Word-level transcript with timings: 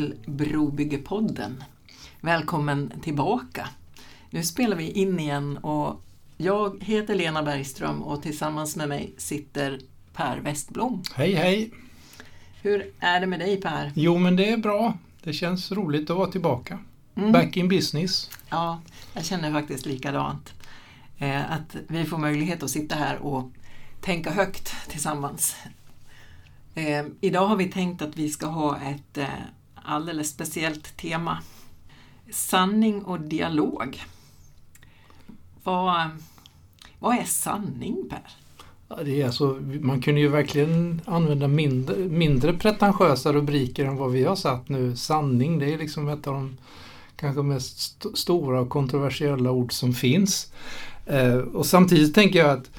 Till 0.00 0.14
Brobyggepodden. 0.26 1.64
Välkommen 2.20 2.92
tillbaka. 3.02 3.68
Nu 4.30 4.42
spelar 4.42 4.76
vi 4.76 4.90
in 4.90 5.20
igen 5.20 5.56
och 5.56 6.02
jag 6.36 6.82
heter 6.82 7.14
Lena 7.14 7.42
Bergström 7.42 8.02
och 8.02 8.22
tillsammans 8.22 8.76
med 8.76 8.88
mig 8.88 9.14
sitter 9.16 9.80
Per 10.14 10.40
Westblom. 10.40 11.02
Hej 11.14 11.34
hej! 11.34 11.70
Hur 12.62 12.92
är 13.00 13.20
det 13.20 13.26
med 13.26 13.40
dig 13.40 13.60
Per? 13.60 13.92
Jo 13.94 14.18
men 14.18 14.36
det 14.36 14.50
är 14.50 14.56
bra. 14.56 14.98
Det 15.22 15.32
känns 15.32 15.72
roligt 15.72 16.10
att 16.10 16.16
vara 16.16 16.30
tillbaka. 16.30 16.78
Mm. 17.14 17.32
Back 17.32 17.56
in 17.56 17.68
business. 17.68 18.30
Ja, 18.50 18.80
jag 19.14 19.24
känner 19.24 19.52
faktiskt 19.52 19.86
likadant. 19.86 20.52
Eh, 21.18 21.52
att 21.52 21.76
vi 21.88 22.04
får 22.04 22.18
möjlighet 22.18 22.62
att 22.62 22.70
sitta 22.70 22.94
här 22.94 23.18
och 23.18 23.50
tänka 24.00 24.30
högt 24.30 24.74
tillsammans. 24.88 25.56
Eh, 26.74 27.04
idag 27.20 27.46
har 27.46 27.56
vi 27.56 27.68
tänkt 27.68 28.02
att 28.02 28.16
vi 28.16 28.28
ska 28.28 28.46
ha 28.46 28.76
ett 28.76 29.18
eh, 29.18 29.26
alldeles 29.84 30.30
speciellt 30.30 30.96
tema. 30.96 31.38
Sanning 32.30 33.02
och 33.04 33.20
dialog. 33.20 34.02
Vad, 35.62 36.10
vad 36.98 37.18
är 37.18 37.24
sanning 37.24 38.08
Per? 38.10 38.36
det 39.04 39.22
är 39.22 39.26
alltså, 39.26 39.58
man 39.80 40.02
kunde 40.02 40.20
ju 40.20 40.28
verkligen 40.28 41.00
använda 41.04 41.48
mindre, 41.48 41.96
mindre 41.96 42.52
pretentiösa 42.52 43.32
rubriker 43.32 43.84
än 43.84 43.96
vad 43.96 44.12
vi 44.12 44.24
har 44.24 44.36
satt 44.36 44.68
nu. 44.68 44.96
Sanning, 44.96 45.58
det 45.58 45.74
är 45.74 45.78
liksom 45.78 46.08
ett 46.08 46.26
av 46.26 46.34
de 46.34 46.56
kanske 47.16 47.42
mest 47.42 47.78
st 47.78 48.08
stora 48.14 48.60
och 48.60 48.68
kontroversiella 48.68 49.50
ord 49.50 49.72
som 49.72 49.92
finns. 49.92 50.52
Eh, 51.06 51.36
och 51.36 51.66
samtidigt 51.66 52.14
tänker 52.14 52.38
jag 52.38 52.50
att, 52.50 52.70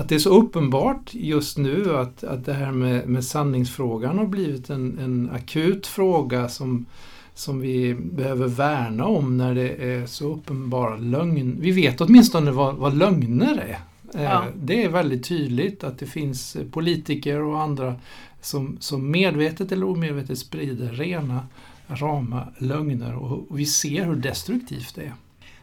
att 0.00 0.08
det 0.08 0.14
är 0.14 0.18
så 0.18 0.40
uppenbart 0.40 1.14
just 1.14 1.58
nu 1.58 1.96
att, 1.96 2.24
att 2.24 2.44
det 2.44 2.52
här 2.52 2.72
med, 2.72 3.08
med 3.08 3.24
sanningsfrågan 3.24 4.18
har 4.18 4.26
blivit 4.26 4.70
en, 4.70 4.98
en 4.98 5.30
akut 5.34 5.86
fråga 5.86 6.48
som, 6.48 6.86
som 7.34 7.60
vi 7.60 7.94
behöver 7.94 8.48
värna 8.48 9.06
om 9.06 9.36
när 9.36 9.54
det 9.54 9.68
är 9.68 10.06
så 10.06 10.32
uppenbara 10.32 10.96
lögn. 10.96 11.56
Vi 11.60 11.70
vet 11.70 12.00
åtminstone 12.00 12.50
vad, 12.50 12.74
vad 12.74 12.96
lögner 12.96 13.56
är. 13.56 13.78
Eh, 14.20 14.24
ja. 14.24 14.44
Det 14.62 14.84
är 14.84 14.88
väldigt 14.88 15.24
tydligt 15.28 15.84
att 15.84 15.98
det 15.98 16.06
finns 16.06 16.56
politiker 16.70 17.40
och 17.40 17.60
andra 17.60 17.94
som, 18.40 18.76
som 18.80 19.10
medvetet 19.10 19.72
eller 19.72 19.88
omedvetet 19.88 20.38
sprider 20.38 20.92
rena, 20.92 21.46
rama 21.86 22.46
lögner 22.58 23.16
och 23.16 23.58
vi 23.58 23.66
ser 23.66 24.04
hur 24.04 24.16
destruktivt 24.16 24.94
det 24.94 25.02
är. 25.02 25.14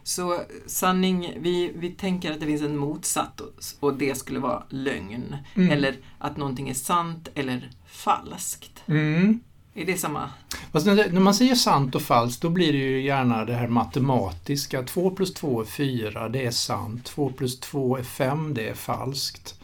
Så 0.08 0.40
sanning, 0.66 1.32
vi, 1.40 1.72
vi 1.74 1.90
tänker 1.90 2.32
att 2.32 2.40
det 2.40 2.46
finns 2.46 2.62
en 2.62 2.76
motsats 2.76 3.76
och 3.80 3.94
det 3.94 4.18
skulle 4.18 4.38
vara 4.38 4.62
lögn. 4.68 5.36
Mm. 5.54 5.70
Eller 5.70 5.96
att 6.18 6.36
någonting 6.36 6.68
är 6.68 6.74
sant 6.74 7.28
eller 7.34 7.70
falskt. 7.86 8.82
Mm. 8.86 9.40
Är 9.74 9.84
det 9.86 9.96
samma? 9.96 10.30
Fast 10.72 10.86
när 10.86 11.20
man 11.20 11.34
säger 11.34 11.54
sant 11.54 11.94
och 11.94 12.02
falskt 12.02 12.42
då 12.42 12.50
blir 12.50 12.72
det 12.72 12.78
ju 12.78 13.02
gärna 13.02 13.44
det 13.44 13.54
här 13.54 13.68
matematiska. 13.68 14.82
2 14.82 15.10
plus 15.10 15.34
2 15.34 15.60
är 15.60 15.64
4, 15.64 16.28
det 16.28 16.46
är 16.46 16.50
sant. 16.50 17.04
2 17.04 17.30
plus 17.30 17.60
2 17.60 17.96
är 17.96 18.02
5, 18.02 18.54
det 18.54 18.68
är 18.68 18.74
falskt. 18.74 19.60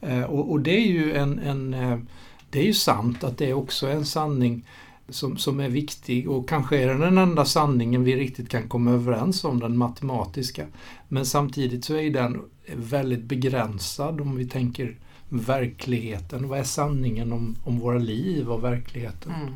Eh, 0.00 0.22
och, 0.22 0.50
och, 0.50 0.60
det 0.60 0.76
är 0.76 0.86
ju 0.86 1.14
en, 1.14 1.38
en 1.38 1.74
eh, 1.74 1.98
det 2.50 2.58
är 2.58 2.66
ju 2.66 2.74
sant 2.74 3.24
att 3.24 3.38
det 3.38 3.50
är 3.50 3.54
också 3.54 3.88
en 3.88 4.06
sanning 4.06 4.64
som, 5.08 5.36
som 5.36 5.60
är 5.60 5.68
viktig 5.68 6.30
och 6.30 6.48
kanske 6.48 6.78
är 6.78 6.86
den 6.86 7.00
den 7.00 7.18
enda 7.18 7.44
sanningen 7.44 8.04
vi 8.04 8.16
riktigt 8.16 8.48
kan 8.48 8.68
komma 8.68 8.90
överens 8.90 9.44
om, 9.44 9.60
den 9.60 9.76
matematiska. 9.76 10.66
Men 11.08 11.26
samtidigt 11.26 11.84
så 11.84 11.94
är 11.94 12.10
den 12.10 12.42
väldigt 12.76 13.24
begränsad 13.24 14.20
om 14.20 14.36
vi 14.36 14.48
tänker 14.48 14.96
verkligheten. 15.28 16.48
Vad 16.48 16.58
är 16.58 16.64
sanningen 16.64 17.32
om, 17.32 17.56
om 17.64 17.78
våra 17.78 17.98
liv 17.98 18.50
och 18.50 18.64
verkligheten? 18.64 19.32
Mm. 19.32 19.54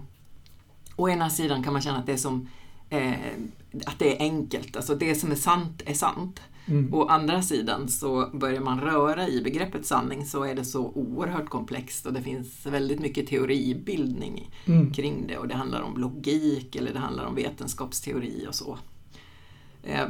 Å 0.97 1.09
ena 1.09 1.31
sidan 1.31 1.63
kan 1.63 1.73
man 1.73 1.83
känna 1.83 1.99
att 1.99 2.07
det 2.07 2.13
är 2.13 2.17
som 2.17 2.49
eh, 2.91 3.13
att 3.87 3.99
det 3.99 4.17
är 4.17 4.21
enkelt, 4.21 4.77
alltså 4.77 4.95
det 4.95 5.15
som 5.15 5.31
är 5.31 5.37
sant 5.37 5.83
är 5.87 5.95
sant. 5.95 6.41
Mm. 6.67 6.95
Å 6.95 7.07
andra 7.07 7.43
sidan 7.43 7.89
så 7.89 8.29
börjar 8.33 8.61
man 8.61 8.81
röra 8.81 9.29
i 9.29 9.43
begreppet 9.43 9.87
sanning 9.87 10.27
så 10.27 10.45
är 10.45 10.55
det 10.55 10.65
så 10.65 10.81
oerhört 10.81 11.49
komplext 11.49 12.07
och 12.07 12.13
det 12.13 12.23
finns 12.23 12.67
väldigt 12.67 13.01
mycket 13.01 13.27
teoribildning 13.27 14.51
mm. 14.67 14.93
kring 14.93 15.27
det 15.27 15.39
och 15.39 15.49
det 15.49 15.55
handlar 15.55 15.83
om 15.83 15.97
logik 15.97 16.77
eller 16.77 16.93
det 16.93 16.99
handlar 16.99 17.25
om 17.25 17.35
vetenskapsteori 17.35 18.47
och 18.49 18.55
så. 18.55 18.79
Eh, 19.83 20.07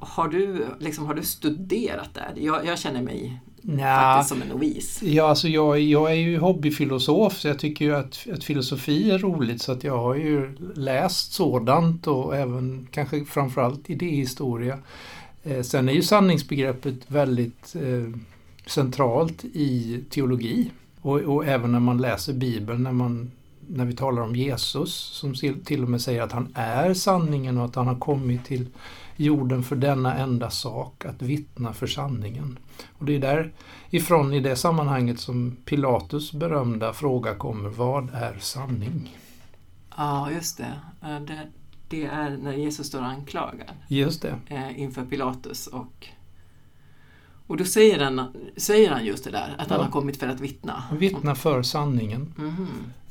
har, 0.00 0.28
du, 0.28 0.66
liksom, 0.78 1.06
har 1.06 1.14
du 1.14 1.22
studerat 1.22 2.14
det? 2.14 2.40
Jag, 2.40 2.66
jag 2.66 2.78
känner 2.78 3.02
mig 3.02 3.40
Nja, 3.62 4.00
faktiskt 4.00 4.28
som 4.28 4.42
en 4.42 4.48
novis. 4.48 5.02
Ja, 5.02 5.28
alltså 5.28 5.48
jag, 5.48 5.80
jag 5.80 6.10
är 6.10 6.14
ju 6.14 6.38
hobbyfilosof 6.38 7.38
så 7.38 7.48
jag 7.48 7.58
tycker 7.58 7.84
ju 7.84 7.96
att, 7.96 8.26
att 8.32 8.44
filosofi 8.44 9.10
är 9.10 9.18
roligt 9.18 9.62
så 9.62 9.72
att 9.72 9.84
jag 9.84 9.98
har 9.98 10.14
ju 10.14 10.56
läst 10.74 11.32
sådant 11.32 12.06
och 12.06 12.36
även 12.36 12.88
kanske 12.90 13.24
framförallt 13.24 13.90
idéhistoria. 13.90 14.78
Eh, 15.48 15.62
sen 15.62 15.88
är 15.88 15.92
ju 15.92 16.02
sanningsbegreppet 16.02 17.10
väldigt 17.10 17.76
eh, 17.76 18.20
centralt 18.66 19.44
i 19.44 20.00
teologi 20.10 20.70
och, 21.00 21.20
och, 21.20 21.46
även 21.46 21.72
när 21.72 21.80
man 21.80 21.98
läser 21.98 22.32
Bibeln, 22.32 22.82
när, 22.82 22.92
man, 22.92 23.30
när 23.66 23.84
vi 23.84 23.96
talar 23.96 24.22
om 24.22 24.36
Jesus 24.36 24.94
som 24.94 25.34
till 25.64 25.82
och 25.82 25.90
med 25.90 26.00
säger 26.00 26.22
att 26.22 26.32
han 26.32 26.48
är 26.54 26.94
sanningen 26.94 27.58
och 27.58 27.64
att 27.64 27.74
han 27.74 27.86
har 27.86 27.98
kommit 27.98 28.44
till 28.44 28.66
jorden 29.16 29.62
för 29.62 29.76
denna 29.76 30.14
enda 30.14 30.50
sak, 30.50 31.04
att 31.04 31.22
vittna 31.22 31.72
för 31.72 31.86
sanningen. 31.86 32.58
Och 32.98 33.04
det 33.04 33.14
är 33.14 33.52
därifrån 33.90 34.34
i 34.34 34.40
det 34.40 34.56
sammanhanget 34.56 35.20
som 35.20 35.56
Pilatus 35.64 36.32
berömda 36.32 36.92
fråga 36.92 37.34
kommer, 37.34 37.68
vad 37.68 38.10
är 38.14 38.38
sanning? 38.40 39.16
Ja, 39.96 40.30
just 40.30 40.58
det. 40.58 40.80
Eh, 41.02 41.20
det. 41.20 41.48
Det 41.88 42.04
är 42.04 42.36
när 42.36 42.52
Jesus 42.52 42.86
står 42.86 43.00
anklagad 43.00 43.70
just 43.88 44.22
det. 44.22 44.34
Eh, 44.46 44.80
inför 44.80 45.04
Pilatus 45.04 45.66
och 45.66 46.08
och 47.46 47.56
då 47.56 47.64
säger 47.64 47.98
han, 48.04 48.22
säger 48.56 48.90
han 48.90 49.06
just 49.06 49.24
det 49.24 49.30
där, 49.30 49.54
att 49.58 49.70
ja. 49.70 49.76
han 49.76 49.84
har 49.84 49.90
kommit 49.90 50.16
för 50.16 50.28
att 50.28 50.40
vittna. 50.40 50.82
Vittna 50.98 51.34
för 51.34 51.62
sanningen. 51.62 52.34
Mm. 52.38 52.66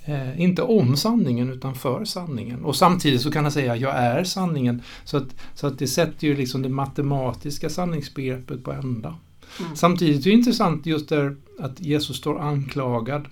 Eh, 0.05 0.41
inte 0.41 0.61
om 0.61 0.97
sanningen 0.97 1.49
utan 1.49 1.75
för 1.75 2.05
sanningen. 2.05 2.65
Och 2.65 2.75
samtidigt 2.75 3.21
så 3.21 3.31
kan 3.31 3.45
han 3.45 3.51
säga 3.51 3.75
jag 3.75 3.95
är 3.95 4.23
sanningen. 4.23 4.81
Så 5.03 5.17
att, 5.17 5.35
så 5.55 5.67
att 5.67 5.79
det 5.79 5.87
sätter 5.87 6.27
ju 6.27 6.35
liksom 6.35 6.61
det 6.61 6.69
matematiska 6.69 7.69
sanningsbegreppet 7.69 8.63
på 8.63 8.71
ända. 8.71 9.15
Mm. 9.59 9.75
Samtidigt 9.75 10.25
är 10.25 10.29
det 10.29 10.35
intressant 10.37 10.85
just 10.85 11.09
där 11.09 11.35
att 11.59 11.79
Jesus 11.79 12.17
står 12.17 12.39
anklagad. 12.39 13.25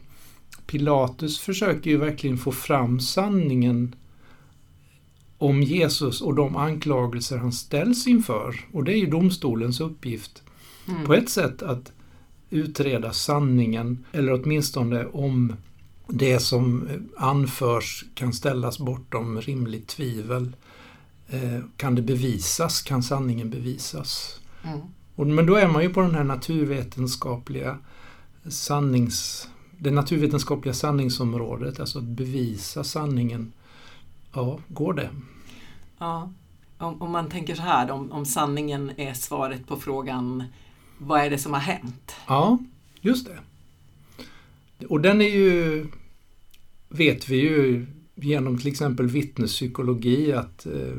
Pilatus 0.66 1.40
försöker 1.40 1.90
ju 1.90 1.98
verkligen 1.98 2.38
få 2.38 2.52
fram 2.52 3.00
sanningen 3.00 3.96
om 5.38 5.64
Jesus 5.64 6.22
och 6.22 6.36
de 6.36 6.56
anklagelser 6.56 7.38
han 7.38 7.52
ställs 7.52 8.08
inför. 8.08 8.66
Och 8.72 8.84
det 8.84 8.94
är 8.94 8.98
ju 8.98 9.06
domstolens 9.06 9.80
uppgift. 9.80 10.44
Mm. 10.88 11.06
På 11.06 11.14
ett 11.14 11.30
sätt 11.30 11.62
att 11.62 11.92
utreda 12.50 13.14
sanningen 13.14 14.06
eller 14.12 14.34
åtminstone 14.34 15.06
om 15.06 15.56
det 16.08 16.40
som 16.40 16.88
anförs 17.18 18.06
kan 18.14 18.34
ställas 18.34 18.80
bortom 18.80 19.42
rimligt 19.42 19.88
tvivel. 19.88 20.56
Eh, 21.28 21.60
kan 21.78 21.96
det 21.96 22.02
bevisas? 22.02 22.82
Kan 22.82 23.04
sanningen 23.04 23.50
bevisas? 23.50 24.40
Mm. 24.64 24.80
Och, 25.16 25.28
men 25.28 25.46
då 25.46 25.56
är 25.56 25.68
man 25.68 25.84
ju 25.84 25.90
på 25.90 26.02
den 26.02 26.16
här 26.16 26.24
naturvetenskapliga 26.24 27.78
sannings, 28.50 29.48
det 29.80 29.92
naturvetenskapliga 29.92 30.74
sanningsområdet, 30.74 31.80
alltså 31.80 32.00
att 32.00 32.06
bevisa 32.06 32.84
sanningen. 32.84 33.54
Ja, 34.36 34.60
går 34.68 34.94
det? 34.94 35.10
Ja, 35.98 36.34
om, 36.78 37.02
om 37.02 37.12
man 37.12 37.30
tänker 37.30 37.56
så 37.56 37.62
här, 37.62 37.92
om, 37.92 38.12
om 38.12 38.26
sanningen 38.26 38.92
är 38.98 39.14
svaret 39.14 39.68
på 39.68 39.78
frågan 39.78 40.44
vad 40.98 41.22
är 41.22 41.30
det 41.30 41.38
som 41.38 41.54
har 41.54 41.60
hänt? 41.60 42.16
Ja, 42.28 42.58
just 43.02 43.28
det. 43.28 43.40
Och 44.88 45.02
den 45.02 45.22
är 45.22 45.30
ju, 45.30 45.88
vet 46.90 47.30
vi 47.30 47.36
ju 47.36 47.86
genom 48.16 48.58
till 48.58 48.72
exempel 48.72 49.08
vittnespsykologi 49.08 50.34
att 50.34 50.66
eh, 50.66 50.98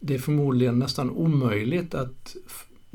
det 0.00 0.14
är 0.14 0.18
förmodligen 0.18 0.78
nästan 0.78 1.10
omöjligt 1.10 1.94
att 1.94 2.36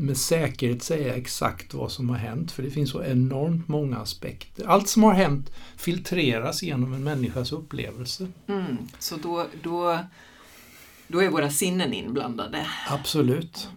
med 0.01 0.17
säkerhet 0.17 0.83
säga 0.83 1.15
exakt 1.15 1.73
vad 1.73 1.91
som 1.91 2.09
har 2.09 2.17
hänt 2.17 2.51
för 2.51 2.63
det 2.63 2.71
finns 2.71 2.89
så 2.89 3.03
enormt 3.03 3.67
många 3.67 3.97
aspekter. 3.97 4.65
Allt 4.67 4.87
som 4.87 5.03
har 5.03 5.13
hänt 5.13 5.51
filtreras 5.75 6.63
genom 6.63 6.93
en 6.93 7.03
människas 7.03 7.51
upplevelse. 7.51 8.27
Mm, 8.47 8.77
så 8.99 9.15
då, 9.15 9.45
då, 9.63 9.99
då 11.07 11.19
är 11.19 11.29
våra 11.29 11.49
sinnen 11.49 11.93
inblandade? 11.93 12.67
Absolut. 12.89 13.69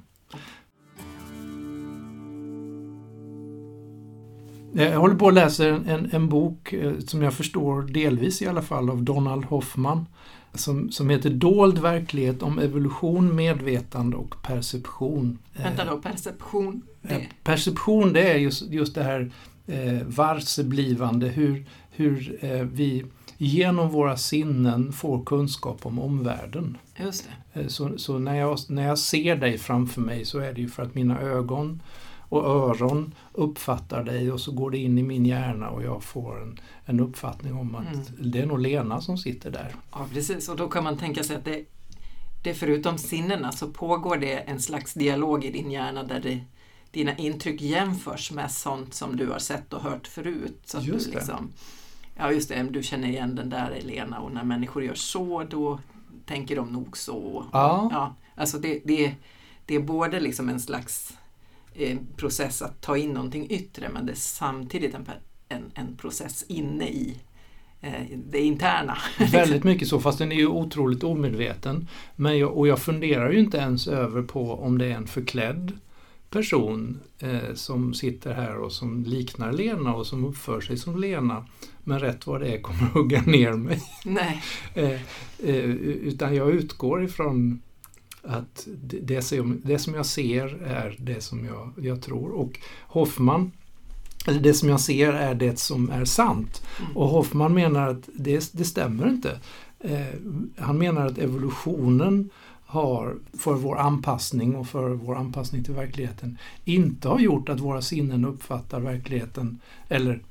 Jag 4.76 4.98
håller 4.98 5.14
på 5.14 5.28
att 5.28 5.34
läsa 5.34 5.66
en, 5.66 6.10
en 6.12 6.28
bok 6.28 6.72
eh, 6.72 6.98
som 6.98 7.22
jag 7.22 7.34
förstår 7.34 7.82
delvis 7.82 8.42
i 8.42 8.46
alla 8.46 8.62
fall 8.62 8.90
av 8.90 9.02
Donald 9.02 9.44
Hoffman 9.44 10.06
som, 10.54 10.90
som 10.90 11.10
heter 11.10 11.30
Dold 11.30 11.78
verklighet 11.78 12.42
om 12.42 12.58
evolution, 12.58 13.36
medvetande 13.36 14.16
och 14.16 14.42
perception. 14.42 15.38
Vänta 15.52 15.84
då, 15.84 15.98
perception? 15.98 16.82
Det. 17.02 17.26
Perception 17.42 18.12
det 18.12 18.32
är 18.32 18.36
just, 18.36 18.62
just 18.70 18.94
det 18.94 19.02
här 19.02 19.30
eh, 19.66 20.06
varseblivande, 20.06 21.28
hur, 21.28 21.66
hur 21.90 22.38
eh, 22.40 22.62
vi 22.62 23.04
genom 23.38 23.88
våra 23.88 24.16
sinnen 24.16 24.92
får 24.92 25.24
kunskap 25.24 25.86
om 25.86 25.98
omvärlden. 25.98 26.76
Just 26.96 27.28
det. 27.52 27.60
Eh, 27.60 27.66
så, 27.66 27.98
så 27.98 28.18
när, 28.18 28.34
jag, 28.34 28.58
när 28.68 28.86
jag 28.86 28.98
ser 28.98 29.36
dig 29.36 29.58
framför 29.58 30.00
mig 30.00 30.24
så 30.24 30.38
är 30.38 30.52
det 30.52 30.60
ju 30.60 30.68
för 30.68 30.82
att 30.82 30.94
mina 30.94 31.20
ögon 31.20 31.82
och 32.34 32.44
öron 32.44 33.14
uppfattar 33.32 34.04
dig 34.04 34.32
och 34.32 34.40
så 34.40 34.52
går 34.52 34.70
det 34.70 34.78
in 34.78 34.98
i 34.98 35.02
min 35.02 35.26
hjärna 35.26 35.70
och 35.70 35.84
jag 35.84 36.02
får 36.02 36.42
en, 36.42 36.60
en 36.84 37.00
uppfattning 37.00 37.54
om 37.54 37.75
att 37.75 37.94
mm. 37.94 38.31
det 38.32 38.40
är 38.40 38.46
nog 38.46 38.60
Lena 38.60 39.00
som 39.00 39.19
sitter 39.19 39.50
där. 39.50 39.75
Ja 39.92 40.06
precis 40.12 40.48
och 40.48 40.56
då 40.56 40.69
kan 40.69 40.84
man 40.84 40.98
tänka 40.98 41.25
sig 41.25 41.36
att 41.36 41.44
det, 41.44 41.64
det 42.42 42.54
förutom 42.54 42.98
sinnena 42.98 43.52
så 43.52 43.69
pågår 43.69 44.16
det 44.16 44.36
en 44.36 44.60
slags 44.60 44.94
dialog 44.94 45.44
i 45.44 45.50
din 45.50 45.70
hjärna 45.70 46.02
där 46.02 46.20
det, 46.20 46.40
dina 46.90 47.16
intryck 47.16 47.60
jämförs 47.60 48.32
med 48.32 48.50
sånt 48.50 48.94
som 48.94 49.16
du 49.16 49.26
har 49.26 49.38
sett 49.38 49.72
och 49.72 49.82
hört 49.82 50.06
förut. 50.06 50.60
Så 50.64 50.78
att 50.78 50.84
just 50.84 51.06
du 51.06 51.19
liksom, 51.19 51.52
Ja 52.16 52.32
just 52.32 52.48
det, 52.48 52.62
du 52.62 52.82
känner 52.82 53.08
igen 53.08 53.34
den 53.34 53.50
där 53.50 53.81
Lena 53.84 54.20
och 54.20 54.32
när 54.32 54.44
människor 54.44 54.84
gör 54.84 54.94
så 54.94 55.44
då 55.50 55.78
tänker 56.26 56.56
de 56.56 56.72
nog 56.72 56.96
så. 56.96 57.44
Ja. 57.52 57.88
Ja, 57.92 58.14
alltså 58.34 58.58
det, 58.58 58.81
det, 58.84 59.14
det 59.66 59.75
är 59.75 59.81
både 59.81 60.20
liksom 60.20 60.48
en 60.48 60.60
slags 60.60 61.16
process 62.16 62.62
att 62.62 62.80
ta 62.80 62.96
in 62.96 63.10
någonting 63.10 63.46
yttre 63.50 63.88
men 63.88 64.06
det 64.06 64.12
är 64.12 64.16
samtidigt 64.16 64.94
en, 64.94 65.06
en, 65.48 65.70
en 65.74 65.96
process 65.96 66.44
inne 66.48 66.88
i 66.88 67.16
eh, 67.80 68.18
det 68.30 68.40
interna. 68.40 68.96
Väldigt 69.32 69.64
mycket 69.64 69.88
så, 69.88 70.00
fast 70.00 70.18
den 70.18 70.32
är 70.32 70.36
ju 70.36 70.46
otroligt 70.46 71.04
omedveten. 71.04 71.88
Men 72.16 72.38
jag, 72.38 72.56
och 72.56 72.68
jag 72.68 72.78
funderar 72.78 73.32
ju 73.32 73.38
inte 73.38 73.58
ens 73.58 73.88
över 73.88 74.22
på 74.22 74.54
om 74.54 74.78
det 74.78 74.86
är 74.86 74.96
en 74.96 75.06
förklädd 75.06 75.72
person 76.30 77.00
eh, 77.18 77.54
som 77.54 77.94
sitter 77.94 78.34
här 78.34 78.56
och 78.56 78.72
som 78.72 79.04
liknar 79.04 79.52
Lena 79.52 79.94
och 79.94 80.06
som 80.06 80.24
uppför 80.24 80.60
sig 80.60 80.76
som 80.76 81.00
Lena. 81.00 81.46
Men 81.84 82.00
rätt 82.00 82.26
vad 82.26 82.40
det 82.40 82.48
är 82.48 82.60
kommer 82.60 82.80
hugga 82.80 83.22
ner 83.22 83.52
mig. 83.52 83.82
Nej. 84.04 84.42
eh, 84.74 85.00
eh, 85.38 85.70
utan 85.70 86.34
jag 86.34 86.50
utgår 86.50 87.04
ifrån 87.04 87.62
att 88.26 88.68
det 89.02 89.22
som, 89.22 89.60
det 89.64 89.78
som 89.78 89.94
jag 89.94 90.06
ser 90.06 90.62
är 90.62 90.96
det 90.98 91.20
som 91.20 91.44
jag, 91.44 91.72
jag 91.86 92.02
tror. 92.02 92.30
Och 92.30 92.60
Hoffman, 92.80 93.52
det 94.40 94.54
som 94.54 94.68
jag 94.68 94.80
ser 94.80 95.12
är 95.12 95.34
det 95.34 95.58
som 95.58 95.90
är 95.90 96.04
sant. 96.04 96.62
Mm. 96.80 96.96
Och 96.96 97.08
Hoffman 97.08 97.54
menar 97.54 97.88
att 97.88 98.08
det, 98.14 98.52
det 98.52 98.64
stämmer 98.64 99.08
inte. 99.08 99.40
Eh, 99.80 100.14
han 100.56 100.78
menar 100.78 101.06
att 101.06 101.18
evolutionen 101.18 102.30
har 102.66 103.16
för 103.38 103.54
vår 103.54 103.78
anpassning 103.78 104.56
och 104.56 104.68
för 104.68 104.90
vår 104.90 105.16
anpassning 105.16 105.64
till 105.64 105.74
verkligheten 105.74 106.38
inte 106.64 107.08
har 107.08 107.18
gjort 107.18 107.48
att 107.48 107.60
våra 107.60 107.82
sinnen 107.82 108.24
uppfattar 108.24 108.80
verkligheten 108.80 109.60
eller 109.88 110.22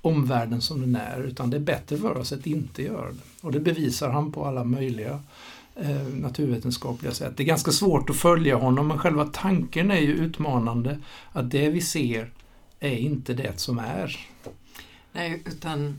omvärlden 0.00 0.60
som 0.60 0.80
den 0.80 0.96
är 0.96 1.22
utan 1.22 1.50
det 1.50 1.56
är 1.56 1.60
bättre 1.60 1.96
för 1.96 2.16
oss 2.16 2.32
att 2.32 2.46
inte 2.46 2.82
göra 2.82 3.10
det. 3.10 3.18
Och 3.40 3.52
det 3.52 3.60
bevisar 3.60 4.10
han 4.10 4.32
på 4.32 4.44
alla 4.44 4.64
möjliga 4.64 5.20
naturvetenskapliga 6.14 7.12
sätt. 7.12 7.36
Det 7.36 7.42
är 7.42 7.46
ganska 7.46 7.70
svårt 7.70 8.10
att 8.10 8.16
följa 8.16 8.56
honom 8.56 8.88
men 8.88 8.98
själva 8.98 9.24
tanken 9.24 9.90
är 9.90 10.00
ju 10.00 10.12
utmanande 10.12 10.98
att 11.32 11.50
det 11.50 11.68
vi 11.68 11.80
ser 11.80 12.32
är 12.80 12.96
inte 12.96 13.34
det 13.34 13.60
som 13.60 13.78
är. 13.78 14.26
Nej, 15.12 15.42
utan 15.46 15.98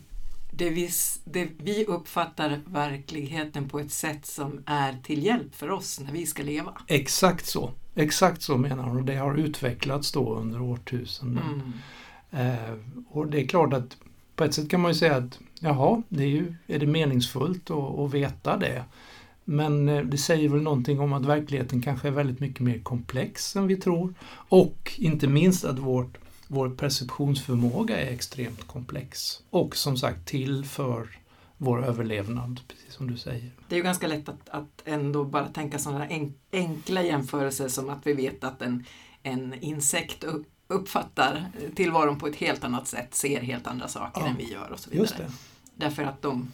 det 0.51 0.69
vi, 0.69 0.89
det 1.23 1.47
vi 1.57 1.85
uppfattar 1.85 2.59
verkligheten 2.65 3.69
på 3.69 3.79
ett 3.79 3.91
sätt 3.91 4.25
som 4.25 4.63
är 4.65 4.97
till 5.03 5.25
hjälp 5.25 5.55
för 5.55 5.71
oss 5.71 5.99
när 5.99 6.11
vi 6.11 6.25
ska 6.25 6.43
leva. 6.43 6.73
Exakt 6.87 7.45
så. 7.45 7.71
Exakt 7.95 8.41
så 8.41 8.57
menar 8.57 8.83
hon 8.83 8.97
och 8.97 9.03
det 9.03 9.15
har 9.15 9.35
utvecklats 9.35 10.11
då 10.11 10.35
under 10.35 10.61
årtusenden. 10.61 11.73
Mm. 12.31 12.55
Eh, 12.55 12.73
och 13.09 13.27
det 13.27 13.41
är 13.41 13.47
klart 13.47 13.73
att 13.73 13.97
på 14.35 14.43
ett 14.43 14.53
sätt 14.53 14.69
kan 14.69 14.81
man 14.81 14.91
ju 14.91 14.97
säga 14.97 15.15
att 15.15 15.39
jaha, 15.59 16.03
det 16.09 16.23
är, 16.23 16.27
ju, 16.27 16.55
är 16.67 16.79
det 16.79 16.87
meningsfullt 16.87 17.71
att, 17.71 17.99
att 17.99 18.13
veta 18.13 18.57
det. 18.57 18.83
Men 19.49 19.89
eh, 19.89 20.01
det 20.01 20.17
säger 20.17 20.49
väl 20.49 20.61
någonting 20.61 20.99
om 20.99 21.13
att 21.13 21.25
verkligheten 21.25 21.81
kanske 21.81 22.07
är 22.07 22.11
väldigt 22.11 22.39
mycket 22.39 22.59
mer 22.59 22.79
komplex 22.79 23.55
än 23.55 23.67
vi 23.67 23.75
tror. 23.75 24.13
Och 24.31 24.93
inte 24.97 25.27
minst 25.27 25.65
att 25.65 25.79
vårt, 25.79 26.17
vår 26.47 26.69
perceptionsförmåga 26.69 28.01
är 28.01 28.13
extremt 28.13 28.67
komplex. 28.67 29.43
Och 29.49 29.75
som 29.75 29.97
sagt 29.97 30.27
till 30.27 30.65
för 30.65 31.07
vår 31.57 31.85
överlevnad, 31.85 32.59
precis 32.67 32.93
som 32.93 33.11
du 33.11 33.17
säger. 33.17 33.51
Det 33.67 33.75
är 33.75 33.77
ju 33.77 33.83
ganska 33.83 34.07
lätt 34.07 34.29
att, 34.29 34.49
att 34.49 34.81
ändå 34.85 35.25
bara 35.25 35.47
tänka 35.47 35.79
sådana 35.79 36.07
enkla 36.51 37.03
jämförelser 37.03 37.67
som 37.67 37.89
att 37.89 38.07
vi 38.07 38.13
vet 38.13 38.43
att 38.43 38.61
en, 38.61 38.85
en 39.23 39.53
insekt 39.53 40.25
uppfattar 40.67 41.45
tillvaron 41.75 42.19
på 42.19 42.27
ett 42.27 42.35
helt 42.35 42.63
annat 42.63 42.87
sätt, 42.87 43.15
ser 43.15 43.41
helt 43.41 43.67
andra 43.67 43.87
saker 43.87 44.21
ja, 44.21 44.27
än 44.27 44.37
vi 44.37 44.51
gör 44.51 44.71
och 44.71 44.79
så 44.79 44.89
vidare. 44.89 45.31
Därför 45.75 46.03
att 46.03 46.21
de, 46.21 46.51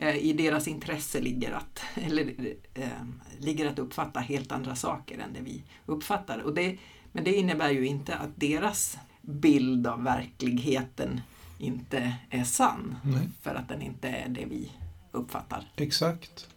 i 0.00 0.32
deras 0.32 0.68
intresse 0.68 1.20
ligger 1.20 1.52
att, 1.52 1.80
eller, 1.94 2.54
eh, 2.74 2.88
ligger 3.38 3.66
att 3.66 3.78
uppfatta 3.78 4.20
helt 4.20 4.52
andra 4.52 4.74
saker 4.74 5.18
än 5.18 5.32
det 5.32 5.40
vi 5.40 5.62
uppfattar. 5.86 6.38
Och 6.38 6.54
det, 6.54 6.78
men 7.12 7.24
det 7.24 7.34
innebär 7.34 7.70
ju 7.70 7.86
inte 7.86 8.16
att 8.16 8.30
deras 8.34 8.98
bild 9.22 9.86
av 9.86 10.02
verkligheten 10.02 11.20
inte 11.58 12.16
är 12.30 12.44
sann. 12.44 12.96
Nej. 13.04 13.28
För 13.42 13.54
att 13.54 13.68
den 13.68 13.82
inte 13.82 14.08
är 14.08 14.28
det 14.28 14.44
vi 14.44 14.72
uppfattar. 15.12 15.64
Exakt. 15.76 16.48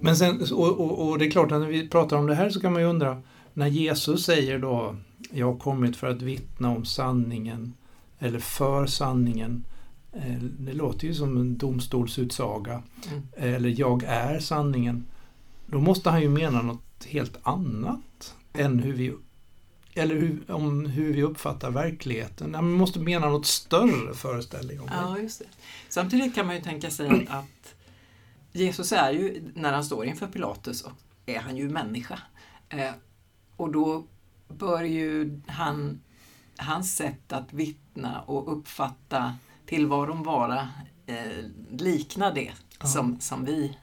Men 0.00 0.16
sen, 0.16 0.42
och, 0.52 0.80
och, 0.80 1.08
och, 1.08 1.18
det 1.18 1.26
är 1.26 1.30
klart 1.30 1.52
att 1.52 1.60
när 1.60 1.68
vi 1.68 1.88
pratar 1.88 2.16
om 2.16 2.26
det 2.26 2.34
här 2.34 2.50
så 2.50 2.60
kan 2.60 2.72
man 2.72 2.82
ju 2.82 2.88
undra, 2.88 3.22
när 3.54 3.66
Jesus 3.66 4.24
säger 4.24 4.58
då 4.58 4.96
jag 5.32 5.52
har 5.52 5.58
kommit 5.58 5.96
för 5.96 6.06
att 6.06 6.22
vittna 6.22 6.70
om 6.70 6.84
sanningen 6.84 7.74
eller 8.18 8.38
för 8.38 8.86
sanningen. 8.86 9.64
Eh, 10.12 10.38
det 10.40 10.72
låter 10.72 11.06
ju 11.06 11.14
som 11.14 11.36
en 11.36 11.58
domstolsutsaga. 11.58 12.82
Mm. 13.10 13.22
Eller 13.36 13.80
jag 13.80 14.02
är 14.02 14.40
sanningen. 14.40 15.06
Då 15.66 15.80
måste 15.80 16.10
han 16.10 16.22
ju 16.22 16.28
mena 16.28 16.62
något 16.62 17.04
helt 17.04 17.36
annat 17.42 18.34
än 18.52 18.78
hur 18.78 18.92
vi 18.92 19.14
eller 19.94 20.14
hur, 20.14 20.50
om 20.50 20.86
hur 20.86 21.12
vi 21.12 21.22
uppfattar 21.22 21.70
verkligheten. 21.70 22.50
Man 22.50 22.70
måste 22.70 23.00
mena 23.00 23.28
något 23.28 23.46
större 23.46 24.14
föreställning 24.14 24.80
om 24.80 24.86
det. 24.86 24.92
Ja, 24.94 25.18
just 25.18 25.38
det. 25.38 25.44
Samtidigt 25.88 26.34
kan 26.34 26.46
man 26.46 26.54
ju 26.56 26.62
tänka 26.62 26.90
sig 26.90 27.08
att, 27.08 27.34
att 27.34 27.74
Jesus 28.52 28.92
är 28.92 29.10
ju, 29.10 29.52
när 29.54 29.72
han 29.72 29.84
står 29.84 30.04
inför 30.04 30.26
Pilatus, 30.26 30.82
och 30.82 30.92
är 31.26 31.38
han 31.38 31.56
ju 31.56 31.68
människa. 31.68 32.18
Eh, 32.68 32.90
och 33.56 33.72
då 33.72 34.06
bör 34.48 34.82
ju 34.82 35.40
han, 35.46 36.00
hans 36.56 36.96
sätt 36.96 37.32
att 37.32 37.52
vittna 37.52 37.87
och 38.26 38.52
uppfatta 38.58 39.34
tillvaron 39.66 40.22
vara 40.22 40.68
eh, 41.06 41.44
likna 41.70 42.30
det 42.30 42.52
ja. 42.80 42.86
som, 42.86 43.20
som 43.20 43.44
vi 43.44 43.78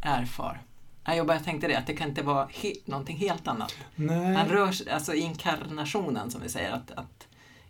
erfar. 0.00 0.62
Jag 1.04 1.26
bara 1.26 1.40
tänkte 1.40 1.68
det, 1.68 1.78
att 1.78 1.86
det 1.86 1.96
kan 1.96 2.08
inte 2.08 2.22
vara 2.22 2.48
he 2.52 2.72
någonting 2.84 3.16
helt 3.16 3.48
annat. 3.48 3.74
Nej. 3.94 4.34
Han 4.34 4.48
rör 4.48 4.72
sig, 4.72 4.90
alltså 4.90 5.14
inkarnationen 5.14 6.30
som 6.30 6.40
vi 6.40 6.48
säger, 6.48 6.72
att, 6.72 6.90
att 6.90 7.28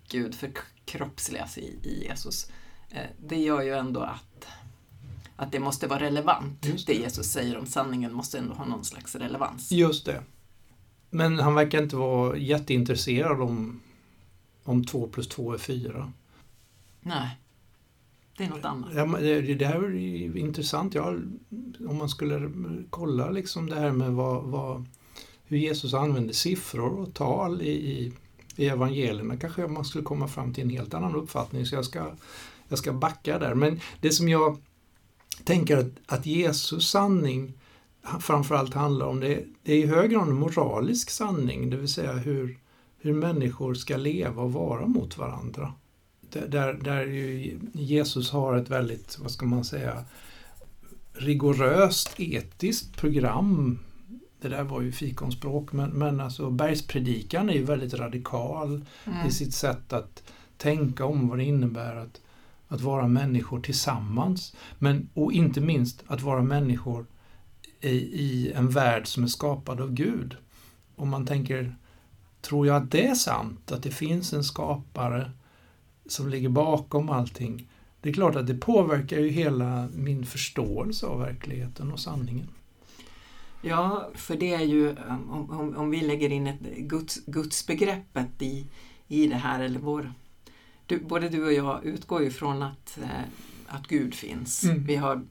Gud 0.09 0.35
förkroppsligas 0.35 1.59
i, 1.59 1.79
i 1.83 2.05
Jesus. 2.09 2.51
Eh, 2.91 3.07
det 3.27 3.37
gör 3.37 3.63
ju 3.63 3.75
ändå 3.75 4.01
att 4.01 4.47
att 5.39 5.53
det 5.53 5.61
måste 5.61 5.87
vara 5.87 6.01
relevant. 6.01 6.63
Det. 6.63 6.87
det 6.87 6.95
Jesus 6.95 7.27
säger 7.27 7.59
om 7.59 7.67
sanningen 7.67 8.13
måste 8.13 8.39
ändå 8.39 8.55
ha 8.55 8.65
någon 8.65 8.85
slags 8.85 9.15
relevans. 9.15 9.73
Just 9.73 10.07
det. 10.07 10.23
Men 11.11 11.39
han 11.39 11.55
verkar 11.55 11.83
inte 11.83 11.97
vara 11.97 12.37
jätteintresserad 12.37 13.41
om, 13.41 13.81
om 14.69 14.85
2 14.85 15.09
plus 15.09 15.29
2 15.29 15.53
är 15.53 15.59
4. 15.59 16.13
Nej. 17.01 17.39
Det 18.37 18.45
är 18.45 18.49
något 18.49 18.65
annat. 18.65 18.91
Ja, 18.95 19.07
det, 19.07 19.55
det 19.55 19.67
här 19.67 19.85
är 19.85 20.37
intressant. 20.37 20.95
Ja, 20.95 21.15
om 21.89 21.97
man 21.99 22.09
skulle 22.09 22.51
kolla 22.91 23.31
liksom 23.31 23.69
det 23.69 23.81
här 23.81 23.93
med 23.93 24.13
vad, 24.13 24.45
vad, 24.45 24.87
hur 25.45 25.57
Jesus 25.59 25.95
använder 25.95 26.35
siffror 26.35 26.99
och 26.99 27.15
tal 27.15 27.63
i, 27.63 27.71
i, 27.71 28.13
i 28.57 28.69
evangelierna 28.69 29.37
kanske 29.37 29.67
man 29.67 29.85
skulle 29.85 30.05
komma 30.05 30.29
fram 30.29 30.55
till 30.55 30.65
en 30.65 30.71
helt 30.71 30.95
annan 30.95 31.15
uppfattning. 31.15 31.67
Så 31.67 31.75
jag 31.75 31.85
ska, 31.85 32.13
jag 32.69 32.79
ska 32.79 32.93
backa 32.93 33.39
där. 33.39 33.55
Men 33.55 33.81
det 34.01 34.11
som 34.11 34.29
jag 34.29 34.59
tänker 35.45 35.77
att, 35.77 35.93
att 36.07 36.27
Jesus 36.27 36.91
sanning 36.91 37.53
framförallt 38.21 38.75
handlar 38.75 39.07
om, 39.07 39.21
det, 39.21 39.45
det 39.63 39.73
är 39.73 39.79
i 39.79 39.87
hög 39.87 40.11
grad 40.11 40.29
en 40.29 40.35
moralisk 40.35 41.11
sanning, 41.11 41.71
det 41.71 41.77
vill 41.77 41.93
säga 41.93 42.13
hur, 42.13 42.59
hur 42.99 43.15
människor 43.15 43.75
ska 43.75 43.97
leva 43.97 44.43
och 44.43 44.53
vara 44.53 44.87
mot 44.87 45.19
varandra. 45.19 45.73
Där, 46.31 46.73
där 46.73 47.07
Jesus 47.73 48.31
har 48.31 48.57
ett 48.57 48.71
väldigt, 48.71 49.19
vad 49.19 49.31
ska 49.31 49.47
man 49.47 49.65
säga, 49.65 50.05
rigoröst 51.13 52.21
etiskt 52.21 52.97
program. 52.97 53.79
Det 54.41 54.49
där 54.49 54.65
var 54.65 54.81
ju 54.81 54.93
fikonspråk, 54.93 55.73
men, 55.73 55.91
men 55.91 56.21
alltså 56.21 56.51
bergspredikan 56.51 57.51
är 57.51 57.55
ju 57.55 57.65
väldigt 57.65 57.95
radikal 57.95 58.85
mm. 59.05 59.27
i 59.27 59.31
sitt 59.31 59.55
sätt 59.55 59.93
att 59.93 60.23
tänka 60.57 61.05
om 61.05 61.29
vad 61.29 61.39
det 61.39 61.45
innebär 61.45 61.97
att 61.97 62.21
att 62.69 62.81
vara 62.81 63.09
människor 63.09 63.61
tillsammans. 63.61 64.57
Men, 64.79 65.09
och 65.15 65.33
inte 65.33 65.61
minst 65.61 66.05
att 66.07 66.23
vara 66.23 66.43
människor 66.43 67.07
i, 67.81 67.91
i 67.97 68.53
en 68.53 68.71
värld 68.71 69.07
som 69.07 69.23
är 69.23 69.29
skapad 69.29 69.81
av 69.81 69.93
Gud. 69.93 70.37
Om 70.97 71.09
man 71.09 71.27
tänker, 71.27 71.77
tror 72.41 72.67
jag 72.67 72.77
att 72.77 72.91
det 72.91 73.07
är 73.07 73.15
sant? 73.15 73.73
Att 73.73 73.83
det 73.83 73.91
finns 73.91 74.33
en 74.33 74.45
skapare 74.45 75.31
som 76.07 76.29
ligger 76.29 76.49
bakom 76.49 77.11
allting. 77.11 77.69
Det 78.01 78.09
är 78.09 78.13
klart 78.13 78.37
att 78.37 78.47
det 78.47 78.55
påverkar 78.55 79.19
ju 79.19 79.29
hela 79.29 79.89
min 79.95 80.27
förståelse 80.27 81.07
av 81.07 81.21
verkligheten 81.21 81.93
och 81.93 82.01
sanningen. 82.01 82.49
Ja, 83.63 84.11
för 84.15 84.37
det 84.37 84.55
är 84.55 84.65
ju 84.65 84.97
om, 85.09 85.51
om, 85.51 85.77
om 85.77 85.91
vi 85.91 86.01
lägger 86.01 86.31
in 86.31 86.47
ett 86.47 86.61
Guds, 86.77 87.25
gudsbegreppet 87.27 88.43
i, 88.43 88.67
i 89.09 89.27
det 89.27 89.37
här, 89.37 89.61
eller 89.61 89.81
vår... 89.81 90.13
Du, 90.87 91.01
både 91.01 91.29
du 91.29 91.45
och 91.45 91.53
jag 91.53 91.85
utgår 91.85 92.23
ju 92.23 92.31
från 92.31 92.63
att, 92.63 92.99
eh, 93.03 93.09
att 93.67 93.87
Gud 93.87 94.15
finns. 94.15 94.65
Mm. 94.65 94.85
Vi 94.85 94.97
har 94.97 95.27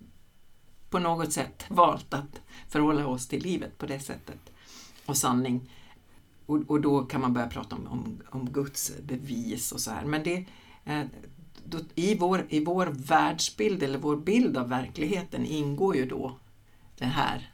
på 0.89 0.99
något 0.99 1.33
sätt 1.33 1.65
valt 1.69 2.13
att 2.13 2.41
förhålla 2.69 3.07
oss 3.07 3.27
till 3.27 3.43
livet 3.43 3.77
på 3.77 3.85
det 3.85 3.99
sättet. 3.99 4.51
Och 5.05 5.17
sanning. 5.17 5.69
Och, 6.47 6.63
och 6.67 6.81
då 6.81 7.05
kan 7.05 7.21
man 7.21 7.33
börja 7.33 7.47
prata 7.47 7.75
om, 7.75 7.87
om, 7.87 8.21
om 8.29 8.49
Guds 8.51 8.91
bevis 9.03 9.71
och 9.71 9.81
så 9.81 9.91
här. 9.91 10.05
Men 10.05 10.23
det, 10.23 10.45
eh, 10.85 11.03
då, 11.65 11.79
i, 11.95 12.15
vår, 12.15 12.45
i 12.49 12.65
vår 12.65 12.87
världsbild 12.87 13.83
eller 13.83 13.99
vår 13.99 14.17
bild 14.17 14.57
av 14.57 14.69
verkligheten 14.69 15.45
ingår 15.45 15.95
ju 15.95 16.05
då 16.05 16.39
den 16.97 17.09
här 17.09 17.51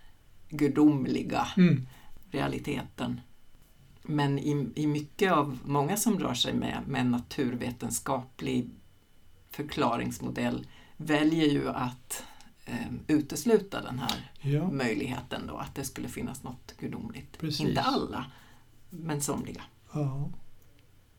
gudomliga 0.49 1.47
mm. 1.57 1.87
realiteten. 2.31 3.21
Men 4.03 4.39
i, 4.39 4.67
i 4.75 4.87
mycket 4.87 5.31
av, 5.31 5.59
många 5.65 5.97
som 5.97 6.19
rör 6.19 6.33
sig 6.33 6.53
med, 6.53 6.81
med 6.87 7.01
en 7.01 7.11
naturvetenskaplig 7.11 8.69
förklaringsmodell 9.51 10.67
väljer 10.97 11.47
ju 11.47 11.69
att 11.69 12.23
eh, 12.65 12.93
utesluta 13.07 13.81
den 13.81 13.99
här 13.99 14.31
ja. 14.41 14.71
möjligheten 14.71 15.47
då, 15.47 15.57
att 15.57 15.75
det 15.75 15.83
skulle 15.83 16.07
finnas 16.07 16.43
något 16.43 16.73
gudomligt. 16.79 17.37
Precis. 17.37 17.67
Inte 17.67 17.81
alla, 17.81 18.25
men 18.99 19.21
somliga. 19.21 19.61
Ja. 19.91 20.29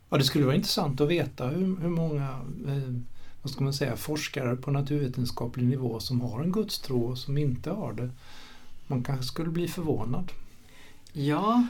ja, 0.09 0.19
det 0.19 0.25
skulle 0.25 0.45
vara 0.45 0.57
intressant 0.57 1.00
att 1.00 1.09
veta 1.09 1.49
hur, 1.49 1.76
hur 1.81 1.88
många 1.88 2.31
eh, 2.66 2.95
vad 3.43 3.50
ska 3.50 3.64
man 3.64 3.75
säga, 3.75 3.97
forskare 3.97 4.57
på 4.57 4.71
naturvetenskaplig 4.71 5.66
nivå 5.66 6.00
som 6.00 6.21
har 6.21 6.40
en 6.40 6.52
gudstro 6.52 7.04
och 7.11 7.19
som 7.19 7.38
inte 7.38 7.71
har 7.71 7.93
det. 7.93 8.11
Man 8.87 9.04
kanske 9.04 9.25
skulle 9.25 9.50
bli 9.50 9.69
förvånad. 9.69 10.33
Ja, 11.12 11.66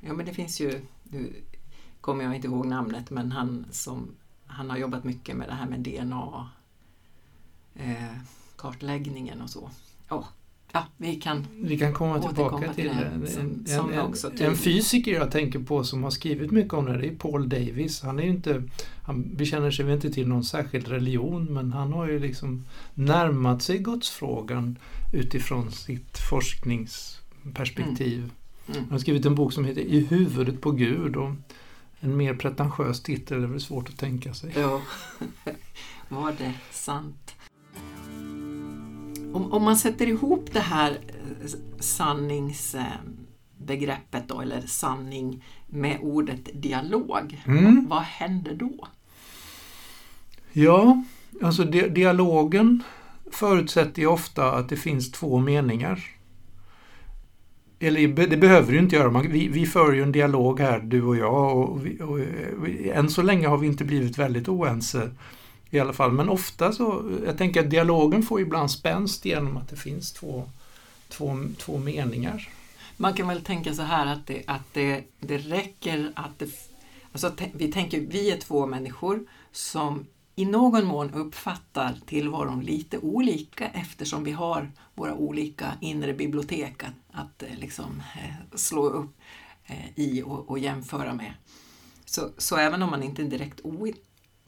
ja 0.00 0.12
men 0.12 0.26
det 0.26 0.34
finns 0.34 0.60
ju, 0.60 0.80
nu 1.02 1.32
kommer 2.00 2.24
jag 2.24 2.36
inte 2.36 2.48
ihåg 2.48 2.66
namnet, 2.66 3.10
men 3.10 3.32
han 3.32 3.66
som 3.70 4.08
han 4.46 4.70
har 4.70 4.76
jobbat 4.76 5.04
mycket 5.04 5.36
med 5.36 5.48
det 5.48 5.54
här 5.54 5.66
med 5.66 5.80
DNA 5.80 6.48
eh, 7.74 8.16
kartläggningen 8.56 9.42
och 9.42 9.50
så. 9.50 9.70
Oh, 10.10 10.26
ja, 10.72 10.86
vi 10.96 11.16
kan, 11.16 11.46
vi 11.60 11.78
kan 11.78 11.94
komma 11.94 12.22
tillbaka 12.22 12.74
till, 12.74 12.84
det. 12.84 12.90
En, 12.90 13.26
som, 13.26 13.64
som 13.66 13.92
en, 13.92 14.14
en, 14.38 14.46
en, 14.46 14.56
fysiker 14.56 15.12
jag 15.12 15.30
tänker 15.30 15.58
på 15.58 15.84
som 15.84 16.02
har 16.02 16.10
skrivit 16.10 16.50
mycket 16.50 16.74
om 16.74 16.84
det, 16.84 16.98
det 16.98 17.06
är 17.06 17.14
Paul 17.14 17.48
Davis. 17.48 18.02
Han 18.02 18.18
är 18.18 18.22
inte, 18.22 18.62
han 19.02 19.36
bekänner 19.36 19.70
sig 19.70 19.92
inte 19.92 20.10
till 20.10 20.28
någon 20.28 20.44
särskild 20.44 20.88
religion 20.88 21.44
men 21.44 21.72
han 21.72 21.92
har 21.92 22.08
ju 22.08 22.18
liksom 22.18 22.64
närmat 22.94 23.62
sig 23.62 23.78
gudsfrågan 23.78 24.78
utifrån 25.12 25.72
sitt 25.72 26.18
forskningsperspektiv. 26.30 28.18
Mm. 28.18 28.30
Mm. 28.66 28.80
Han 28.82 28.90
har 28.90 28.98
skrivit 28.98 29.26
en 29.26 29.34
bok 29.34 29.52
som 29.52 29.64
heter 29.64 29.80
I 29.80 30.00
huvudet 30.00 30.60
på 30.60 30.70
Gud 30.70 31.16
och 31.16 31.30
en 32.00 32.16
mer 32.16 32.34
pretentiös 32.34 33.02
titel 33.02 33.42
är 33.42 33.46
väl 33.46 33.60
svårt 33.60 33.88
att 33.88 33.98
tänka 33.98 34.34
sig. 34.34 34.52
Ja, 34.56 34.82
var 36.08 36.32
det 36.38 36.52
sant? 36.70 37.34
Om, 39.32 39.52
om 39.52 39.62
man 39.62 39.76
sätter 39.76 40.06
ihop 40.06 40.48
det 40.52 40.60
här 40.60 40.90
eh, 40.90 40.96
sanningsbegreppet 41.80 44.28
då, 44.28 44.40
eller 44.40 44.60
sanning 44.60 45.44
med 45.66 45.98
ordet 46.02 46.62
dialog, 46.62 47.42
mm. 47.46 47.64
vad, 47.64 47.88
vad 47.88 48.02
händer 48.02 48.54
då? 48.54 48.88
Ja, 50.52 51.04
alltså 51.42 51.64
di 51.64 51.88
dialogen 51.88 52.82
förutsätter 53.30 54.02
ju 54.02 54.08
ofta 54.08 54.52
att 54.52 54.68
det 54.68 54.76
finns 54.76 55.10
två 55.10 55.38
meningar. 55.38 56.04
Eller 57.78 58.26
det 58.26 58.36
behöver 58.36 58.72
ju 58.72 58.78
inte 58.78 58.96
göra. 58.96 59.22
Vi, 59.22 59.48
vi 59.48 59.66
för 59.66 59.92
ju 59.92 60.02
en 60.02 60.12
dialog 60.12 60.60
här, 60.60 60.80
du 60.80 61.02
och 61.02 61.16
jag, 61.16 61.58
och, 61.58 61.86
vi, 61.86 62.00
och, 62.00 62.10
och, 62.10 62.20
än 62.94 63.10
så 63.10 63.22
länge 63.22 63.48
har 63.48 63.58
vi 63.58 63.66
inte 63.66 63.84
blivit 63.84 64.18
väldigt 64.18 64.48
oense 64.48 65.10
i 65.70 65.80
alla 65.80 65.92
fall. 65.92 66.12
Men 66.12 66.28
ofta 66.28 66.72
så, 66.72 67.18
jag 67.26 67.38
tänker 67.38 67.60
att 67.60 67.70
dialogen 67.70 68.22
får 68.22 68.40
ibland 68.40 68.70
spänst 68.70 69.24
genom 69.24 69.56
att 69.56 69.68
det 69.68 69.76
finns 69.76 70.12
två, 70.12 70.44
två, 71.08 71.38
två 71.58 71.78
meningar. 71.78 72.48
Man 72.96 73.14
kan 73.14 73.28
väl 73.28 73.44
tänka 73.44 73.74
så 73.74 73.82
här 73.82 74.06
att 74.06 74.26
det, 74.26 74.42
att 74.46 74.74
det, 74.74 75.04
det 75.20 75.38
räcker 75.38 76.12
att 76.14 76.38
det, 76.38 76.48
alltså 77.12 77.32
vi 77.52 77.72
tänker, 77.72 78.00
vi 78.00 78.30
är 78.30 78.36
två 78.36 78.66
människor 78.66 79.20
som 79.52 80.06
i 80.34 80.44
någon 80.44 80.84
mån 80.84 81.10
uppfattar 81.10 81.96
tillvaron 82.06 82.60
lite 82.60 82.98
olika 82.98 83.68
eftersom 83.68 84.24
vi 84.24 84.32
har 84.32 84.70
våra 84.94 85.14
olika 85.14 85.72
inre 85.80 86.14
bibliotek 86.14 86.84
att, 86.84 86.94
att 87.12 87.42
eh, 87.42 87.58
liksom, 87.58 88.02
eh, 88.16 88.56
slå 88.56 88.88
upp 88.88 89.16
eh, 89.64 89.98
i 89.98 90.22
och, 90.22 90.50
och 90.50 90.58
jämföra 90.58 91.14
med. 91.14 91.32
Så, 92.04 92.30
så 92.38 92.56
även 92.56 92.82
om 92.82 92.90
man 92.90 93.02
inte 93.02 93.22
är 93.22 93.26
direkt 93.26 93.60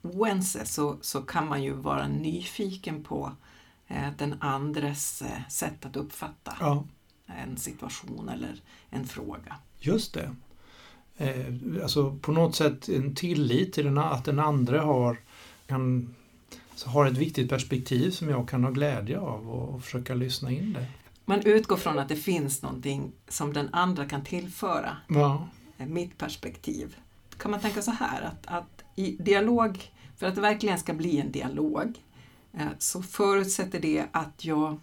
oense 0.02 0.66
så, 0.66 0.97
så 1.00 1.23
kan 1.23 1.49
man 1.49 1.62
ju 1.62 1.73
vara 1.73 2.09
nyfiken 2.09 3.04
på 3.04 3.32
eh, 3.88 4.09
den 4.18 4.35
andres 4.40 5.23
eh, 5.23 5.49
sätt 5.49 5.87
att 5.87 5.97
uppfatta 5.97 6.56
ja. 6.61 6.85
en 7.26 7.56
situation 7.56 8.28
eller 8.28 8.61
en 8.90 9.06
fråga. 9.06 9.56
Just 9.78 10.14
det. 10.14 10.30
Eh, 11.16 11.82
alltså 11.82 12.18
på 12.23 12.32
något 12.32 12.56
sätt 12.56 12.88
en 12.88 13.14
tillit 13.14 13.73
till 13.73 13.85
den, 13.85 13.99
att 13.99 14.25
den 14.25 14.38
andra 14.38 14.80
har, 14.80 15.21
kan, 15.66 16.14
har 16.85 17.06
ett 17.06 17.18
viktigt 17.18 17.50
perspektiv 17.50 18.11
som 18.11 18.28
jag 18.28 18.49
kan 18.49 18.64
ha 18.64 18.71
glädje 18.71 19.18
av 19.18 19.50
och, 19.50 19.75
och 19.75 19.85
försöka 19.85 20.14
lyssna 20.14 20.50
in 20.50 20.73
det. 20.73 20.87
Man 21.25 21.40
utgår 21.40 21.76
från 21.76 21.99
att 21.99 22.09
det 22.09 22.16
finns 22.16 22.62
någonting 22.62 23.12
som 23.28 23.52
den 23.52 23.68
andra 23.73 24.09
kan 24.09 24.25
tillföra. 24.25 24.97
Ja. 25.09 25.49
Mitt 25.76 26.18
perspektiv. 26.18 26.97
Kan 27.38 27.50
man 27.50 27.61
tänka 27.61 27.82
så 27.82 27.90
här 27.90 28.23
att, 28.23 28.47
att 28.47 28.82
i 28.94 29.16
dialog 29.20 29.92
för 30.16 30.26
att 30.26 30.34
det 30.34 30.40
verkligen 30.40 30.78
ska 30.78 30.94
bli 30.94 31.20
en 31.20 31.32
dialog 31.32 32.02
eh, 32.52 32.68
så 32.78 33.02
förutsätter 33.02 33.80
det 33.80 34.06
att 34.12 34.44
jag, 34.44 34.80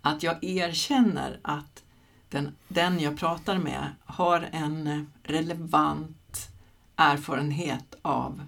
att 0.00 0.22
jag 0.22 0.44
erkänner 0.44 1.40
att 1.42 1.84
den, 2.28 2.56
den 2.68 3.00
jag 3.00 3.18
pratar 3.18 3.58
med 3.58 3.94
har 4.04 4.48
en 4.52 5.06
relevant 5.22 6.48
erfarenhet 6.96 7.94
av 8.02 8.42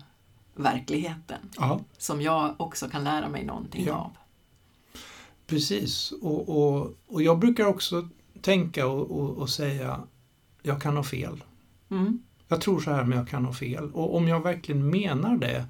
verkligheten 0.54 1.50
Aha. 1.58 1.80
som 1.98 2.22
jag 2.22 2.54
också 2.60 2.88
kan 2.88 3.04
lära 3.04 3.28
mig 3.28 3.44
någonting 3.44 3.84
ja. 3.86 3.94
av. 3.94 4.10
Precis, 5.46 6.12
och, 6.12 6.48
och, 6.48 6.94
och 7.06 7.22
jag 7.22 7.38
brukar 7.38 7.64
också 7.64 8.08
tänka 8.40 8.86
och, 8.86 9.10
och, 9.10 9.30
och 9.30 9.50
säga 9.50 10.00
jag 10.62 10.82
kan 10.82 10.96
ha 10.96 11.04
fel. 11.04 11.44
Mm. 11.90 12.22
Jag 12.48 12.60
tror 12.60 12.80
så 12.80 12.90
här 12.90 13.04
men 13.04 13.18
jag 13.18 13.28
kan 13.28 13.44
ha 13.44 13.52
fel. 13.52 13.90
Och 13.92 14.16
om 14.16 14.28
jag 14.28 14.42
verkligen 14.42 14.90
menar 14.90 15.36
det 15.36 15.66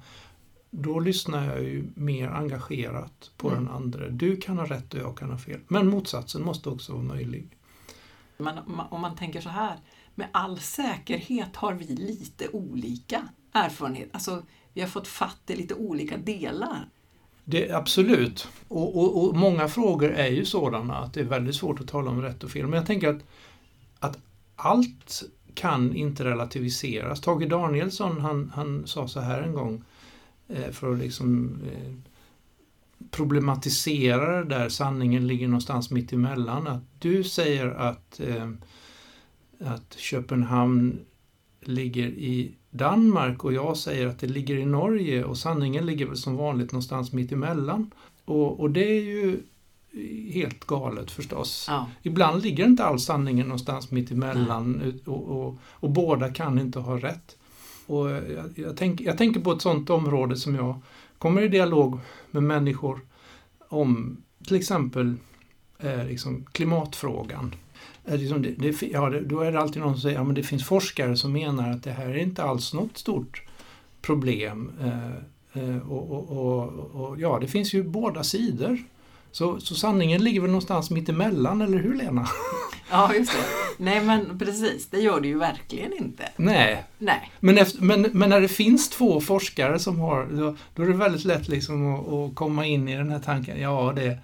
då 0.69 0.99
lyssnar 0.99 1.45
jag 1.45 1.63
ju 1.63 1.87
mer 1.95 2.27
engagerat 2.27 3.31
på 3.37 3.49
mm. 3.49 3.63
den 3.63 3.73
andra. 3.73 4.09
Du 4.09 4.37
kan 4.37 4.57
ha 4.57 4.65
rätt 4.65 4.93
och 4.93 4.99
jag 4.99 5.17
kan 5.17 5.29
ha 5.29 5.37
fel. 5.37 5.59
Men 5.67 5.89
motsatsen 5.89 6.43
måste 6.43 6.69
också 6.69 6.93
vara 6.93 7.03
möjlig. 7.03 7.47
Men 8.37 8.57
om 8.89 9.01
man 9.01 9.15
tänker 9.15 9.41
så 9.41 9.49
här, 9.49 9.77
med 10.15 10.27
all 10.31 10.59
säkerhet 10.59 11.55
har 11.55 11.73
vi 11.73 11.85
lite 11.85 12.49
olika 12.49 13.27
erfarenhet. 13.51 14.09
Alltså, 14.11 14.43
vi 14.73 14.81
har 14.81 14.87
fått 14.87 15.07
fatt 15.07 15.41
i 15.47 15.55
lite 15.55 15.73
olika 15.73 16.17
delar. 16.17 16.89
Det, 17.43 17.71
absolut. 17.71 18.47
Och, 18.67 18.97
och, 18.97 19.23
och, 19.23 19.35
många 19.35 19.67
frågor 19.67 20.11
är 20.11 20.27
ju 20.27 20.45
sådana 20.45 20.95
att 20.95 21.13
det 21.13 21.19
är 21.19 21.25
väldigt 21.25 21.55
svårt 21.55 21.79
att 21.79 21.87
tala 21.87 22.11
om 22.11 22.21
rätt 22.21 22.43
och 22.43 22.51
fel. 22.51 22.67
Men 22.67 22.77
jag 22.77 22.85
tänker 22.85 23.09
att, 23.09 23.23
att 23.99 24.17
allt 24.55 25.23
kan 25.57 25.95
inte 25.95 26.23
relativiseras. 26.23 27.21
Tage 27.21 27.49
Danielsson 27.49 28.21
han, 28.21 28.51
han 28.55 28.87
sa 28.87 29.07
så 29.07 29.19
här 29.19 29.41
en 29.41 29.53
gång 29.53 29.83
eh, 30.47 30.71
för 30.71 30.93
att 30.93 30.99
liksom 30.99 31.59
eh, 31.71 31.93
problematisera 33.11 34.43
det 34.43 34.55
där 34.55 34.69
sanningen 34.69 35.27
ligger 35.27 35.47
någonstans 35.47 35.91
mitt 35.91 36.13
emellan. 36.13 36.67
Att 36.67 36.83
du 36.99 37.23
säger 37.23 37.67
att, 37.67 38.19
eh, 38.19 38.49
att 39.59 39.93
Köpenhamn 39.97 40.99
ligger 41.61 42.07
i 42.07 42.55
Danmark 42.69 43.43
och 43.43 43.53
jag 43.53 43.77
säger 43.77 44.07
att 44.07 44.19
det 44.19 44.27
ligger 44.27 44.57
i 44.57 44.65
Norge 44.65 45.23
och 45.23 45.37
sanningen 45.37 45.85
ligger 45.85 46.05
väl 46.05 46.17
som 46.17 46.35
vanligt 46.35 46.71
någonstans 46.71 47.13
mitt 47.13 47.31
emellan. 47.31 47.91
Och, 48.25 48.59
och 48.59 48.71
det 48.71 48.97
är 48.97 49.01
ju 49.01 49.39
helt 50.33 50.65
galet 50.65 51.11
förstås. 51.11 51.65
Ja. 51.69 51.87
Ibland 52.03 52.43
ligger 52.43 52.65
inte 52.65 52.85
alls 52.85 53.03
sanningen 53.03 53.47
någonstans 53.47 53.91
mitt 53.91 54.11
emellan 54.11 54.93
och, 55.05 55.29
och, 55.29 55.57
och 55.63 55.89
båda 55.89 56.33
kan 56.33 56.59
inte 56.59 56.79
ha 56.79 56.97
rätt. 56.97 57.37
Och 57.85 58.09
jag, 58.09 58.45
jag, 58.55 58.77
tänk, 58.77 59.01
jag 59.01 59.17
tänker 59.17 59.39
på 59.39 59.51
ett 59.51 59.61
sådant 59.61 59.89
område 59.89 60.35
som 60.35 60.55
jag 60.55 60.81
kommer 61.17 61.41
i 61.41 61.47
dialog 61.47 61.99
med 62.31 62.43
människor 62.43 62.99
om 63.67 64.17
till 64.47 64.55
exempel 64.55 65.15
eh, 65.79 66.05
liksom 66.05 66.45
klimatfrågan. 66.51 67.55
Eh, 68.05 68.17
liksom 68.17 68.41
det, 68.41 68.51
det, 68.51 68.81
ja, 68.81 69.09
då 69.25 69.39
är 69.39 69.51
det 69.51 69.59
alltid 69.59 69.81
någon 69.81 69.93
som 69.93 70.01
säger 70.01 70.19
att 70.19 70.27
ja, 70.27 70.33
det 70.33 70.43
finns 70.43 70.65
forskare 70.65 71.17
som 71.17 71.33
menar 71.33 71.71
att 71.71 71.83
det 71.83 71.91
här 71.91 72.09
är 72.09 72.17
inte 72.17 72.43
alls 72.43 72.73
något 72.73 72.97
stort 72.97 73.41
problem. 74.01 74.71
Eh, 74.81 75.23
Eh, 75.57 75.91
och, 75.91 76.11
och, 76.11 76.31
och, 76.31 77.01
och, 77.01 77.19
ja, 77.19 77.37
det 77.41 77.47
finns 77.47 77.73
ju 77.73 77.83
båda 77.83 78.23
sidor. 78.23 78.79
Så, 79.37 79.59
så 79.59 79.75
sanningen 79.75 80.23
ligger 80.23 80.41
väl 80.41 80.49
någonstans 80.49 80.89
mitt 80.89 81.09
emellan, 81.09 81.61
eller 81.61 81.77
hur 81.77 81.95
Lena? 81.95 82.27
Ja, 82.91 83.13
just 83.13 83.31
det. 83.31 83.43
Nej, 83.77 84.01
men 84.01 84.39
precis. 84.39 84.87
Det 84.87 84.99
gör 84.99 85.21
det 85.21 85.27
ju 85.27 85.37
verkligen 85.37 85.93
inte. 85.93 86.29
Nej. 86.37 86.83
Nej. 86.97 87.31
Men, 87.39 87.57
efter, 87.57 87.81
men, 87.81 88.01
men 88.01 88.29
när 88.29 88.41
det 88.41 88.47
finns 88.47 88.89
två 88.89 89.21
forskare 89.21 89.79
som 89.79 89.99
har, 89.99 90.25
då, 90.25 90.55
då 90.75 90.83
är 90.83 90.87
det 90.87 90.93
väldigt 90.93 91.25
lätt 91.25 91.47
liksom 91.47 91.95
att, 91.95 92.07
att 92.07 92.35
komma 92.35 92.65
in 92.65 92.87
i 92.87 92.95
den 92.95 93.11
här 93.11 93.19
tanken, 93.19 93.61
ja 93.61 93.93
det, 93.95 94.17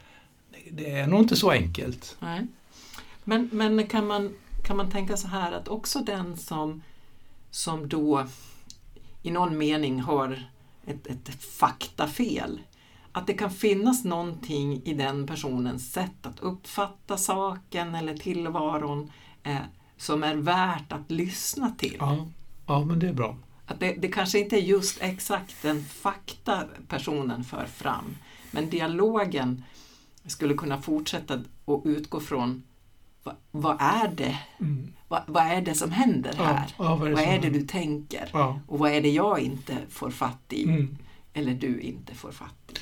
det 0.72 0.92
är 0.92 1.08
nog 1.08 1.20
inte 1.20 1.36
så 1.36 1.52
enkelt. 1.52 2.16
Nej. 2.20 2.48
Men, 3.24 3.50
men 3.52 3.88
kan, 3.88 4.08
man, 4.08 4.34
kan 4.64 4.78
man 4.78 4.92
tänka 4.92 5.18
så 5.18 5.28
här 5.28 5.52
att 5.52 5.68
också 5.68 6.00
den 6.00 6.38
som, 6.38 6.82
som 7.52 7.90
då 7.90 8.28
i 9.24 9.32
någon 9.32 9.58
mening 9.58 10.00
har 10.02 10.44
ett, 10.88 11.08
ett 11.08 11.44
faktafel, 11.44 12.60
att 13.14 13.28
det 13.28 13.34
kan 13.34 13.52
finnas 13.52 14.04
någonting 14.04 14.82
i 14.86 14.94
den 14.94 15.28
personens 15.28 15.92
sätt 15.92 16.26
att 16.26 16.40
uppfatta 16.40 17.18
saken 17.18 17.96
eller 17.96 18.18
tillvaron 18.18 19.12
eh, 19.44 19.58
som 19.98 20.24
är 20.24 20.36
värt 20.36 20.92
att 20.92 21.12
lyssna 21.12 21.72
till. 21.78 21.98
Ja, 22.00 22.28
ja 22.68 22.86
men 22.86 23.00
det 23.00 23.08
är 23.08 23.14
bra. 23.14 23.38
Att 23.66 23.80
det, 23.80 23.94
det 23.94 24.08
kanske 24.08 24.40
inte 24.40 24.56
är 24.56 24.62
just 24.62 25.02
exakt 25.02 25.62
den 25.62 25.84
fakta 25.84 26.64
personen 26.88 27.44
för 27.44 27.66
fram, 27.66 28.16
men 28.52 28.70
dialogen 28.70 29.64
skulle 30.26 30.54
kunna 30.54 30.82
fortsätta 30.82 31.40
och 31.66 31.82
utgå 31.86 32.20
från 32.20 32.64
vad, 33.24 33.36
vad 33.52 33.78
är 33.80 34.08
det? 34.08 34.40
Mm. 34.60 34.94
Vad, 35.08 35.22
vad, 35.28 35.44
är 35.44 35.62
det 35.62 35.76
som 35.76 35.92
händer 35.92 36.34
här? 36.34 36.74
Ja, 36.78 36.84
ja, 36.84 36.96
vad 36.96 37.08
är 37.08 37.10
det, 37.10 37.16
vad 37.16 37.24
är 37.24 37.42
det 37.42 37.50
du 37.50 37.62
tänker? 37.62 38.30
Ja. 38.34 38.60
Och 38.68 38.80
vad 38.80 38.92
är 38.92 39.02
det 39.02 39.10
jag 39.10 39.40
inte 39.40 39.78
får 39.90 40.10
fatt 40.10 40.54
i? 40.54 40.64
Mm. 40.64 40.98
Eller 41.34 41.54
du 41.54 41.80
inte 41.80 42.16
får 42.16 42.32
fatt 42.32 42.72
i? 42.72 42.74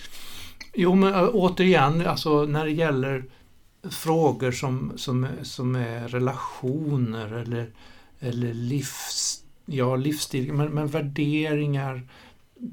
Jo, 0.73 0.95
men 0.95 1.13
återigen, 1.13 2.07
alltså 2.07 2.45
när 2.45 2.65
det 2.65 2.71
gäller 2.71 3.25
frågor 3.89 4.51
som, 4.51 4.91
som, 4.95 5.27
som 5.41 5.75
är 5.75 6.07
relationer 6.07 7.33
eller, 7.33 7.71
eller 8.19 8.53
livs, 8.53 9.43
ja, 9.65 9.95
livsstil, 9.95 10.53
men, 10.53 10.67
men 10.67 10.87
värderingar, 10.87 12.07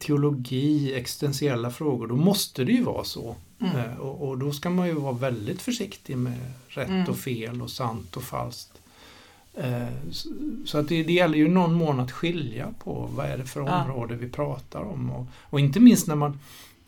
teologi, 0.00 0.94
existentiella 0.94 1.70
frågor, 1.70 2.06
då 2.06 2.16
måste 2.16 2.64
det 2.64 2.73
ju 2.73 2.82
vara 2.82 3.04
så. 3.04 3.37
Mm. 3.61 3.76
Eh, 3.76 3.97
och, 3.97 4.28
och, 4.28 4.38
då 4.38 4.52
ska 4.52 4.70
man 4.70 4.87
ju 4.87 4.94
vara 4.94 5.12
väldigt 5.12 5.62
försiktig 5.62 6.18
med 6.18 6.52
rätt 6.68 6.88
mm. 6.88 7.08
och 7.08 7.18
fel 7.18 7.62
och 7.62 7.70
sant 7.70 8.16
och 8.16 8.23
falskt. 8.23 8.73
Eh, 9.61 9.88
så 10.65 10.79
att 10.79 10.88
det, 10.88 11.03
det 11.03 11.12
gäller 11.12 11.38
ju 11.38 11.49
någon 11.49 11.75
mån 11.75 12.00
att 12.00 12.12
skilja 12.12 12.75
på 12.79 13.09
vad 13.15 13.27
är 13.27 13.38
det 13.38 13.45
för 13.45 13.61
område 13.61 14.15
ja. 14.15 14.21
vi 14.21 14.29
pratar 14.29 14.81
om. 14.81 15.11
Och, 15.11 15.27
och, 15.43 15.61
inte 15.61 15.81
minst 15.81 16.07
när 16.07 16.15
man, 16.15 16.38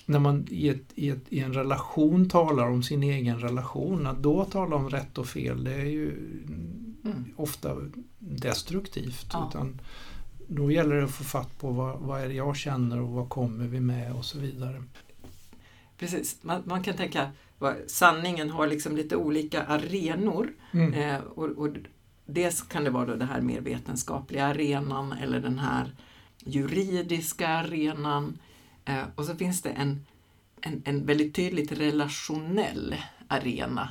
när 0.07 0.19
man 0.19 0.47
i, 0.51 0.69
ett, 0.69 0.85
i, 0.95 1.09
ett, 1.09 1.25
i, 1.29 1.41
en 1.41 1.55
relation 1.55 2.29
talar 2.29 2.67
om 2.67 2.83
sin 2.83 3.03
egen 3.03 3.41
relation, 3.41 4.07
att 4.07 4.23
då 4.23 4.45
tala 4.45 4.77
om 4.77 4.91
rätt 4.91 5.19
och 5.19 5.27
fel 5.27 5.65
det 5.65 5.75
är 5.75 5.85
ju 5.85 6.11
mm. 7.05 7.25
ofta 7.37 7.77
destruktivt. 8.19 9.27
Ja. 9.33 9.49
Utan 9.51 9.81
då 10.49 10.71
gäller 10.71 10.97
det 10.97 11.05
att 11.05 11.11
få 11.11 11.25
fatt 11.25 11.59
på 11.59 11.71
vad, 11.71 11.99
vad 11.99 12.21
är 12.21 12.29
det 12.29 12.35
jag 12.35 12.57
känner 12.57 13.01
och 13.01 13.09
vad 13.09 13.29
kommer 13.29 13.67
vi 13.67 13.81
med 13.81 14.13
och 14.13 14.25
så 14.25 14.39
vidare. 14.39 14.83
Precis, 15.99 16.39
man, 16.43 16.63
man 16.65 16.83
kan 16.83 16.97
tänka 16.97 17.31
sanningen 17.87 18.51
har 18.51 18.67
liksom 18.67 18.97
lite 18.97 19.17
olika 19.17 19.63
arenor. 19.63 20.53
Mm. 20.73 20.95
Eh, 20.95 21.21
och, 21.21 21.49
och 21.49 21.69
dels 22.33 22.63
kan 22.63 22.85
det 22.85 22.91
vara 22.91 23.07
då 23.07 23.17
det 23.17 23.25
här 23.25 23.41
mer 23.41 23.61
vetenskapliga 23.61 24.47
arenan 24.47 25.13
eller 25.13 25.41
den 25.41 25.59
här 25.59 25.95
juridiska 26.39 27.49
arenan. 27.49 28.39
Eh, 28.85 29.05
och 29.15 29.25
så 29.25 29.37
finns 29.37 29.63
det 29.63 29.71
en, 29.71 30.07
en, 30.61 30.83
en 30.85 31.07
väldigt 31.07 31.35
tydligt 31.35 31.73
relationell 31.73 32.97
arena. 33.29 33.89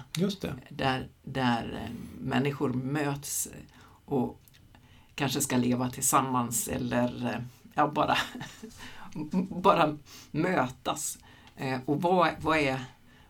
Där, 0.69 1.07
där 1.23 1.81
eh, 1.83 1.95
människor 2.19 2.73
möts 2.73 3.47
och 4.05 4.41
kanske 5.15 5.41
ska 5.41 5.57
leva 5.57 5.89
tillsammans 5.89 6.67
eller 6.67 7.25
eh, 7.25 7.41
ja, 7.73 7.87
bara, 7.87 8.17
bara 9.49 9.97
mötas. 10.31 11.17
Och 11.85 12.01
vad, 12.01 12.29
vad, 12.41 12.57
är, 12.57 12.79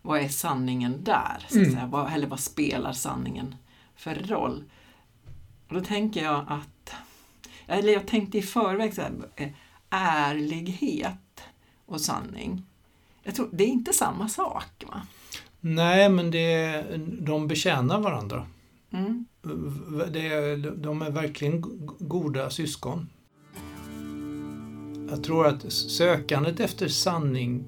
vad 0.02 0.20
är 0.20 0.30
sanningen 0.30 1.04
där? 1.04 1.38
Så 1.40 1.46
att 1.46 1.66
mm. 1.66 1.72
säga? 1.72 1.86
Vad, 1.86 2.14
eller 2.14 2.28
vad 2.28 2.40
spelar 2.40 2.94
sanningen 2.94 3.56
för 3.96 4.16
roll? 4.16 4.64
Och 5.70 5.76
då 5.76 5.82
tänker 5.82 6.24
jag 6.24 6.46
att, 6.48 6.94
eller 7.68 7.94
jag 7.94 8.08
tänkte 8.08 8.38
i 8.38 8.42
förväg 8.42 8.94
så 8.94 9.02
här, 9.02 9.12
eh, 9.36 9.50
ärlighet 9.90 11.42
och 11.86 12.02
sanning. 12.02 12.64
Jag 13.24 13.36
tror, 13.36 13.50
det 13.52 13.64
är 13.64 13.68
inte 13.68 13.94
samma 13.94 14.30
sak. 14.30 14.84
Va? 14.88 15.02
Nej, 15.60 16.10
men 16.10 16.32
det, 16.32 16.84
de 17.22 17.48
betjänar 17.48 18.00
varandra. 18.00 18.48
Mm. 18.92 19.26
Det, 20.12 20.56
de 20.56 21.02
är 21.02 21.10
verkligen 21.10 21.62
goda 22.00 22.50
syskon. 22.50 23.10
Jag 25.10 25.24
tror 25.24 25.48
att 25.48 25.72
sökandet 25.72 26.60
efter 26.60 26.88
sanning 26.88 27.66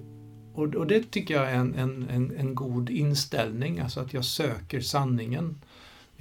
och, 0.53 0.75
och 0.75 0.87
det 0.87 1.11
tycker 1.11 1.33
jag 1.33 1.51
är 1.51 1.55
en, 1.55 1.75
en, 1.75 2.09
en, 2.09 2.37
en, 2.37 2.55
god 2.55 2.89
inställning, 2.89 3.79
alltså 3.79 3.99
att 3.99 4.13
jag 4.13 4.25
söker 4.25 4.81
sanningen. 4.81 5.61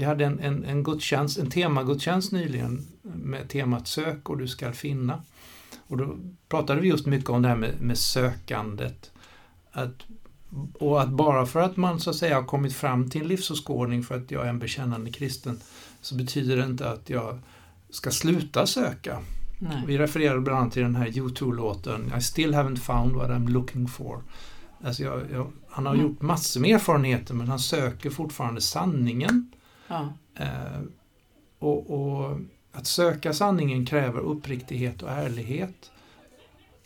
Vi 0.00 0.06
hade 0.06 0.24
en, 0.24 0.38
en, 0.38 0.64
en, 0.64 0.82
gudstjänst, 0.82 1.38
en 1.38 1.50
temagudstjänst 1.50 2.32
nyligen 2.32 2.86
med 3.02 3.48
temat 3.48 3.88
Sök 3.88 4.30
och 4.30 4.38
du 4.38 4.48
skall 4.48 4.72
finna. 4.72 5.22
Och 5.86 5.96
då 5.96 6.16
pratade 6.48 6.80
vi 6.80 6.88
just 6.88 7.06
mycket 7.06 7.30
om 7.30 7.42
det 7.42 7.48
här 7.48 7.56
med, 7.56 7.80
med 7.80 7.98
sökandet. 7.98 9.10
Att, 9.72 9.94
och 10.74 11.02
att 11.02 11.08
bara 11.08 11.46
för 11.46 11.60
att 11.60 11.76
man 11.76 12.00
så 12.00 12.10
att 12.10 12.16
säga 12.16 12.34
har 12.34 12.44
kommit 12.44 12.72
fram 12.72 13.10
till 13.10 13.20
en 13.20 13.28
livsåskådning 13.28 14.02
för 14.02 14.16
att 14.16 14.30
jag 14.30 14.44
är 14.44 14.48
en 14.48 14.58
bekännande 14.58 15.10
kristen 15.10 15.60
så 16.00 16.14
betyder 16.14 16.56
det 16.56 16.64
inte 16.64 16.90
att 16.90 17.10
jag 17.10 17.38
ska 17.90 18.10
sluta 18.10 18.66
söka. 18.66 19.18
Nej. 19.58 19.82
Vi 19.86 19.98
refererar 19.98 20.38
bland 20.38 20.58
annat 20.58 20.72
till 20.72 20.82
den 20.82 20.96
här 20.96 21.06
U2-låten 21.06 22.12
I 22.18 22.22
still 22.22 22.54
haven't 22.54 22.76
found 22.76 23.12
what 23.12 23.30
I'm 23.30 23.48
looking 23.48 23.88
for. 23.88 24.22
Alltså 24.84 25.02
jag, 25.02 25.20
jag, 25.32 25.46
han 25.68 25.86
har 25.86 25.94
mm. 25.94 26.06
gjort 26.06 26.22
massor 26.22 26.60
med 26.60 26.70
erfarenheter 26.70 27.34
men 27.34 27.48
han 27.48 27.58
söker 27.58 28.10
fortfarande 28.10 28.60
sanningen. 28.60 29.52
Ja. 29.90 30.12
Eh, 30.34 30.82
och, 31.58 31.90
och, 31.90 32.38
att 32.72 32.86
söka 32.86 33.32
sanningen 33.32 33.86
kräver 33.86 34.20
uppriktighet 34.20 35.02
och 35.02 35.10
ärlighet. 35.10 35.90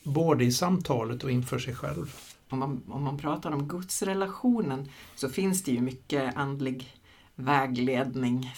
Både 0.03 0.45
i 0.45 0.53
samtalet 0.53 1.25
och 1.25 1.31
inför 1.31 1.59
sig 1.59 1.75
själv. 1.75 2.15
Om 2.49 2.59
man, 2.59 2.83
om 2.89 3.03
man 3.03 3.19
pratar 3.19 3.51
om 3.53 3.69
gudsrelationen 3.69 4.89
så 5.15 5.29
finns 5.29 5.63
det 5.63 5.73
ju 5.73 5.81
mycket 5.81 6.37
andlig 6.37 6.95
vägledning, 7.35 8.55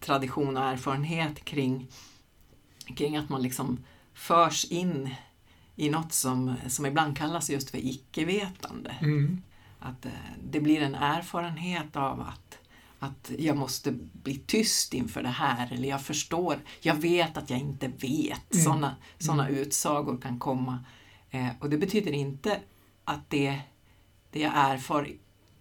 tradition 0.00 0.56
och 0.56 0.62
erfarenhet 0.62 1.44
kring 1.44 1.88
kring 2.94 3.16
att 3.16 3.28
man 3.28 3.42
liksom 3.42 3.84
förs 4.14 4.64
in 4.64 5.14
i 5.76 5.90
något 5.90 6.12
som, 6.12 6.54
som 6.68 6.86
ibland 6.86 7.16
kallas 7.16 7.50
just 7.50 7.70
för 7.70 7.78
icke-vetande. 7.78 8.96
Mm. 9.00 9.42
Att 9.78 10.06
eh, 10.06 10.12
det 10.44 10.60
blir 10.60 10.82
en 10.82 10.94
erfarenhet 10.94 11.96
av 11.96 12.20
att, 12.20 12.57
att 12.98 13.30
jag 13.38 13.56
måste 13.56 13.92
bli 14.12 14.42
tyst 14.46 14.94
inför 14.94 15.22
det 15.22 15.28
här 15.28 15.72
eller 15.72 15.88
jag 15.88 16.02
förstår, 16.02 16.58
jag 16.80 16.94
vet 16.94 17.36
att 17.36 17.50
jag 17.50 17.58
inte 17.58 17.88
vet. 17.88 18.54
Mm. 18.54 18.64
Sådana 18.64 18.96
såna 19.18 19.48
mm. 19.48 19.60
utsagor 19.60 20.20
kan 20.20 20.38
komma. 20.38 20.84
Eh, 21.30 21.48
och 21.60 21.70
det 21.70 21.78
betyder 21.78 22.12
inte 22.12 22.60
att 23.04 23.30
det, 23.30 23.60
det 24.30 24.40
jag 24.40 24.52
erfar 24.54 25.08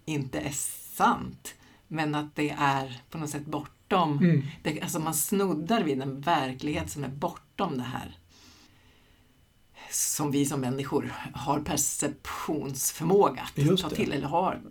inte 0.05 0.39
är 0.39 0.53
sant, 0.95 1.55
men 1.87 2.15
att 2.15 2.35
det 2.35 2.49
är 2.49 3.01
på 3.09 3.17
något 3.17 3.29
sätt 3.29 3.45
bort 3.45 3.71
bortom, 3.87 4.17
mm. 4.17 4.43
det, 4.63 4.81
alltså 4.81 4.99
man 4.99 5.13
snuddar 5.13 5.83
vid 5.83 6.01
en 6.01 6.21
verklighet 6.21 6.89
som 6.89 7.03
är 7.03 7.09
bortom 7.09 7.77
det 7.77 7.83
här 7.83 8.17
som 9.91 10.31
vi 10.31 10.45
som 10.45 10.61
människor 10.61 11.13
har 11.33 11.59
perceptionsförmåga 11.59 13.41
att 13.41 13.81
ta 13.81 13.89
till 13.89 14.11
eller 14.11 14.27
har 14.27 14.61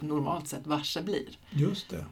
normalt 0.00 0.48
sett 0.48 0.66
varse 0.66 1.02
blir. 1.02 1.38
Just 1.50 1.90
det. 1.90 2.04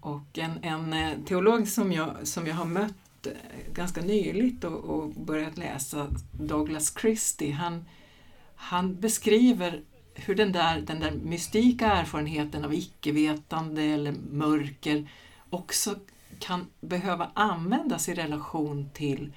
Och 0.00 0.38
en, 0.38 0.64
en 0.64 0.92
eh, 0.92 1.18
teolog 1.26 1.68
som 1.68 1.92
jag, 1.92 2.26
som 2.26 2.46
jag 2.46 2.54
har 2.54 2.64
mött 2.64 3.26
eh, 3.26 3.32
ganska 3.72 4.00
nyligt 4.00 4.64
och, 4.64 4.84
och 4.84 5.10
börjat 5.10 5.58
läsa, 5.58 6.06
Douglas 6.32 6.94
Christie, 7.00 7.52
han, 7.52 7.84
han 8.54 9.00
beskriver 9.00 9.82
hur 10.14 10.34
den 10.34 10.52
där, 10.52 10.80
den 10.80 11.00
där 11.00 11.10
mystika 11.10 11.92
erfarenheten 11.92 12.64
av 12.64 12.74
icke-vetande 12.74 13.82
eller 13.82 14.12
mörker 14.30 15.08
också 15.50 15.94
kan 16.38 16.66
behöva 16.80 17.30
användas 17.34 18.08
i 18.08 18.14
relation 18.14 18.90
till, 18.94 19.32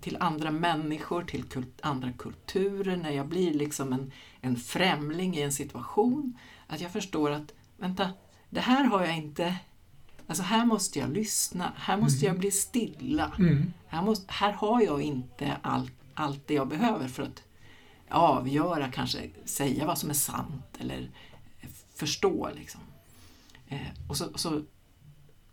till 0.00 0.16
andra 0.20 0.50
människor, 0.50 1.24
till 1.24 1.44
kult, 1.44 1.80
andra 1.82 2.12
kulturer, 2.12 2.96
när 2.96 3.10
jag 3.10 3.28
blir 3.28 3.54
liksom 3.54 3.92
en, 3.92 4.12
en 4.40 4.56
främling 4.56 5.36
i 5.36 5.42
en 5.42 5.52
situation. 5.52 6.38
Att 6.66 6.80
jag 6.80 6.92
förstår 6.92 7.30
att, 7.30 7.54
vänta, 7.76 8.10
det 8.50 8.60
här 8.60 8.84
har 8.84 9.04
jag 9.04 9.16
inte 9.16 9.56
Alltså 10.26 10.42
här 10.42 10.66
måste 10.66 10.98
jag 10.98 11.10
lyssna, 11.10 11.72
här 11.76 11.96
måste 11.96 12.26
mm. 12.26 12.34
jag 12.34 12.40
bli 12.40 12.50
stilla. 12.50 13.32
Mm. 13.38 13.72
Här, 13.86 14.02
måste, 14.02 14.32
här 14.32 14.52
har 14.52 14.80
jag 14.80 15.02
inte 15.02 15.56
allt 15.62 15.92
allt 16.14 16.46
det 16.46 16.54
jag 16.54 16.68
behöver 16.68 17.08
för 17.08 17.22
att 17.22 17.42
avgöra, 18.08 18.90
kanske 18.90 19.30
säga 19.44 19.86
vad 19.86 19.98
som 19.98 20.10
är 20.10 20.14
sant 20.14 20.76
eller 20.78 21.10
förstå. 21.94 22.50
Liksom. 22.54 22.80
Eh, 23.68 23.88
och 24.08 24.16
så, 24.16 24.38
så 24.38 24.62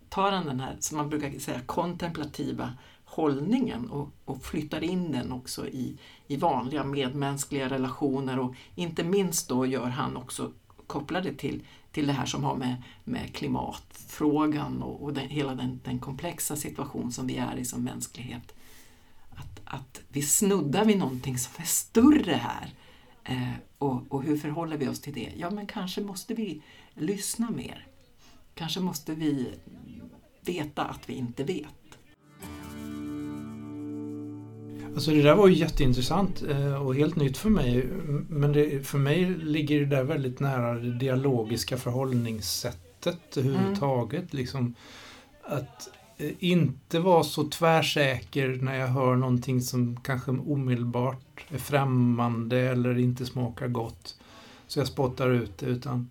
tar 0.09 0.31
han 0.31 0.45
den 0.45 0.59
här, 0.59 0.77
som 0.79 0.97
man 0.97 1.09
brukar 1.09 1.39
säga, 1.39 1.61
kontemplativa 1.65 2.73
hållningen 3.19 3.89
och, 3.89 4.09
och 4.25 4.43
flyttar 4.43 4.83
in 4.83 5.11
den 5.11 5.31
också 5.31 5.67
i, 5.67 5.97
i 6.27 6.37
vanliga 6.37 6.83
medmänskliga 6.83 7.69
relationer 7.69 8.39
och 8.39 8.55
inte 8.75 9.03
minst 9.03 9.49
då 9.49 9.65
gör 9.65 9.89
han 9.89 10.17
också 10.17 10.51
kopplade 10.87 11.33
till, 11.33 11.63
till 11.91 12.07
det 12.07 12.13
här 12.13 12.25
som 12.25 12.43
har 12.43 12.55
med, 12.55 12.83
med 13.03 13.35
klimatfrågan 13.35 14.81
och, 14.83 15.03
och 15.03 15.13
den, 15.13 15.29
hela 15.29 15.55
den, 15.55 15.79
den 15.83 15.99
komplexa 15.99 16.55
situation 16.55 17.11
som 17.11 17.27
vi 17.27 17.37
är 17.37 17.57
i 17.57 17.65
som 17.65 17.83
mänsklighet. 17.83 18.55
Att, 19.29 19.61
att 19.65 20.01
vi 20.09 20.21
snuddar 20.21 20.85
vid 20.85 20.97
någonting 20.97 21.37
som 21.37 21.53
är 21.57 21.67
större 21.67 22.33
här. 22.33 22.73
Eh, 23.23 23.53
och, 23.77 24.11
och 24.11 24.23
hur 24.23 24.37
förhåller 24.37 24.77
vi 24.77 24.87
oss 24.87 25.01
till 25.01 25.13
det? 25.13 25.33
Ja, 25.37 25.49
men 25.49 25.67
kanske 25.67 26.01
måste 26.01 26.33
vi 26.33 26.61
lyssna 26.93 27.49
mer. 27.51 27.87
Kanske 28.55 28.79
måste 28.79 29.13
vi 29.15 29.47
veta 30.41 30.83
att 30.83 31.09
vi 31.09 31.13
inte 31.13 31.43
vet. 31.43 31.78
Alltså 34.93 35.11
det 35.11 35.21
där 35.21 35.35
var 35.35 35.47
ju 35.47 35.55
jätteintressant 35.55 36.43
eh, 36.49 36.85
och 36.85 36.95
helt 36.95 37.15
nytt 37.15 37.37
för 37.37 37.49
mig. 37.49 37.85
Men 38.29 38.53
det, 38.53 38.87
för 38.87 38.97
mig 38.97 39.25
ligger 39.29 39.79
det 39.79 39.85
där 39.85 40.03
väldigt 40.03 40.39
nära 40.39 40.73
det 40.73 40.91
dialogiska 40.91 41.77
förhållningssättet 41.77 43.37
överhuvudtaget. 43.37 44.33
Mm. 44.33 44.41
Liksom, 44.41 44.75
att 45.43 45.89
eh, 46.17 46.31
inte 46.39 46.99
vara 46.99 47.23
så 47.23 47.49
tvärsäker 47.49 48.59
när 48.61 48.75
jag 48.75 48.87
hör 48.87 49.15
någonting 49.15 49.61
som 49.61 49.99
kanske 50.03 50.31
omedelbart 50.31 51.45
är 51.49 51.57
främmande 51.57 52.59
eller 52.59 52.97
inte 52.97 53.25
smakar 53.25 53.67
gott. 53.67 54.15
Så 54.67 54.79
jag 54.79 54.87
spottar 54.87 55.29
ut 55.29 55.57
det 55.57 55.65
utan 55.65 56.09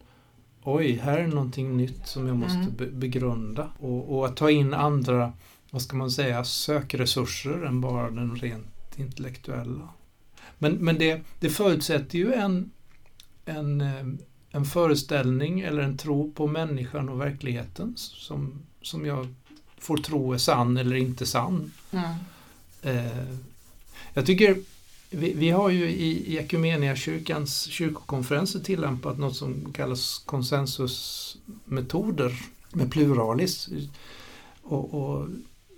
oj, 0.62 0.92
här 0.92 1.18
är 1.18 1.26
någonting 1.26 1.76
nytt 1.76 2.06
som 2.06 2.26
jag 2.26 2.36
måste 2.36 2.84
mm. 2.84 2.98
begrunda. 2.98 3.68
Och, 3.78 4.18
och, 4.18 4.26
att 4.26 4.36
ta 4.36 4.50
in 4.50 4.74
andra, 4.74 5.32
vad 5.70 5.82
ska 5.82 5.96
man 5.96 6.10
säga, 6.10 6.44
sökresurser 6.44 7.64
än 7.64 7.80
bara 7.80 8.10
den 8.10 8.36
rent 8.36 8.98
intellektuella. 8.98 9.88
Men, 10.58 10.72
men 10.72 10.98
det, 10.98 11.20
det 11.40 11.50
förutsätter 11.50 12.18
ju 12.18 12.32
en, 12.32 12.70
en, 13.44 13.80
eh, 13.80 14.06
en 14.50 14.64
föreställning 14.64 15.60
eller 15.60 15.82
en 15.82 15.98
tro 15.98 16.32
på 16.32 16.46
människan 16.46 17.08
och 17.08 17.20
verkligheten 17.20 17.94
som, 17.96 18.62
som 18.82 19.06
jag 19.06 19.34
får 19.78 19.96
tro 19.96 20.32
är 20.32 20.38
sann 20.38 20.76
eller 20.76 20.96
inte 20.96 21.26
sann. 21.26 21.72
Mm. 21.90 22.14
Eh, 22.82 23.34
jag 24.14 24.26
tycker 24.26 24.56
vi, 25.10 25.32
vi, 25.32 25.50
har 25.50 25.70
ju 25.70 25.90
i, 25.90 26.32
i 26.32 26.38
Ekumeniakyrkans 26.38 27.62
kyrkokonferenser 27.62 28.60
tillämpat 28.60 29.18
något 29.18 29.36
som 29.36 29.72
kallas 29.72 30.22
konsensusmetoder 30.26 32.32
med 32.72 32.90
pluralis. 32.90 33.68
Och, 34.62 34.94
och, 34.94 35.28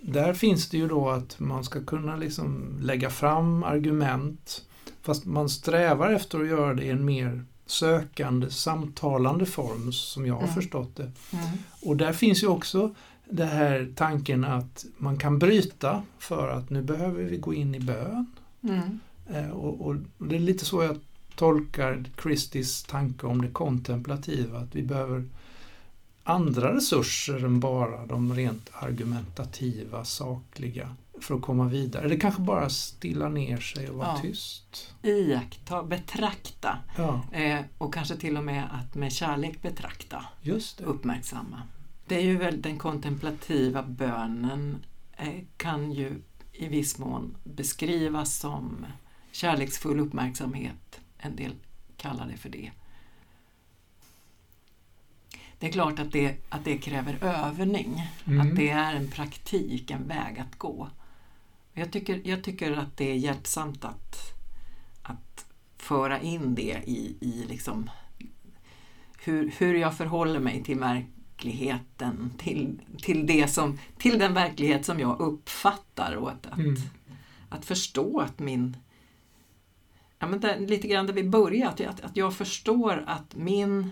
där 0.01 0.33
finns 0.33 0.69
det 0.69 0.77
ju 0.77 0.87
då 0.87 1.09
att 1.09 1.39
man 1.39 1.63
ska 1.63 1.83
kunna 1.83 2.15
liksom 2.15 2.77
lägga 2.81 3.09
fram 3.09 3.63
argument 3.63 4.65
fast 5.01 5.25
man 5.25 5.49
strävar 5.49 6.11
efter 6.11 6.39
att 6.39 6.47
göra 6.47 6.73
det 6.73 6.83
i 6.83 6.89
en 6.89 7.05
mer 7.05 7.45
sökande, 7.65 8.49
samtalande 8.49 9.45
form 9.45 9.91
som 9.91 10.25
jag 10.25 10.33
har 10.33 10.41
mm. 10.41 10.55
förstått 10.55 10.95
det. 10.95 11.11
Mm. 11.31 11.45
Och 11.81 11.97
där 11.97 12.13
finns 12.13 12.43
ju 12.43 12.47
också 12.47 12.95
den 13.29 13.47
här 13.47 13.93
tanken 13.95 14.45
att 14.45 14.85
man 14.97 15.17
kan 15.17 15.39
bryta 15.39 16.03
för 16.19 16.49
att 16.49 16.69
nu 16.69 16.81
behöver 16.81 17.23
vi 17.23 17.37
gå 17.37 17.53
in 17.53 17.75
i 17.75 17.79
bön. 17.79 18.25
Mm. 18.63 18.99
Eh, 19.29 19.49
och, 19.49 19.87
och, 19.87 19.95
det 20.17 20.35
är 20.35 20.39
lite 20.39 20.65
så 20.65 20.83
jag 20.83 20.99
tolkar 21.35 22.03
Christies 22.21 22.83
tanke 22.83 23.27
om 23.27 23.41
det 23.41 23.47
kontemplativa, 23.47 24.59
att 24.59 24.75
vi 24.75 24.83
behöver 24.83 25.25
andra 26.23 26.75
resurser 26.75 27.45
än 27.45 27.59
bara 27.59 28.05
de 28.05 28.33
rent 28.33 28.69
argumentativa, 28.73 30.05
sakliga 30.05 30.95
för 31.19 31.35
att 31.35 31.41
komma 31.41 31.67
vidare. 31.67 32.05
Eller 32.05 32.19
kanske 32.19 32.41
bara 32.41 32.69
stilla 32.69 33.29
ner 33.29 33.57
sig 33.57 33.89
och 33.89 33.97
vara 33.97 34.07
ja. 34.07 34.17
tyst. 34.21 34.93
Iaktta, 35.01 35.83
betrakta 35.83 36.77
ja. 36.97 37.23
eh, 37.31 37.59
och 37.77 37.93
kanske 37.93 38.15
till 38.15 38.37
och 38.37 38.43
med 38.43 38.69
att 38.71 38.95
med 38.95 39.11
kärlek 39.11 39.61
betrakta. 39.61 40.25
Just 40.41 40.77
det. 40.77 40.83
Uppmärksamma. 40.83 41.61
Det 42.07 42.15
är 42.15 42.21
ju 42.21 42.37
väl 42.37 42.61
den 42.61 42.77
kontemplativa 42.77 43.83
bönen 43.83 44.85
eh, 45.17 45.43
kan 45.57 45.91
ju 45.91 46.21
i 46.53 46.67
viss 46.67 46.97
mån 46.97 47.37
beskrivas 47.43 48.37
som 48.37 48.85
kärleksfull 49.31 49.99
uppmärksamhet. 49.99 50.99
En 51.17 51.35
del 51.35 51.51
kallar 51.97 52.27
det 52.27 52.37
för 52.37 52.49
det. 52.49 52.71
Det 55.61 55.67
är 55.67 55.71
klart 55.71 55.99
att 55.99 56.11
det, 56.11 56.35
att 56.49 56.65
det 56.65 56.77
kräver 56.77 57.17
övning, 57.21 58.01
mm. 58.25 58.41
att 58.41 58.55
det 58.55 58.69
är 58.69 58.95
en 58.95 59.07
praktik, 59.07 59.91
en 59.91 60.07
väg 60.07 60.39
att 60.39 60.57
gå. 60.57 60.89
Jag 61.73 61.91
tycker, 61.91 62.21
jag 62.23 62.43
tycker 62.43 62.71
att 62.71 62.97
det 62.97 63.11
är 63.11 63.15
hjälpsamt 63.15 63.85
att, 63.85 64.15
att 65.01 65.45
föra 65.77 66.21
in 66.21 66.55
det 66.55 66.81
i, 66.85 67.15
i 67.19 67.45
liksom 67.49 67.89
hur, 69.23 69.53
hur 69.57 69.73
jag 69.73 69.97
förhåller 69.97 70.39
mig 70.39 70.63
till 70.63 70.79
verkligheten, 70.79 72.33
till, 72.37 72.81
till, 73.01 73.27
det 73.27 73.47
som, 73.47 73.79
till 73.97 74.19
den 74.19 74.33
verklighet 74.33 74.85
som 74.85 74.99
jag 74.99 75.19
uppfattar 75.19 76.15
och 76.15 76.31
att, 76.31 76.45
att, 76.45 76.59
mm. 76.59 76.75
att 77.49 77.65
förstå 77.65 78.19
att 78.19 78.39
min, 78.39 78.77
ja, 80.19 80.27
men 80.27 80.39
där, 80.39 80.59
lite 80.59 80.87
grann 80.87 81.07
där 81.07 81.13
vi 81.13 81.23
började, 81.23 81.89
att, 81.89 81.99
att, 81.99 82.01
att 82.01 82.17
jag 82.17 82.33
förstår 82.33 83.03
att 83.07 83.35
min, 83.35 83.91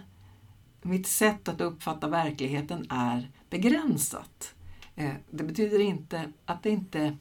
mitt 0.81 1.07
sätt 1.07 1.47
att 1.47 1.61
uppfatta 1.61 2.07
verkligheten 2.07 2.85
är 2.89 3.31
begränsat. 3.49 4.53
Eh, 4.95 5.13
det 5.29 5.43
betyder 5.43 5.79
inte 5.79 6.31
att 6.45 6.63
det 6.63 6.69
inte 6.69 7.17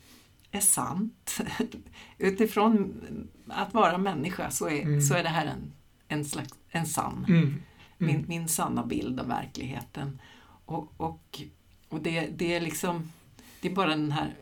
är 0.51 0.61
sant. 0.61 1.41
Utifrån 2.19 3.03
att 3.47 3.75
vara 3.75 3.99
människa 3.99 4.51
så 4.51 4.69
är, 4.69 4.83
mm. 4.83 5.01
så 5.01 5.15
är 5.15 5.23
det 5.23 5.29
här 5.29 5.47
en, 5.47 5.73
en, 6.09 6.25
slags, 6.25 6.55
en 6.69 6.87
sann, 6.87 7.25
mm. 7.29 7.43
Mm. 7.43 7.63
Min, 7.99 8.25
min 8.29 8.49
sanna 8.49 8.87
bild 8.87 9.21
av 9.21 9.29
verkligheten. 9.29 10.21
Och, 10.65 10.93
och, 10.97 11.41
och 11.89 12.01
det, 12.01 12.27
det 12.27 12.55
är 12.55 12.61
liksom, 12.61 13.13
det 13.61 13.69
är 13.69 13.75
bara 13.75 13.91
den 13.91 14.13
här 14.13 14.35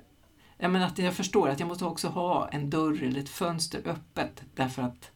jag, 0.59 0.71
menar 0.71 0.87
att 0.87 0.99
jag 0.99 1.15
förstår 1.15 1.49
att 1.49 1.61
jag 1.61 1.69
måste 1.69 1.85
också 1.85 2.09
ha 2.09 2.49
en 2.49 2.71
dörr 2.71 3.03
eller 3.03 3.21
ett 3.21 3.29
fönster 3.29 3.83
öppet 3.85 4.43
därför 4.55 4.83
att 4.83 5.11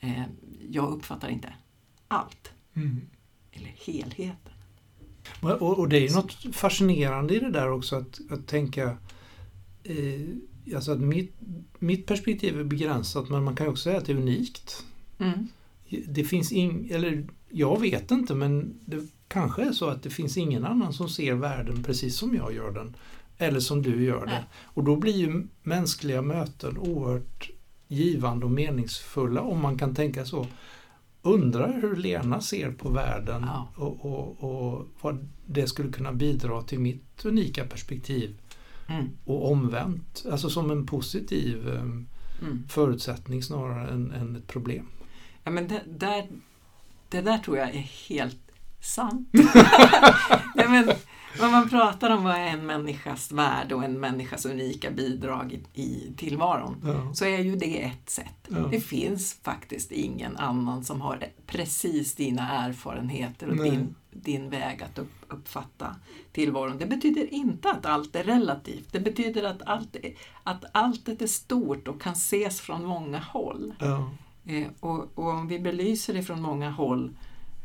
eh, 0.00 0.22
jag 0.68 0.88
uppfattar 0.88 1.28
inte 1.28 1.54
allt. 2.08 2.52
Mm. 2.74 3.00
Eller 3.56 3.74
helheten. 3.86 4.52
Och, 5.40 5.78
och, 5.78 5.88
det 5.88 6.06
är 6.06 6.14
något 6.14 6.36
fascinerande 6.52 7.34
i 7.34 7.38
det 7.38 7.50
där 7.50 7.70
också 7.70 7.96
att, 7.96 8.20
att 8.30 8.46
tänka 8.46 8.96
eh, 9.82 10.74
alltså 10.74 10.92
att 10.92 11.00
mitt, 11.00 11.34
mitt 11.78 12.06
perspektiv 12.06 12.60
är 12.60 12.64
begränsat 12.64 13.28
men 13.28 13.44
man 13.44 13.56
kan 13.56 13.68
också 13.68 13.82
säga 13.82 13.98
att 13.98 14.06
det 14.06 14.12
är 14.12 14.16
unikt. 14.16 14.84
Mm. 15.18 15.48
Det 16.08 16.24
finns 16.24 16.52
ing, 16.52 16.90
eller 16.90 17.26
jag 17.48 17.80
vet 17.80 18.10
inte 18.10 18.34
men 18.34 18.80
det 18.84 19.06
kanske 19.28 19.62
är 19.62 19.72
så 19.72 19.88
att 19.88 20.02
det 20.02 20.10
finns 20.10 20.36
ingen 20.36 20.64
annan 20.64 20.92
som 20.92 21.08
ser 21.08 21.34
världen 21.34 21.82
precis 21.82 22.16
som 22.16 22.34
jag 22.34 22.54
gör 22.54 22.70
den. 22.70 22.96
Eller 23.38 23.60
som 23.60 23.82
du 23.82 24.04
gör 24.04 24.20
det. 24.20 24.32
Nej. 24.32 24.44
Och 24.62 24.84
då 24.84 24.96
blir 24.96 25.16
ju 25.16 25.46
mänskliga 25.62 26.22
möten 26.22 26.78
oerhört 26.78 27.50
givande 27.88 28.46
och 28.46 28.52
meningsfulla 28.52 29.40
om 29.40 29.60
man 29.60 29.78
kan 29.78 29.94
tänka 29.94 30.24
så. 30.24 30.46
Undrar 31.26 31.80
hur 31.80 31.96
Lena 31.96 32.40
ser 32.40 32.70
på 32.70 32.88
världen 32.88 33.44
ja. 33.46 33.68
och, 33.76 34.04
och, 34.04 34.44
och, 34.44 34.86
vad 35.00 35.28
det 35.46 35.66
skulle 35.66 35.92
kunna 35.92 36.12
bidra 36.12 36.62
till 36.62 36.78
mitt 36.78 37.24
unika 37.24 37.64
perspektiv. 37.66 38.36
Mm. 38.88 39.06
Och 39.24 39.52
omvänt, 39.52 40.26
alltså 40.30 40.50
som 40.50 40.70
en 40.70 40.86
positiv 40.86 41.68
um, 41.68 42.06
mm. 42.42 42.64
förutsättning 42.68 43.42
snarare 43.42 43.90
än, 43.90 44.12
än, 44.12 44.36
ett 44.36 44.46
problem. 44.46 44.86
Ja, 45.44 45.50
men 45.50 45.68
det, 45.68 45.82
där, 45.86 46.26
det 47.08 47.20
där 47.20 47.38
tror 47.38 47.56
jag 47.58 47.68
är 47.68 47.90
helt 48.08 48.40
sant. 48.80 49.28
ja, 50.54 50.68
men, 50.68 50.92
vad 51.40 51.50
man 51.50 51.68
pratar 51.68 52.10
om 52.10 52.24
vad 52.24 52.34
är 52.34 52.46
en 52.46 52.66
människas 52.66 53.32
värde 53.32 53.74
och 53.74 53.84
en 53.84 54.00
människas 54.00 54.46
unika 54.46 54.90
bidrag 54.90 55.60
i, 55.74 56.12
tillvaron, 56.16 56.82
ja. 56.84 57.14
så 57.14 57.24
är 57.24 57.38
ju 57.38 57.56
det 57.56 57.82
ett 57.82 58.10
sätt. 58.10 58.48
Ja. 58.48 58.58
Det 58.70 58.80
finns 58.80 59.34
faktiskt 59.42 59.92
ingen 59.92 60.36
annan 60.36 60.84
som 60.84 61.00
har 61.00 61.24
precis 61.46 62.14
dina 62.14 62.66
erfarenheter 62.66 63.48
och 63.48 63.56
din, 63.56 63.94
din 64.10 64.50
väg 64.50 64.82
att 64.82 64.98
upp, 64.98 65.12
uppfatta 65.28 65.96
tillvaron. 66.32 66.78
Det 66.78 66.86
betyder 66.86 67.34
inte 67.34 67.70
att 67.70 67.86
allt 67.86 68.16
är 68.16 68.24
relativt. 68.24 68.92
Det 68.92 69.00
betyder 69.00 69.42
att, 69.42 69.62
allt 69.66 69.96
är, 69.96 70.14
att 70.42 70.64
alltet 70.72 71.22
är 71.22 71.26
stort 71.26 71.88
och 71.88 72.00
kan 72.00 72.12
ses 72.12 72.60
från 72.60 72.84
många 72.84 73.18
håll. 73.18 73.74
Ja. 73.78 74.10
Eh, 74.46 74.66
och, 74.80 75.18
och, 75.18 75.28
om 75.28 75.48
vi 75.48 75.58
belyser 75.58 76.14
det 76.14 76.22
från 76.22 76.42
många 76.42 76.70
håll 76.70 77.16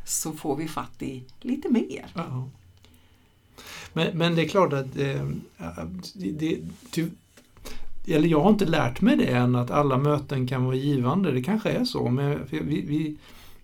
så 0.06 0.32
får 0.32 0.56
vi 0.56 0.68
fatt 0.68 1.02
i 1.02 1.24
lite 1.42 1.70
mer. 1.70 2.06
Ja. 2.14 2.50
Men, 3.94 4.18
men 4.18 4.36
det 4.36 4.42
är 4.42 4.48
klart 4.48 4.74
att 4.74 4.98
eh, 4.98 5.28
det, 6.14 6.60
ty, 6.92 7.08
eller 8.08 8.28
jag 8.28 8.42
har 8.42 8.50
inte 8.50 8.66
lärt 8.66 9.02
mig 9.02 9.16
det 9.16 9.26
än, 9.26 9.56
att 9.56 9.72
alla 9.72 9.98
möten 9.98 10.48
kan 10.48 10.66
vara 10.66 10.76
givande. 10.76 11.32
Det 11.32 11.44
kanske 11.44 11.70
är 11.70 11.86
så, 11.86 12.10
men 12.10 12.40
vi, 12.50 12.60
vi, 12.82 13.18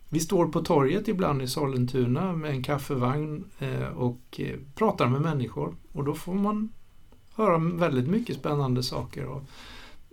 vi 0.09 0.19
står 0.19 0.47
på 0.47 0.61
torget 0.61 1.07
ibland 1.07 1.41
i 1.41 1.47
Sollentuna 1.47 2.33
med 2.33 2.51
en 2.51 2.63
kaffevagn 2.63 3.43
eh, 3.59 3.87
och 3.87 4.21
eh, 4.37 4.55
pratar 4.75 5.07
med 5.07 5.21
människor 5.21 5.75
och 5.91 6.03
då 6.03 6.13
får 6.13 6.33
man 6.33 6.69
höra 7.35 7.57
väldigt 7.57 8.07
mycket 8.07 8.35
spännande 8.35 8.83
saker. 8.83 9.25
Och 9.25 9.43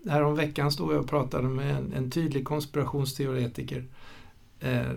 härom 0.08 0.34
veckan 0.34 0.72
stod 0.72 0.92
jag 0.92 1.00
och 1.00 1.08
pratade 1.08 1.48
med 1.48 1.76
en, 1.76 1.92
en 1.92 2.10
tydlig 2.10 2.44
konspirationsteoretiker. 2.44 3.84
Eh, 4.60 4.90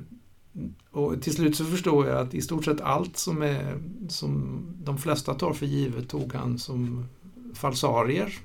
och 0.92 1.22
till 1.22 1.34
slut 1.34 1.56
så 1.56 1.66
förstår 1.66 2.08
jag 2.08 2.18
att 2.18 2.34
i 2.34 2.42
stort 2.42 2.66
sett 2.66 2.82
allt 2.82 3.18
som, 3.18 3.42
är, 3.42 3.80
som 4.10 4.62
de 4.84 4.98
flesta 4.98 5.34
tar 5.34 5.54
för 5.54 5.66
givet 5.66 6.10
tog 6.10 6.34
han 6.34 6.60
som 6.60 7.06
falsarier. 7.54 8.40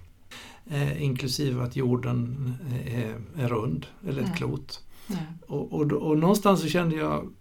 Eh, 0.66 1.02
inklusive 1.02 1.62
att 1.62 1.76
jorden 1.76 2.54
är, 2.86 3.20
är 3.36 3.48
rund, 3.48 3.86
eller 4.02 4.20
ett 4.20 4.26
mm. 4.26 4.36
klot. 4.36 4.82
Mm. 5.08 5.22
Och, 5.46 5.72
och, 5.72 5.92
och, 5.92 6.18
någonstans 6.18 6.60
så 6.60 6.68
kände 6.68 6.96
jag, 6.96 7.32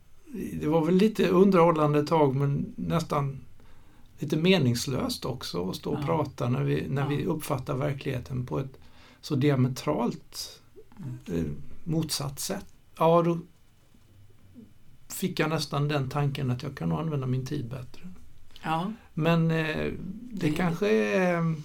det 0.53 0.67
var 0.67 0.85
väl 0.85 0.95
lite 0.95 1.27
underhållande 1.27 1.99
ett 1.99 2.07
tag 2.07 2.35
men 2.35 2.73
nästan 2.75 3.39
lite 4.19 4.37
meningslöst 4.37 5.25
också 5.25 5.69
att 5.69 5.75
stå 5.75 5.91
och 5.91 5.99
ja. 6.01 6.05
prata 6.05 6.49
när, 6.49 6.63
vi, 6.63 6.87
när 6.89 7.01
ja. 7.01 7.07
vi 7.07 7.25
uppfattar 7.25 7.77
verkligheten 7.77 8.45
på 8.45 8.59
ett 8.59 8.77
så 9.21 9.35
diametralt 9.35 10.61
eh, 11.25 11.43
motsatt 11.83 12.39
sätt. 12.39 12.65
Ja, 12.97 13.21
då 13.21 13.37
fick 15.13 15.39
jag 15.39 15.49
nästan 15.49 15.87
den 15.87 16.09
tanken 16.09 16.51
att 16.51 16.63
jag 16.63 16.75
kan 16.75 16.89
nog 16.89 16.99
använda 16.99 17.27
min 17.27 17.45
tid 17.45 17.69
bättre. 17.69 18.01
Ja. 18.63 18.91
Men 19.13 19.51
eh, 19.51 19.65
det, 19.67 19.91
det 20.31 20.51
kanske 20.51 20.89
är 20.89 21.55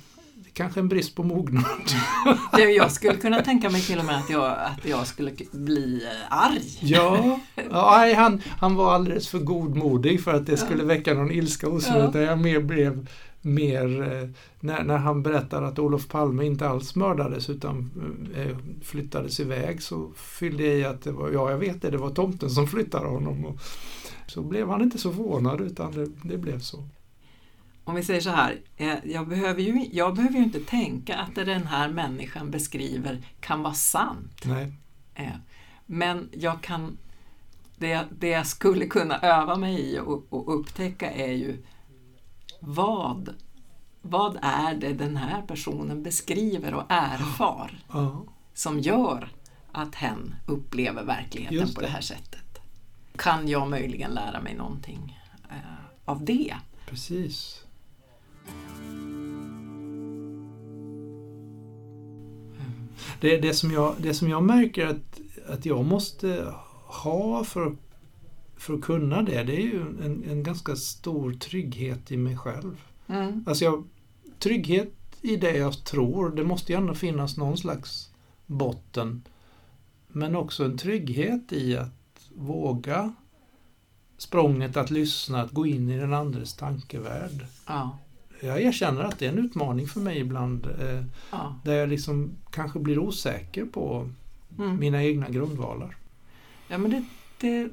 kanske 0.57 0.81
en 0.81 0.89
brist 0.89 1.15
på 1.15 1.23
mognad. 1.23 1.65
jag 2.77 2.93
skulle 2.93 3.17
kunna 3.17 3.43
tänka 3.43 3.71
mig 3.71 3.81
till 3.81 3.99
och 3.99 4.05
med 4.05 4.17
att 4.17 4.31
jag, 4.31 4.45
att 4.45 4.85
jag 4.85 5.07
skulle 5.07 5.33
bli 5.53 6.05
eh, 6.05 6.39
arg. 6.39 6.79
Ja, 6.81 7.41
ja 7.71 8.15
han, 8.17 8.43
han 8.59 8.75
var 8.75 8.95
alldeles 8.95 9.29
för 9.29 9.39
godmodig 9.39 10.25
för 10.25 10.35
att 10.35 10.47
det 10.47 10.57
skulle 10.57 10.85
väcka 10.85 11.15
någon 11.15 11.31
ilska 11.31 11.69
hos 11.69 11.89
mig. 11.89 12.11
Ja. 12.15 12.21
Jag 12.21 12.39
mer 12.39 12.61
blev 12.61 13.07
mer 13.47 14.03
eh, 14.03 14.29
när, 14.61 14.85
när 14.85 14.97
han 14.97 15.23
berättar 15.23 15.63
att 15.63 15.79
Olof 15.79 16.09
Palme 16.09 16.45
inte 16.45 16.69
alls 16.69 16.97
mördades 16.97 17.51
utan 17.51 17.91
eh, 18.37 18.57
flyttades 18.83 19.41
iväg 19.41 19.83
så 19.83 20.13
fyllde 20.17 20.67
jag 20.67 20.77
i 20.77 20.85
att 20.85 21.03
det 21.03 21.13
var, 21.13 21.31
ja 21.31 21.51
jag 21.51 21.59
vet 21.59 21.83
det, 21.83 21.91
det 21.91 21.99
var 21.99 22.11
tomten 22.11 22.51
som 22.51 22.67
flyttade 22.67 23.07
honom. 23.07 23.45
Och 23.45 23.61
så 24.27 24.43
blev 24.43 24.69
han 24.69 24.83
inte 24.83 24.99
så 24.99 25.13
förvånad 25.13 25.61
utan 25.61 25.93
det, 25.93 26.07
det 26.23 26.39
blev 26.39 26.59
så 26.59 26.85
om 27.87 27.95
vi 27.95 28.03
säger 28.03 28.21
så 28.21 28.31
här, 28.31 28.61
eh, 28.77 28.95
jag 29.05 29.29
behöver, 29.29 29.63
ju, 29.63 29.89
jag 29.93 30.15
behöver 30.15 30.37
ju 30.37 30.43
inte 30.43 30.61
tänka 30.61 31.17
att 31.17 31.35
det 31.35 31.45
den 31.45 31.67
här 31.67 31.89
människan 31.89 32.51
beskriver 32.51 33.23
kan 33.41 33.63
vara 33.63 33.75
sant. 33.75 34.43
Nej. 34.45 34.73
Eh, 35.15 35.37
men 35.87 36.29
jag 36.33 36.61
kan, 36.61 36.99
det, 37.77 38.05
det 38.19 38.29
jag 38.29 38.47
skulle 38.47 38.87
kunna 38.87 39.21
öva 39.21 39.57
mig 39.57 39.81
i 39.81 39.99
och, 39.99 40.27
och 40.29 40.61
upptäcka 40.61 41.11
är 41.11 41.33
ju 41.33 41.63
vad, 42.67 43.35
vad 44.03 44.39
är 44.43 44.75
det 44.75 44.93
den 44.93 45.17
här 45.17 45.43
personen 45.43 46.03
beskriver 46.03 46.75
och 46.75 46.83
erfar 46.89 47.79
ja. 47.93 48.25
som 48.55 48.81
gör 48.81 49.29
att 49.73 49.95
hen 49.95 50.35
upplever 50.47 51.05
verkligheten 51.05 51.69
det. 51.69 51.75
på 51.75 51.81
det 51.81 51.87
här 51.87 52.01
sättet. 52.01 52.61
Kan 53.17 53.49
jag 53.49 53.71
möjligen 53.71 54.11
lära 54.11 54.41
mig 54.41 54.55
någonting 54.55 55.23
eh, 55.51 55.57
av 56.05 56.25
det? 56.25 56.55
Precis. 56.87 57.63
Det, 63.21 63.37
det, 63.37 63.55
som 63.55 63.71
jag, 63.71 63.95
det 63.99 64.15
som 64.15 64.29
jag 64.29 64.43
märker 64.43 64.87
att, 64.87 65.21
att 65.49 65.67
jag 65.67 65.85
måste 65.85 66.55
ha 66.87 67.45
för, 67.45 67.77
för 68.57 68.75
att 68.75 68.81
kunna 68.81 69.23
det, 69.23 69.43
det 69.43 69.57
är 69.57 69.61
ju 69.61 69.81
en, 69.81 70.25
en 70.31 70.43
ganska 70.43 70.77
stor 70.77 71.33
trygghet 71.33 72.13
i 72.13 72.17
mig 72.17 72.37
själv. 72.37 72.81
Mm. 73.07 73.45
Alltså 73.47 73.65
jag, 73.65 73.85
trygghet 74.39 74.93
i 75.23 75.37
det 75.37 75.57
jag 75.57 75.85
tror, 75.85 76.31
det 76.31 76.45
måste 76.45 76.73
ju 76.73 76.79
ändå 76.79 76.95
finnas 76.95 77.37
någon 77.37 77.57
slags 77.57 78.11
botten. 78.47 79.23
Men 80.09 80.37
också 80.37 80.65
en 80.65 80.79
trygghet 80.79 81.53
i 81.53 81.77
att 81.77 82.31
våga 82.35 83.15
språnget 84.19 84.77
att 84.77 84.91
lyssna, 84.91 85.43
att 85.43 85.51
gå 85.51 85.67
in 85.67 85.91
i 85.91 85.99
den 85.99 86.15
andres 86.15 86.55
tankevärld. 86.55 87.47
Ja 87.67 87.99
jag 88.41 88.63
erkänner 88.63 89.03
att 89.03 89.19
det 89.19 89.27
är 89.27 89.33
en 89.33 89.39
utmaning 89.39 89.87
för 89.87 90.01
mig 90.01 90.19
ibland. 90.19 90.67
Eh, 90.67 91.05
ja. 91.31 91.61
Där 91.65 91.75
jag 91.75 91.89
liksom 91.89 92.31
kanske 92.51 92.79
blir 92.79 92.99
osäker 92.99 93.65
på 93.65 94.09
mm. 94.59 94.77
mina 94.77 95.05
egna 95.05 95.29
grundvalar. 95.29 95.97
Ja 96.69 96.79
men 96.79 96.91
det, 96.91 97.05
det, 97.41 97.71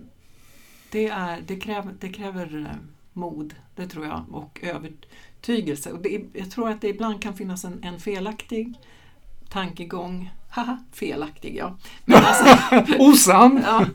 det, 0.94 1.08
är, 1.08 1.42
det, 1.48 1.56
kräver, 1.56 1.94
det 2.00 2.10
kräver 2.10 2.70
eh, 2.70 2.78
mod, 3.14 3.56
det 3.76 3.88
tror 3.88 4.06
jag, 4.06 4.26
och 4.32 4.60
övertygelse. 4.64 5.92
Och 5.92 6.02
det, 6.02 6.22
jag 6.34 6.52
tror 6.52 6.70
att 6.70 6.82
det 6.82 6.88
ibland 6.88 7.22
kan 7.22 7.34
finnas 7.34 7.66
en, 7.66 7.84
en 7.84 8.00
felaktig 8.00 8.74
tankegång. 9.50 10.32
Haha, 10.50 10.78
felaktig 10.92 11.56
ja. 11.56 11.78
Men 12.06 12.24
alltså, 12.24 12.94
Osann! 13.00 13.62
ja, 13.64 13.86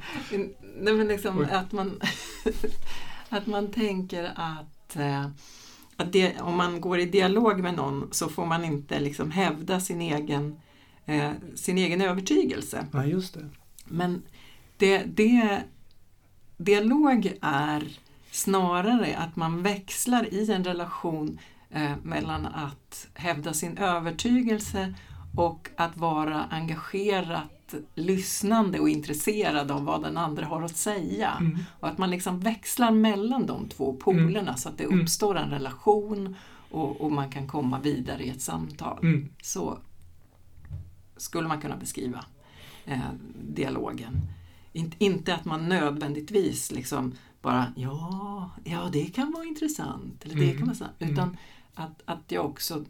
nej, 0.80 0.94
men 0.94 1.08
liksom 1.08 1.46
att 1.52 1.72
man, 1.72 2.00
att 3.28 3.46
man 3.46 3.70
tänker 3.70 4.32
att 4.34 4.96
eh, 4.96 5.26
att 5.96 6.12
det, 6.12 6.40
om 6.40 6.56
man 6.56 6.80
går 6.80 6.98
i 6.98 7.04
dialog 7.04 7.60
med 7.60 7.74
någon 7.74 8.08
så 8.10 8.28
får 8.28 8.46
man 8.46 8.64
inte 8.64 9.00
liksom 9.00 9.30
hävda 9.30 9.80
sin 9.80 10.00
egen, 10.00 10.60
eh, 11.06 11.30
sin 11.54 11.78
egen 11.78 12.00
övertygelse. 12.00 12.86
Ja, 12.92 13.04
just 13.04 13.34
det. 13.34 13.48
Men 13.84 14.22
det, 14.76 14.98
det, 14.98 15.62
dialog 16.58 17.32
är 17.42 17.98
snarare 18.30 19.16
att 19.16 19.36
man 19.36 19.62
växlar 19.62 20.34
i 20.34 20.52
en 20.52 20.64
relation 20.64 21.38
eh, 21.70 21.92
mellan 22.02 22.46
att 22.46 23.08
hävda 23.14 23.52
sin 23.52 23.78
övertygelse 23.78 24.94
och 25.36 25.70
att 25.76 25.96
vara 25.96 26.44
engagerat 26.44 27.74
lyssnande 27.94 28.80
och 28.80 28.88
intresserad 28.88 29.70
av 29.70 29.84
vad 29.84 30.02
den 30.02 30.16
andra 30.16 30.46
har 30.46 30.62
att 30.62 30.76
säga. 30.76 31.32
Mm. 31.40 31.58
Och 31.80 31.88
att 31.88 31.98
man 31.98 32.10
liksom 32.10 32.40
växlar 32.40 32.90
mellan 32.90 33.46
de 33.46 33.68
två 33.68 33.92
polerna 33.92 34.40
mm. 34.40 34.56
så 34.56 34.68
att 34.68 34.78
det 34.78 34.84
mm. 34.84 35.00
uppstår 35.00 35.38
en 35.38 35.50
relation 35.50 36.36
och, 36.70 37.00
och, 37.00 37.12
man 37.12 37.30
kan 37.30 37.46
komma 37.46 37.80
vidare 37.80 38.22
i 38.22 38.30
ett 38.30 38.42
samtal. 38.42 38.98
Mm. 39.02 39.28
Så 39.42 39.78
skulle 41.16 41.48
man 41.48 41.60
kunna 41.60 41.76
beskriva 41.76 42.24
eh, 42.86 42.98
dialogen. 43.42 44.20
In, 44.72 44.94
inte 44.98 45.34
att 45.34 45.44
man 45.44 45.68
nödvändigtvis 45.68 46.70
liksom 46.72 47.14
bara 47.42 47.72
ja, 47.76 48.50
ja 48.64 48.88
det 48.92 49.04
kan 49.04 49.32
vara 49.32 49.44
intressant 49.44 50.24
eller 50.24 50.34
det 50.34 50.46
kan 50.46 50.56
mm. 50.56 50.66
vara 50.66 50.76
sant. 50.76 50.96
Utan 50.98 51.36
att, 51.74 52.02
att 52.04 52.32
jag 52.32 52.46
också 52.46 52.84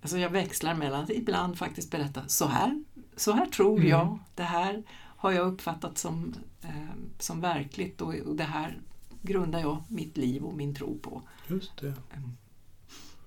Alltså 0.00 0.18
jag 0.18 0.30
växlar 0.30 0.74
mellan 0.74 1.04
att 1.04 1.10
ibland 1.10 1.58
faktiskt 1.58 1.90
berätta 1.90 2.28
så 2.28 2.46
här, 2.46 2.84
så 3.16 3.32
här 3.32 3.46
tror 3.46 3.76
mm. 3.76 3.88
jag, 3.88 4.18
det 4.34 4.42
här 4.42 4.82
har 5.16 5.32
jag 5.32 5.46
uppfattat 5.52 5.98
som, 5.98 6.34
eh, 6.62 6.70
som 7.18 7.40
verkligt 7.40 8.00
och, 8.00 8.14
och 8.14 8.36
det 8.36 8.44
här 8.44 8.78
grundar 9.22 9.60
jag 9.60 9.82
mitt 9.88 10.16
liv 10.16 10.44
och 10.44 10.54
min 10.54 10.74
tro 10.74 10.98
på. 10.98 11.22
Just 11.46 11.76
det. 11.80 11.86
Mm. 11.86 12.36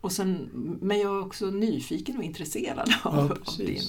Och 0.01 0.12
sen, 0.12 0.49
men 0.82 0.99
jag 0.99 1.15
är 1.15 1.25
också 1.25 1.45
nyfiken 1.45 2.17
och 2.17 2.23
intresserad 2.23 2.93
av, 3.04 3.27
ja, 3.30 3.51
av 3.51 3.58
din... 3.58 3.84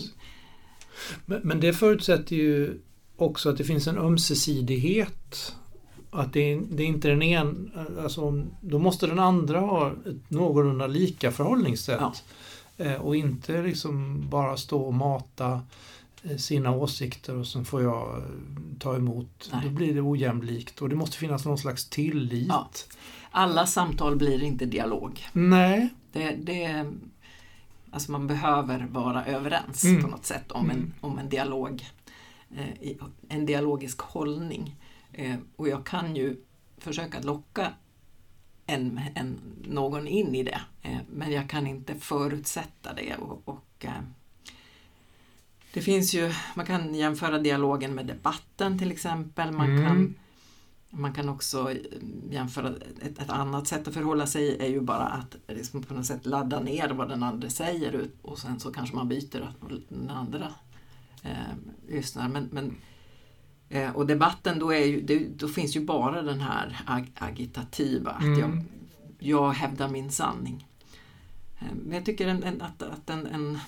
Men, 1.27 1.41
men, 1.45 1.61
det 1.61 1.73
förutsätter 1.73 2.37
ju 2.37 2.81
också 3.17 3.51
att 3.51 3.59
det 3.59 3.65
finns 3.65 3.87
en 3.87 3.99
ömsesidighet. 3.99 5.55
Att 6.11 6.33
det, 6.33 6.61
det 6.71 6.83
är 6.83 6.87
inte 6.87 7.09
den 7.09 7.23
en, 7.23 7.73
alltså, 8.03 8.45
då 8.61 8.79
måste 8.79 9.07
den 9.07 9.19
andra 9.19 9.61
ha 9.61 9.91
ett 9.91 10.31
någorlunda 10.31 10.87
lika 10.87 11.33
förhållningssätt. 11.33 12.01
Ja. 12.01 12.13
Eh, 12.85 12.95
och 12.95 13.17
inte 13.17 13.63
liksom 13.63 14.25
bara 14.31 14.57
stå 14.57 14.83
och 14.83 14.95
mata 14.95 15.61
eh, 16.23 16.37
sina 16.37 16.71
åsikter 16.71 17.37
och 17.37 17.47
sen 17.47 17.65
får 17.65 17.83
jag 17.83 18.19
eh, 18.19 18.25
ta 18.79 18.97
emot. 18.97 19.51
Nej. 19.53 19.61
Då 19.65 19.71
blir 19.71 19.95
det 19.95 20.01
ojämlikt 20.01 20.83
och 20.83 20.89
det 20.89 20.97
måste 20.97 21.17
finnas 21.17 21.45
någon 21.45 21.59
slags 21.59 21.89
tillit. 21.89 22.49
Ja. 22.49 22.69
Alla 23.31 23.67
samtal 23.67 24.17
blir 24.17 24.43
inte 24.43 24.67
dialog. 24.67 25.27
Nej. 25.33 25.89
Det, 26.13 26.37
det, 26.43 26.93
alltså 27.91 28.13
man 28.13 28.27
behöver 28.27 28.87
vara 28.91 29.25
överens 29.25 29.85
mm. 29.85 30.03
på 30.03 30.09
något 30.09 30.27
sätt 30.27 30.53
om, 30.53 30.65
mm. 30.65 30.77
en, 30.77 30.95
om 31.01 31.19
en 31.19 31.29
dialog. 31.29 31.85
En 33.29 33.47
dialogisk 33.47 34.01
hållning. 34.01 34.77
Och 35.57 35.69
jag 35.69 35.87
kan 35.87 36.17
ju 36.17 36.37
försöka 36.79 37.21
locka 37.21 37.73
en, 38.67 39.01
en, 39.15 39.41
någon 39.65 40.09
in 40.09 40.35
i 40.35 40.43
det. 40.43 40.61
Eh, 40.83 40.99
men 41.11 41.33
jag 41.33 41.51
kan 41.51 41.67
inte 41.67 41.95
förutsätta 41.95 42.95
det. 42.95 43.17
Och, 43.17 43.43
och 43.45 43.85
eh, 43.85 44.03
det 45.75 45.81
finns 45.81 46.15
ju, 46.15 46.33
man 46.55 46.67
kan 46.67 46.95
jämföra 46.95 47.39
dialogen 47.39 47.95
med 47.95 48.07
debatten 48.07 48.79
till 48.79 48.91
exempel. 48.91 49.53
Man, 49.53 49.71
mm. 49.71 49.87
kan, 49.87 50.15
man 50.91 51.13
kan 51.13 51.29
också 51.29 51.75
jämföra, 52.31 52.75
ett, 53.03 53.19
ett, 53.19 53.31
annat 53.31 53.69
sätt 53.69 53.89
att 53.89 53.95
förhålla 53.95 54.27
sig 54.27 54.59
är 54.59 54.69
ju 54.69 54.81
bara 54.81 55.07
att 55.07 55.37
liksom 55.49 55.83
på 55.83 55.95
något 55.95 56.07
sätt 56.07 56.27
ladda 56.27 56.61
ner 56.61 56.91
vad 56.91 57.09
den 57.09 57.23
andra 57.23 57.51
säger 57.51 58.11
och 58.23 58.39
sen 58.39 58.61
så 58.61 58.73
kanske 58.73 58.97
man 58.97 59.09
byter 59.09 59.53
den 59.89 60.11
andra 60.11 60.53
eh, 61.23 61.55
lyssnar. 61.89 62.29
Men, 62.29 62.49
men, 62.53 62.77
eh, 63.69 63.91
och 63.91 64.07
debatten 64.07 64.59
då, 64.59 64.73
är 64.73 64.87
ju, 64.87 65.01
det, 65.01 65.19
då 65.19 65.49
finns 65.49 65.77
ju 65.77 65.85
bara 65.85 66.23
den 66.23 66.41
här 66.41 66.83
ag 66.87 67.13
agitativa, 67.15 68.11
att 68.11 68.25
jag, 68.25 68.51
mm. 68.51 68.65
jag 69.19 69.51
hävdar 69.53 69.89
min 69.89 70.11
sanning. 70.11 70.67
Eh, 71.59 71.75
men 71.85 71.95
jag 71.95 72.05
tycker 72.05 72.29
en, 72.29 72.43
en, 72.43 72.63
att, 72.63 72.83
att 72.83 73.11
en, 73.11 73.27
en, 73.27 73.59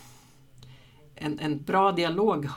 en, 1.15 1.39
en 1.39 1.63
bra 1.63 1.93
dialog 1.93 2.49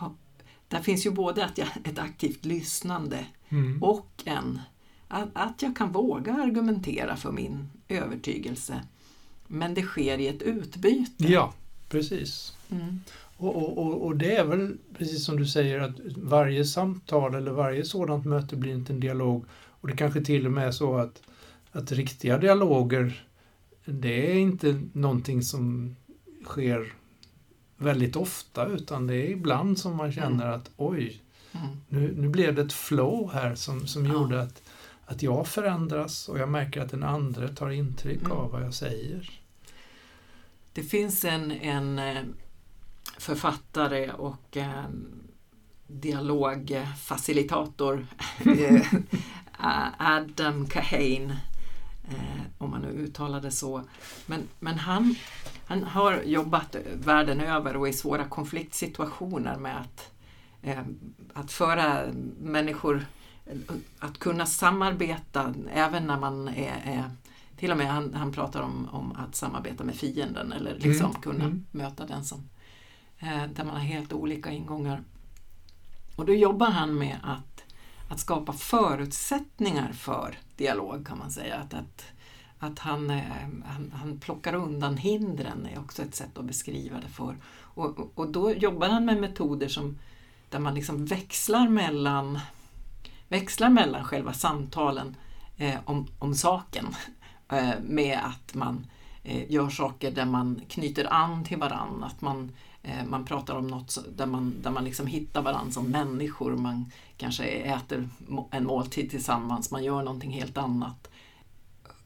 där 0.67 0.82
finns 0.82 1.06
ju 1.06 1.12
både 1.12 1.45
att 1.45 1.58
jag, 1.58 1.67
ett 1.84 2.00
aktivt 2.00 2.45
lyssnande 2.45 3.26
mm. 3.50 3.84
och 3.84 4.23
en, 4.26 4.60
att, 5.08 5.30
att 5.34 5.62
jag 5.62 5.76
kan 5.76 5.91
våga 5.91 6.34
argumentera 6.34 7.15
för 7.15 7.32
min 7.32 7.69
övertygelse. 7.88 8.82
Men 9.47 9.73
det 9.73 9.84
sker 9.84 10.17
i 10.17 10.28
ett 10.28 10.41
utbyte. 10.41 11.32
Ja, 11.32 11.54
precis. 11.89 12.58
Mm. 12.69 13.02
Och, 13.38 13.78
och, 13.78 14.06
och, 14.06 14.15
det 14.15 14.36
är 14.36 14.45
väl 14.45 14.78
precis 14.97 15.26
som 15.26 15.38
du 15.38 15.45
säger 15.45 15.80
att 15.80 15.95
varje 16.15 16.65
samtal 16.65 17.36
eller 17.36 17.52
varje 17.52 17.86
sådant 17.86 18.26
möte 18.26 18.56
blir 18.56 18.73
inte 18.73 18.93
en 18.93 19.00
dialog. 19.00 19.45
Och 19.52 19.88
det 19.88 19.95
kanske 19.97 20.21
till 20.21 20.45
och 20.45 20.52
med 20.52 20.67
är 20.67 20.71
så 20.71 20.95
att, 20.95 21.21
att 21.71 21.91
riktiga 21.91 22.38
dialoger 22.38 23.28
det 23.86 24.32
är 24.32 24.36
inte 24.36 24.82
någonting 24.93 25.41
som 25.41 25.95
sker 26.45 26.93
väldigt 27.78 28.15
ofta 28.15 28.65
utan 28.67 29.08
det 29.08 29.15
är 29.15 29.30
ibland 29.30 29.80
som 29.80 29.95
man 29.95 30.12
känner 30.12 30.45
mm. 30.45 30.60
att 30.60 30.71
oj, 30.78 31.21
mm. 31.52 31.67
nu, 31.88 32.13
nu 32.17 32.30
blev 32.30 32.56
det 32.56 32.62
ett 32.62 32.73
flow 32.73 33.32
här 33.34 33.56
som, 33.56 33.88
som 33.88 34.06
ja. 34.06 34.13
gjorde 34.13 34.41
att, 34.41 34.63
att 35.06 35.23
jag 35.23 35.47
förändras 35.47 36.30
och 36.30 36.39
jag 36.39 36.50
märker 36.50 36.82
att 36.82 36.91
den 36.91 37.04
andra 37.04 37.47
tar 37.47 37.69
intryck 37.69 38.21
mm. 38.21 38.32
av 38.32 38.52
vad 38.52 38.63
jag 38.63 38.73
säger. 38.73 39.30
Det 40.73 40.84
finns 40.84 41.26
en, 41.26 41.52
en 41.52 42.00
eh, 42.00 42.23
författare 43.17 44.12
och 44.12 44.58
en 44.58 45.23
dialogfacilitator, 45.88 48.08
eh, 48.45 48.93
Adam 49.97 50.67
Kahane, 50.67 51.38
eh, 52.10 52.41
om 52.58 52.71
man 52.71 52.82
nu 52.82 52.88
uttalar 52.88 53.41
det 53.41 53.51
så. 53.51 53.82
Men, 54.25 54.47
men 54.60 54.77
han, 54.77 55.15
han 55.65 55.84
har 55.84 56.21
jobbat 56.21 56.75
världen 56.93 57.41
över 57.41 57.75
och 57.75 57.89
i 57.89 57.93
svåra 57.93 58.23
konfliktsituationer 58.23 59.58
med 59.58 59.82
att, 59.82 60.12
eh, 60.62 60.84
att 61.34 61.51
föra 61.51 62.06
människor 62.39 63.06
att 63.99 64.19
kunna 64.19 64.45
samarbeta 64.45 65.53
även 65.73 66.08
när 66.08 66.19
man 66.19 66.47
är, 66.47 66.82
är 66.86 67.12
till 67.58 67.71
och 67.71 67.77
med 67.77 67.88
han, 67.88 68.13
han 68.13 68.32
pratar 68.32 68.62
om, 68.62 68.89
om 68.91 69.12
att 69.12 69.36
samarbeta 69.36 69.84
med 69.84 69.95
fienden 69.95 70.51
eller 70.51 70.80
liksom 70.80 71.10
mm. 71.10 71.21
kunna 71.21 71.45
mm. 71.45 71.65
möta 71.71 72.06
den 72.06 72.25
som 72.25 72.39
eh, 72.39 72.45
Eh, 73.19 73.47
där 73.47 73.63
man 73.63 73.73
har 73.73 73.82
helt 73.82 74.13
olika 74.13 74.51
ingångar. 74.51 75.03
Och 76.15 76.25
då 76.25 76.34
jobbar 76.34 76.69
han 76.69 76.97
med 76.97 77.17
att, 77.23 77.63
att 78.10 78.19
skapa 78.19 78.53
förutsättningar 78.53 79.91
för 79.91 80.38
dialog 80.56 81.08
kan 81.08 81.17
man 81.17 81.32
säga. 81.32 81.56
Att, 81.56 81.73
att, 81.73 82.06
att 82.60 82.80
han, 82.80 83.10
eh, 83.10 83.23
han, 83.65 83.91
han 83.95 84.19
plockar 84.19 84.53
undan 84.53 84.97
hindren 84.97 85.67
är 85.73 85.80
också 85.80 86.01
ett 86.01 86.15
sätt 86.15 86.38
att 86.38 86.45
beskriva 86.45 86.99
det 86.99 87.10
för. 87.10 87.36
Och, 87.60 88.19
och 88.19 88.30
då 88.30 88.51
jobbar 88.51 88.89
han 88.89 89.06
med 89.06 89.21
metoder 89.21 89.67
som, 89.67 89.97
där 90.49 90.60
man 90.60 90.75
liksom 90.75 91.06
växlar 91.06 91.67
mellan, 91.67 92.39
växlar 93.27 93.69
mellan 93.69 94.03
själva 94.03 94.34
samtalen 94.34 95.15
eh, 95.58 95.80
om, 95.86 96.08
om 96.19 96.36
saken 96.36 96.86
eh, 97.49 97.80
med 97.82 98.19
att 98.23 98.53
man 98.53 98.88
eh, 99.23 99.51
gör 99.51 99.69
saker 99.69 100.12
där 100.12 100.25
man 100.25 100.62
knyter 100.69 101.13
an 101.13 101.43
till 101.43 101.58
varann, 101.58 102.03
att 102.03 102.21
man 102.21 102.51
Eh, 102.51 102.66
man 103.08 103.26
pratar 103.26 103.56
om 103.56 103.68
något 103.68 103.98
där 104.18 104.26
man, 104.26 104.56
där 104.62 104.72
man 104.72 104.84
liksom 104.84 105.08
hittar 105.08 105.42
varandra 105.42 105.72
som 105.72 105.92
människor. 105.92 106.58
Man 106.58 106.92
kanske 107.18 107.44
äter 107.44 108.10
en 108.52 108.63
måltid 108.66 109.10
tillsammans, 109.10 109.72
man 109.72 109.84
gör 109.84 110.04
någonting 110.04 110.32
helt 110.32 110.58
annat. 110.58 111.10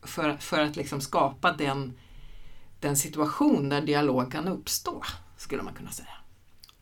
För, 0.02 0.38
för 0.38 0.60
att 0.62 0.76
liksom 0.76 1.02
skapa 1.02 1.54
den, 1.54 1.94
den 2.80 2.98
situation 2.98 3.70
där 3.70 3.82
dialog 3.82 4.32
kan 4.32 4.48
uppstå, 4.48 5.04
skulle 5.38 5.64
man 5.64 5.74
kunna 5.74 5.92
säga. 5.92 6.08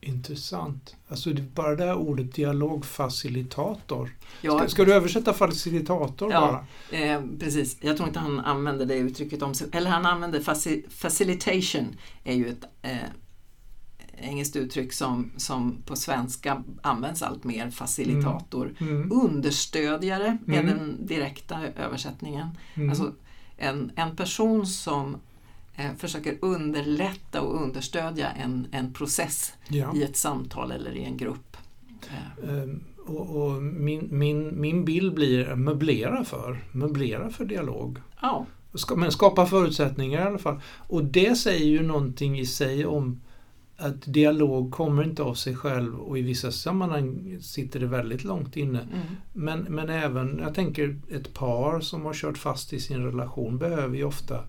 Intressant. 0.01 0.95
Alltså 1.07 1.33
bara 1.33 1.75
det 1.75 1.85
här 1.85 1.95
ordet 1.95 2.33
dialogfacilitator. 2.33 4.15
Ja, 4.41 4.57
ska, 4.59 4.67
ska, 4.67 4.85
du 4.85 4.93
översätta 4.93 5.33
facilitator 5.33 6.31
ja, 6.31 6.39
bara? 6.91 6.99
Eh, 6.99 7.21
precis. 7.39 7.77
Jag 7.81 7.97
tror 7.97 8.07
inte 8.07 8.19
han 8.19 8.39
använder 8.39 8.85
det 8.85 8.95
uttrycket 8.95 9.41
om 9.41 9.55
sig. 9.55 9.67
Eller 9.71 9.89
han 9.89 10.05
använder 10.05 10.39
faci, 10.39 10.85
facilitation, 10.89 11.95
är 12.23 12.33
ju 12.33 12.49
ett 12.49 12.63
eh, 12.81 12.97
engelskt 14.21 14.55
uttryck 14.55 14.93
som, 14.93 15.31
som 15.37 15.77
på 15.85 15.95
svenska 15.95 16.63
används 16.81 17.21
allt 17.21 17.43
mer, 17.43 17.69
facilitator. 17.69 18.73
Mm. 18.79 18.95
Mm. 18.95 19.11
Understödjare 19.11 20.37
är 20.47 20.59
mm. 20.59 20.65
den 20.65 21.05
direkta 21.05 21.59
översättningen. 21.75 22.47
Mm. 22.73 22.89
Alltså 22.89 23.13
en, 23.57 23.91
en 23.95 24.15
person 24.15 24.67
som 24.67 25.17
eh, 25.75 25.91
försöker 25.97 26.37
underlätta 26.41 27.41
och 27.41 27.63
understödja 27.63 28.29
en, 28.29 28.67
en 28.71 28.93
process 28.93 29.53
ja. 29.67 29.95
i 29.95 30.03
ett 30.03 30.17
samtal 30.17 30.71
eller 30.71 30.91
i 30.91 31.03
en 31.03 31.17
grupp. 31.17 31.57
Um, 32.41 32.83
och, 33.05 33.35
och, 33.35 33.63
min, 33.63 34.07
min, 34.11 34.61
min 34.61 34.85
bild 34.85 35.13
blir 35.13 35.55
möblera 35.55 36.23
för, 36.23 36.63
möblera 36.71 37.29
för 37.29 37.45
dialog. 37.45 37.97
Ja. 38.21 38.45
Men 38.95 39.11
skapa 39.11 39.45
förutsättningar 39.45 40.21
i 40.21 40.27
alla 40.27 40.37
fall. 40.37 40.61
Och 40.77 41.03
det 41.03 41.37
säger 41.37 41.65
ju 41.65 41.81
någonting 41.81 42.39
i 42.39 42.45
sig 42.45 42.85
om 42.85 43.21
att 43.79 44.13
dialog 44.13 44.71
kommer 44.71 45.03
inte 45.03 45.23
av 45.23 45.33
sig 45.33 45.55
själv 45.55 45.99
och 45.99 46.17
i 46.17 46.21
vissa 46.21 46.51
sammanhang 46.51 47.37
sitter 47.41 47.79
det 47.79 47.85
väldigt 47.85 48.23
långt 48.23 48.57
inne. 48.57 48.81
Mm. 48.81 49.05
Men, 49.33 49.59
men 49.59 49.89
även, 49.89 50.39
jag 50.43 50.53
tänker 50.55 50.99
ett 51.11 51.33
par 51.33 51.79
som 51.79 52.05
har 52.05 52.13
kört 52.13 52.37
fast 52.37 52.73
i 52.73 52.79
sin 52.79 53.03
relation 53.03 53.57
behöver 53.57 53.97
ju 53.97 54.03
ofta 54.03 54.43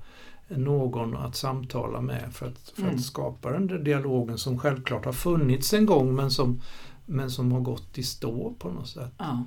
någon 0.48 1.16
att 1.16 1.36
samtala 1.36 2.00
med 2.00 2.32
för 2.32 2.46
att, 2.46 2.72
för 2.74 2.82
mm. 2.82 2.94
att 2.94 3.02
skapa 3.02 3.50
den 3.50 3.66
där 3.66 3.78
dialogen 3.78 4.38
som 4.38 4.58
självklart 4.58 5.04
har 5.04 5.12
funnits 5.12 5.74
en 5.74 5.86
gång 5.86 6.14
men 6.14 6.30
som, 6.30 6.60
men 7.06 7.30
som 7.30 7.52
har 7.52 7.60
gått 7.60 7.98
i 7.98 8.02
stå 8.02 8.54
på 8.58 8.70
något 8.70 8.88
sätt. 8.88 9.12
Ja. 9.18 9.44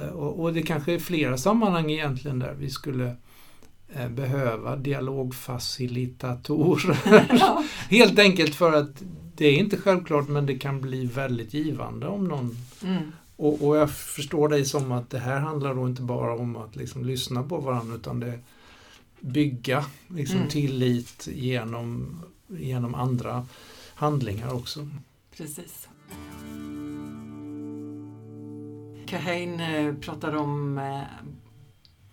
Eh, 0.00 0.08
och, 0.08 0.40
och, 0.40 0.54
det 0.54 0.62
kanske 0.62 0.94
är 0.94 0.98
flera 0.98 1.38
sammanhang 1.38 1.90
egentligen 1.90 2.38
där 2.38 2.54
vi 2.58 2.70
skulle 2.70 3.16
behöva 4.10 4.76
dialogfacilitatorer. 4.76 7.26
Ja. 7.40 7.64
Helt 7.88 8.18
enkelt 8.18 8.54
för 8.54 8.72
att 8.72 9.02
det 9.36 9.46
är 9.46 9.58
inte 9.58 9.76
självklart 9.76 10.28
men 10.28 10.46
det 10.46 10.58
kan 10.58 10.80
bli 10.80 11.06
väldigt 11.06 11.54
givande 11.54 12.06
om 12.06 12.28
någon 12.28 12.56
mm. 12.82 13.12
och, 13.36 13.68
och, 13.68 13.76
jag 13.76 13.90
förstår 13.90 14.48
dig 14.48 14.64
som 14.64 14.92
att 14.92 15.10
det 15.10 15.18
här 15.18 15.40
handlar 15.40 15.74
då 15.74 15.88
inte 15.88 16.02
bara 16.02 16.34
om 16.34 16.56
att 16.56 16.76
liksom 16.76 17.04
lyssna 17.04 17.42
på 17.42 17.58
varandra 17.58 17.96
utan 17.96 18.20
det 18.20 18.38
bygga 19.20 19.84
liksom 20.08 20.36
mm. 20.36 20.48
tillit 20.48 21.28
genom, 21.32 22.20
genom 22.46 22.94
andra 22.94 23.46
handlingar 23.94 24.54
också. 24.54 24.88
Precis. 25.36 25.88
Kahane 29.06 29.78
eh, 29.78 29.94
pratar 29.94 30.36
om 30.36 30.78
eh, 30.78 31.02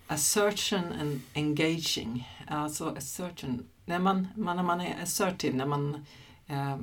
assertion 0.07 0.83
and 1.01 1.21
engaging. 1.33 2.29
Alltså 2.47 2.95
assertion, 2.97 3.63
när 3.85 3.99
man, 3.99 4.27
man, 4.35 4.55
när 4.55 4.63
man 4.63 4.81
är 4.81 5.03
assertive, 5.03 5.57
när 5.57 5.65
man 5.65 6.05
eh, 6.47 6.77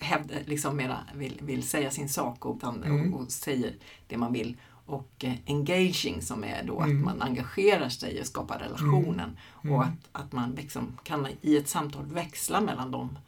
hävda, 0.00 0.34
liksom 0.46 0.76
mera 0.76 0.98
vill, 1.14 1.38
vill 1.42 1.62
säga 1.62 1.90
sin 1.90 2.08
sak 2.08 2.46
och, 2.46 2.64
mm. 2.64 3.14
och, 3.14 3.20
och 3.20 3.30
säger 3.30 3.74
det 4.06 4.16
man 4.16 4.32
vill. 4.32 4.56
Och 4.86 5.24
eh, 5.24 5.34
engaging 5.46 6.22
som 6.22 6.44
är 6.44 6.62
då 6.64 6.80
mm. 6.80 6.98
att 6.98 7.04
man 7.04 7.22
engagerar 7.22 7.88
sig 7.88 8.20
och 8.20 8.26
skapar 8.26 8.58
relationen. 8.58 9.36
Mm. 9.64 9.76
Och 9.76 9.84
att, 9.84 10.08
att 10.12 10.32
man 10.32 10.50
liksom 10.50 10.98
kan 11.02 11.26
i 11.40 11.56
ett 11.56 11.68
samtal 11.68 12.06
växla 12.06 12.60
mellan 12.60 12.90
de 12.90 13.18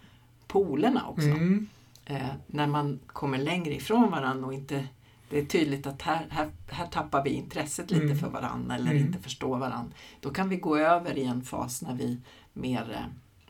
polerna 0.46 1.08
också. 1.08 1.28
Mm. 1.28 1.68
Eh, 2.04 2.26
när 2.46 2.66
man 2.66 3.00
kommer 3.06 3.38
längre 3.38 3.74
ifrån 3.74 4.10
varandra 4.10 4.46
och 4.46 4.54
inte 4.54 4.86
det 5.32 5.38
är 5.38 5.44
tydligt 5.44 5.86
att 5.86 6.02
här, 6.02 6.26
här, 6.30 6.50
här 6.66 6.86
tappar 6.86 7.24
vi 7.24 7.30
intresset 7.30 7.90
lite 7.90 8.04
mm. 8.04 8.18
för 8.18 8.28
varandra 8.28 8.74
eller 8.74 8.90
mm. 8.90 9.06
inte 9.06 9.18
förstår 9.18 9.58
varandra. 9.58 9.92
Då 10.20 10.30
kan 10.30 10.48
vi 10.48 10.56
gå 10.56 10.76
över 10.76 11.18
i 11.18 11.24
en 11.24 11.42
fas 11.42 11.82
när 11.82 11.94
vi 11.94 12.20
mer 12.52 12.92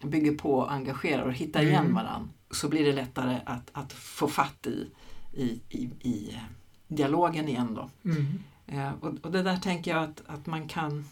eh, 0.03 0.09
bygger 0.09 0.35
på 0.35 0.55
och 0.55 0.73
engagerar 0.73 1.23
och 1.23 1.33
hittar 1.33 1.63
igen 1.63 1.85
mm. 1.85 1.95
varandra. 1.95 2.29
Så 2.51 2.69
blir 2.69 2.85
det 2.85 2.93
lättare 2.93 3.41
att, 3.47 3.71
att 3.73 3.93
få 3.93 4.29
fatt 4.29 4.67
i, 4.67 4.89
i, 5.33 5.61
i, 5.69 5.91
i 6.01 6.31
eh, 6.35 6.43
dialogen 6.89 7.49
igen. 7.49 7.75
Då. 7.75 7.91
Mm. 8.05 8.27
Eh, 8.67 8.93
och, 9.01 9.15
och, 9.23 9.33
det 9.33 9.43
där 9.43 9.57
tänker 9.57 9.91
jag 9.91 10.03
att, 10.03 10.23
att 10.27 10.47
man 10.47 10.69
kan 10.69 11.05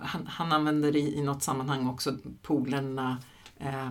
han, 0.00 0.26
han 0.26 0.52
använder 0.52 0.96
i, 0.96 1.14
i 1.14 1.22
något 1.22 1.42
sammanhang 1.42 1.88
också 1.88 2.16
polerna 2.42 3.18
eh, 3.58 3.90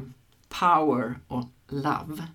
power 0.50 1.20
och 1.28 1.50
love. 1.68 2.28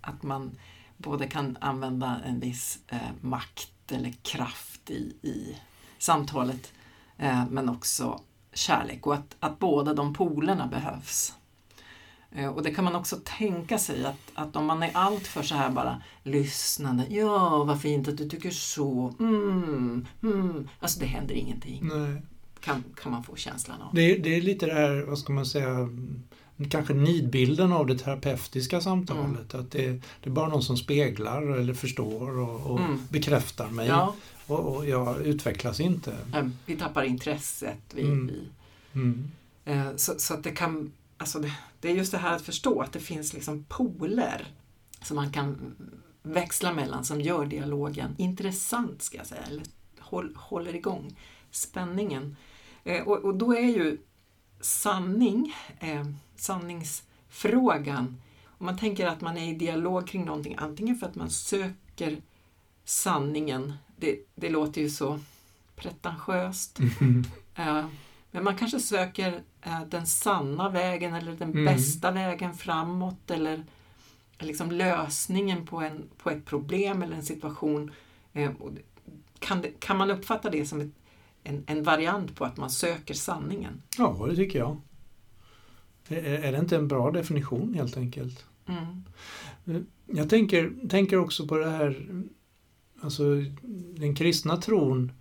Att 0.00 0.22
man 0.22 0.56
både 1.02 1.26
kan 1.26 1.56
använda 1.60 2.20
en 2.24 2.40
viss 2.40 2.78
eh, 2.88 2.98
makt 3.20 3.92
eller 3.92 4.12
kraft 4.22 4.90
i, 4.90 5.14
i 5.22 5.56
samtalet 5.98 6.72
eh, 7.18 7.46
men 7.50 7.68
också 7.68 8.20
kärlek 8.52 9.06
och 9.06 9.14
att, 9.14 9.36
att 9.40 9.58
båda 9.58 9.94
de 9.94 10.14
polerna 10.14 10.66
behövs. 10.66 11.34
Eh, 12.30 12.48
och 12.48 12.62
det 12.62 12.74
kan 12.74 12.84
man 12.84 12.94
också 12.96 13.16
tänka 13.24 13.78
sig 13.78 14.04
att, 14.04 14.30
att 14.34 14.56
om 14.56 14.66
man 14.66 14.82
är 14.82 14.90
alltför 14.94 15.42
så 15.42 15.54
här 15.54 15.70
bara 15.70 16.02
lyssnande, 16.22 17.06
ja 17.10 17.64
vad 17.64 17.82
fint 17.82 18.08
att 18.08 18.18
du 18.18 18.28
tycker 18.28 18.50
så, 18.50 19.14
mm, 19.18 20.06
mm. 20.22 20.68
Alltså 20.80 21.00
det 21.00 21.06
händer 21.06 21.34
ingenting. 21.34 21.80
Nej. 21.82 22.22
Kan, 22.60 22.84
kan 23.02 23.12
man 23.12 23.22
få 23.22 23.36
känslan 23.36 23.82
av. 23.82 23.94
Det, 23.94 24.16
det 24.16 24.36
är 24.36 24.40
lite 24.40 24.66
det 24.66 24.74
här, 24.74 25.04
vad 25.08 25.18
ska 25.18 25.32
man 25.32 25.46
säga, 25.46 25.88
kanske 26.70 26.94
nidbilden 26.94 27.72
av 27.72 27.86
det 27.86 27.98
terapeutiska 27.98 28.80
samtalet. 28.80 29.54
Mm. 29.54 29.64
Att 29.64 29.70
det, 29.70 30.00
det, 30.22 30.30
är 30.30 30.30
bara 30.30 30.48
någon 30.48 30.62
som 30.62 30.76
speglar 30.76 31.42
eller 31.42 31.74
förstår 31.74 32.38
och, 32.38 32.70
och 32.70 32.80
mm. 32.80 33.00
bekräftar 33.10 33.68
mig. 33.68 33.88
Ja. 33.88 34.14
Och, 34.46 34.76
och, 34.76 34.88
jag 34.88 35.20
utvecklas 35.20 35.80
inte. 35.80 36.16
Vi 36.66 36.76
tappar 36.76 37.02
intresset. 37.02 37.80
Vi, 37.94 38.02
mm. 38.02 38.26
vi. 38.26 38.48
Mm. 39.00 39.30
Eh, 39.64 39.96
så, 39.96 40.12
så, 40.18 40.34
att 40.34 40.44
det 40.44 40.50
kan, 40.50 40.92
alltså 41.16 41.38
det, 41.38 41.52
det, 41.80 41.90
är 41.90 41.94
just 41.94 42.12
det 42.12 42.18
här 42.18 42.36
att 42.36 42.42
förstå 42.42 42.80
att 42.80 42.92
det 42.92 43.00
finns 43.00 43.32
liksom 43.32 43.64
poler 43.68 44.46
som 45.02 45.16
man 45.16 45.32
kan 45.32 45.74
växla 46.22 46.72
mellan 46.72 47.04
som 47.04 47.20
gör 47.20 47.46
dialogen 47.46 48.14
intressant, 48.18 49.02
ska 49.02 49.18
jag 49.18 49.26
säga, 49.26 49.42
eller 49.42 49.62
håll, 49.98 50.36
håller 50.36 50.74
igång 50.74 51.16
spänningen. 51.50 52.36
Eh, 52.84 53.08
och, 53.08 53.24
och, 53.24 53.34
då 53.34 53.54
är 53.54 53.68
ju 53.68 53.98
sanning, 54.60 55.54
eh, 55.80 56.06
sanningsfrågan, 56.40 58.16
om 58.46 58.66
man 58.66 58.78
tänker 58.78 59.06
att 59.06 59.20
man 59.20 59.38
är 59.38 59.48
i 59.48 59.54
dialog 59.54 60.08
kring 60.08 60.24
någonting, 60.24 60.54
antingen 60.58 60.96
för 60.96 61.06
att 61.06 61.14
man 61.14 61.30
söker 61.30 62.22
sanningen, 62.84 63.72
det, 63.96 64.18
det 64.34 64.48
låter 64.48 64.80
ju 64.80 64.90
så 64.90 65.20
pretentiöst, 65.76 66.78
mm. 66.78 67.24
men 68.30 68.44
man 68.44 68.56
kanske 68.56 68.80
söker 68.80 69.42
eh, 69.62 69.82
den 69.88 70.06
sanna 70.06 70.68
vägen 70.68 71.14
eller 71.14 71.32
den 71.32 71.50
mm. 71.50 71.64
bästa 71.64 72.10
vägen 72.10 72.54
framåt 72.54 73.30
eller 73.30 73.64
liksom 74.38 74.72
lösningen 74.72 75.66
på, 75.66 75.80
en, 75.80 76.08
på 76.22 76.30
ett 76.30 76.44
problem 76.44 77.02
eller 77.02 77.16
en 77.16 77.24
situation. 77.24 77.90
Eh, 78.32 78.50
kan, 79.38 79.60
det, 79.60 79.80
kan 79.80 79.96
man 79.96 80.10
uppfatta 80.10 80.50
det 80.50 80.66
som 80.66 80.80
ett, 80.80 80.92
en, 81.44 81.64
en 81.66 81.82
variant 81.82 82.36
på 82.36 82.44
att 82.44 82.56
man 82.56 82.70
söker 82.70 83.14
sanningen? 83.14 83.82
Ja, 83.98 84.26
det 84.28 84.36
tycker 84.36 84.58
jag. 84.58 84.80
Är, 86.10 86.52
det 86.52 86.58
inte 86.58 86.76
en 86.76 86.88
bra 86.88 87.10
definition 87.10 87.74
helt 87.74 87.96
enkelt? 87.96 88.44
Mm. 88.66 89.04
Eh, 89.66 89.82
jag 90.06 90.30
tänker, 90.30 90.72
tänker 90.88 91.18
också 91.18 91.46
på 91.46 91.58
det 91.58 91.70
här, 91.70 92.06
alltså 93.00 93.24
den 93.94 94.14
kristna 94.14 94.56
tron 94.56 95.12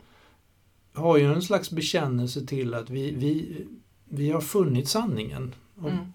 har 0.94 1.18
ju 1.18 1.34
en 1.34 1.42
slags 1.42 1.72
bekännelse 1.72 2.46
till 2.46 2.74
att 2.74 2.90
vi, 2.90 3.12
vi, 3.12 3.66
vi 4.06 4.32
har 4.32 4.42
funnit 4.42 4.90
sanningen. 4.90 5.54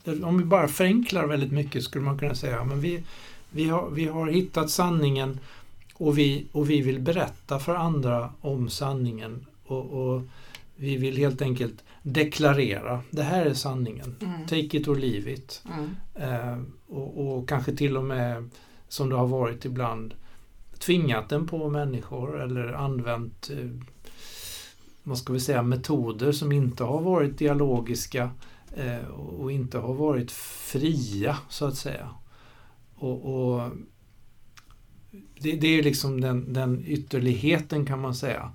Mm. 0.07 0.25
Om 0.25 0.39
vi 0.39 0.45
bara 0.45 0.68
förenklar 0.68 1.27
väldigt 1.27 1.53
mycket 1.53 1.85
skulle 1.85 2.05
man 2.05 2.18
kunna 2.18 2.35
säga 2.35 2.64
men 2.64 2.81
vi, 2.81 3.05
vi, 3.51 3.68
har, 3.68 3.91
vi 3.91 4.05
har 4.05 4.27
hittat 4.27 4.70
sanningen 4.70 5.41
och 5.95 6.18
vi, 6.18 6.47
och 6.53 6.70
vi 6.70 6.81
vill 6.81 7.01
berätta 7.01 7.59
för 7.59 7.75
andra 7.75 8.31
om 8.41 8.68
sanningen. 8.70 9.47
Och, 9.66 9.85
och 9.85 10.22
vi 10.77 10.97
vill 10.97 11.16
helt 11.16 11.43
enkelt 11.43 11.85
deklarera, 12.03 13.03
det 13.11 13.22
här 13.22 13.47
är 13.47 13.55
sanningen. 13.55 14.16
Mm. 14.20 14.47
Take 14.47 14.77
it 14.77 14.89
or 14.89 14.97
leave 14.97 15.33
it. 15.33 15.62
Mm. 15.75 15.97
Eh, 16.14 16.62
och, 16.87 17.27
och, 17.27 17.49
kanske 17.49 17.77
till 17.77 17.97
och 17.97 18.05
med, 18.05 18.51
som 18.89 19.09
det 19.09 19.16
har 19.16 19.27
varit 19.27 19.64
ibland, 19.64 20.14
tvingat 20.79 21.29
den 21.29 21.47
på 21.47 21.70
människor 21.70 22.43
eller 22.43 22.72
använt 22.72 23.51
eh, 23.51 23.70
vad 25.03 25.18
ska 25.18 25.33
vi 25.33 25.41
säga, 25.41 25.62
metoder 25.62 26.33
som 26.33 26.53
inte 26.53 26.85
har 26.85 27.01
varit 27.01 27.39
dialogiska 27.39 28.31
eh, 28.77 29.09
och 29.09 29.53
inte 29.53 29.79
har 29.79 29.95
varit 29.95 30.31
fria 30.33 31.39
så 31.49 31.66
att 31.66 31.77
säga. 31.77 32.11
Och, 32.95 33.35
och 33.35 33.70
det, 35.41 35.53
det, 35.53 35.79
är 35.79 35.83
liksom 35.83 36.20
den, 36.20 36.53
den 36.53 36.85
ytterligheten 36.87 37.87
kan 37.87 38.01
man 38.01 38.14
säga. 38.14 38.53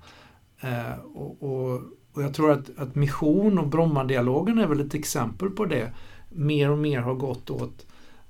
Eh, 0.60 0.98
och, 0.98 1.42
och, 1.42 1.82
och, 2.12 2.22
jag 2.22 2.34
tror 2.34 2.50
att, 2.50 2.78
att 2.78 2.94
mission 2.94 3.58
och 3.58 3.66
Brommadialogen 3.66 4.58
är 4.58 4.66
väl 4.66 4.80
ett 4.80 4.94
exempel 4.94 5.50
på 5.50 5.64
det. 5.64 5.92
Mer 6.28 6.70
och 6.70 6.78
mer 6.78 7.00
har 7.00 7.14
gått 7.14 7.50
åt 7.50 7.86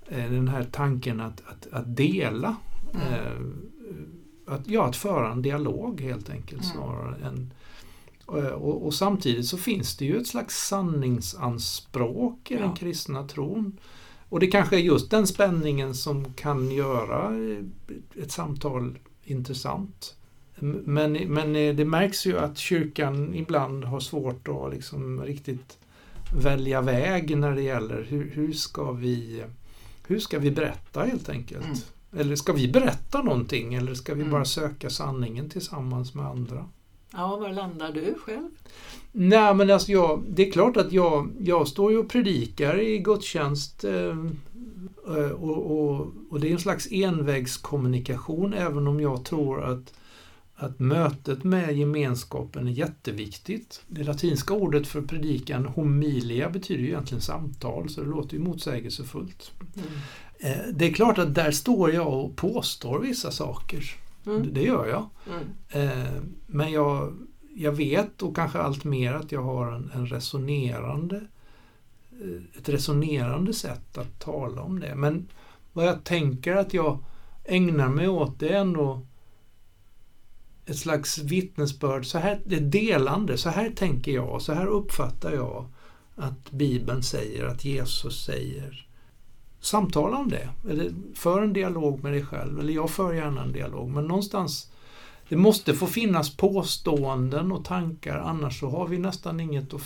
eh, 0.09 0.31
den 0.31 0.49
här 0.49 0.65
tanken 0.65 1.21
att, 1.21 1.43
att, 1.47 1.73
att 1.73 1.97
dela. 1.97 2.57
Mm. 2.95 3.07
Eh, 3.13 4.55
att, 4.55 4.69
ja, 4.69 4.87
att 4.87 4.97
föra 4.97 5.33
en 5.33 5.43
dialog 5.43 6.01
helt 6.01 6.31
enkelt 6.31 6.63
mm. 6.63 6.75
snarare 6.75 7.17
än 7.27 7.53
Eh, 8.37 8.47
och, 8.47 8.87
och, 8.87 8.95
samtidigt 8.95 9.47
så 9.47 9.57
finns 9.57 9.97
det 9.97 10.05
ju 10.05 10.17
ett 10.17 10.27
slags 10.27 10.67
sanningsanspråk 10.69 12.51
i 12.51 12.55
ja. 12.55 12.61
den 12.61 12.73
kristna 12.73 13.29
tron. 13.29 13.79
Och 14.29 14.41
det 14.41 14.47
kanske 14.47 14.77
är 14.77 14.81
just 14.81 15.11
den 15.11 15.27
spänningen 15.27 15.95
som 15.95 16.33
kan 16.33 16.71
göra 16.71 17.33
ett 18.23 18.33
samtal 18.33 18.99
intressant. 19.25 20.17
Men, 20.63 21.13
men 21.13 21.53
det 21.53 21.85
märks 21.85 22.27
ju 22.27 22.39
att 22.39 22.59
kyrkan 22.59 23.35
ibland 23.35 23.85
har 23.85 24.01
svårt 24.01 24.49
att 24.49 24.75
liksom 24.75 25.23
riktigt 25.23 25.79
välja 26.43 26.81
väg 26.81 27.37
när 27.37 27.55
det 27.55 27.63
gäller 27.63 28.07
hur, 28.09 28.31
hur, 28.31 28.53
ska, 28.53 28.93
vi, 28.93 29.45
hur 30.07 30.19
ska 30.19 30.39
vi 30.39 30.51
berätta 30.51 31.03
helt 31.03 31.29
enkelt. 31.29 31.65
Mm. 31.65 31.77
Eller 32.17 32.37
ska 32.37 32.53
vi 32.53 32.69
berätta 32.69 33.23
någonting 33.23 33.75
eller 33.75 33.95
ska 33.95 34.15
vi 34.15 34.21
mm. 34.21 34.33
bara 34.33 34.45
söka 34.45 34.91
sanningen 34.91 35.51
tillsammans 35.51 36.15
med 36.15 36.27
andra? 36.27 36.69
Ja, 37.13 37.37
var 37.37 37.53
landar 37.53 37.93
du 37.93 38.15
själv? 38.25 38.51
Nej, 39.13 39.55
men 39.55 39.71
alltså 39.71 39.93
jag, 39.93 40.25
det 40.29 40.49
är 40.49 40.53
klart 40.53 40.77
att 40.77 40.93
jag, 40.93 41.31
jag 41.39 41.69
står 41.69 41.93
ju 41.93 41.99
och 41.99 42.09
predikar 42.09 42.81
i 42.81 42.99
gudstjänst 42.99 43.85
eh, 43.85 44.17
eh, 45.09 45.31
och, 45.31 45.81
och, 45.81 46.13
och, 46.31 46.41
det 46.41 46.49
är 46.49 46.53
en 46.53 46.59
slags 46.59 46.89
envägskommunikation 46.93 48.55
även 48.55 48.87
om 48.87 49.01
jag 49.01 49.25
tror 49.25 49.65
att, 49.65 49.95
att 50.61 50.79
mötet 50.79 51.45
med 51.45 51.77
gemenskapen 51.77 52.69
är 52.69 52.73
jätteviktigt. 52.73 53.83
Det 53.89 54.05
latinska 54.05 54.55
ordet 54.55 54.87
för 54.87 55.03
predikan, 55.03 55.67
homilia, 55.67 56.51
betyder 56.51 56.83
ju 56.83 56.89
egentligen 56.89 57.21
samtal 57.21 57.89
så 57.89 58.01
det 58.01 58.07
låter 58.07 58.37
ju 58.37 58.43
motsägelsefullt. 58.43 59.53
Mm. 59.77 59.89
Eh, 60.39 60.75
det 60.75 60.87
är 60.87 60.93
klart 60.93 61.19
att 61.19 61.35
där 61.35 61.51
står 61.51 61.93
jag 61.93 62.25
och 62.25 62.37
påstår 62.37 62.99
vissa 62.99 63.31
saker. 63.31 63.85
Mm. 64.27 64.55
Det 64.55 64.63
gör 64.63 64.87
jag. 64.87 65.09
Mm. 65.27 65.89
Eh, 65.89 66.23
men 66.47 66.73
jag, 66.73 67.17
jag 67.55 67.73
vet 67.73 68.23
och 68.23 68.37
kanske 68.37 68.59
allt 68.59 68.85
mer 68.85 69.15
att 69.15 69.33
jag 69.33 69.43
har 69.43 69.73
en, 69.73 69.91
en 69.95 70.07
resonerande 70.07 71.17
eh, 72.21 72.59
ett 72.59 72.69
resonerande 72.69 73.55
sätt 73.55 73.99
att 73.99 74.21
tala 74.21 74.63
om 74.63 74.81
det. 74.81 74.95
Men 74.95 75.29
vad 75.73 75.87
jag 75.87 76.05
tänker 76.05 76.57
att 76.57 76.75
jag 76.75 76.99
ägnar 77.45 77.89
mig 77.89 78.09
åt 78.09 78.39
det 78.39 78.49
är 78.49 78.61
ändå 78.61 79.07
ett 80.71 80.79
slags 80.79 81.19
vittnesbörd, 81.19 82.07
så 82.07 82.19
här, 82.19 82.41
det 82.45 82.61
delande, 82.61 83.39
så 83.39 83.49
här 83.49 83.71
tänker 83.71 84.13
jag, 84.13 84.43
så 84.43 84.53
här 84.53 84.67
uppfattar 84.67 85.33
jag 85.33 85.67
att 86.17 86.51
Bibeln 86.51 87.03
säger, 87.03 87.45
att 87.45 87.65
Jesus 87.65 88.25
säger 88.25 88.87
samtala 89.61 90.17
om 90.17 90.29
det. 90.29 90.49
Eller 90.71 90.93
för 91.15 91.43
en 91.43 91.53
dialog 91.53 92.03
med 92.03 92.13
dig 92.13 92.25
själv. 92.25 92.61
Eller 92.61 92.73
jag 92.73 92.91
för 92.91 93.13
gärna 93.13 93.43
en 93.43 93.53
dialog. 93.53 93.91
Men 93.91 94.05
någonstans 94.05 94.71
det 95.29 95.37
måste 95.37 95.75
få 95.75 95.87
finnas 95.87 96.37
påståenden 96.37 97.53
och 97.53 97.65
tankar 97.65 98.19
annars 98.19 98.61
så 98.61 98.69
har 98.69 98.87
vi 98.87 98.99
nästan 98.99 99.41
inget 99.41 99.75
att 99.75 99.83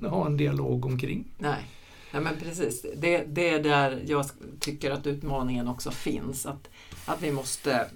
ha 0.02 0.26
en 0.26 0.36
dialog 0.36 0.86
omkring. 0.86 1.24
Nej, 1.38 1.66
Nej 2.12 2.22
men 2.22 2.36
precis. 2.36 2.86
Det, 2.96 3.24
det 3.28 3.48
är 3.48 3.62
där 3.62 4.02
jag 4.06 4.26
tycker 4.60 4.90
att 4.90 5.06
utmaningen 5.06 5.68
också 5.68 5.90
finns. 5.90 6.46
Att, 6.46 6.68
att 7.06 7.22
vi 7.22 7.32
måste, 7.32 7.86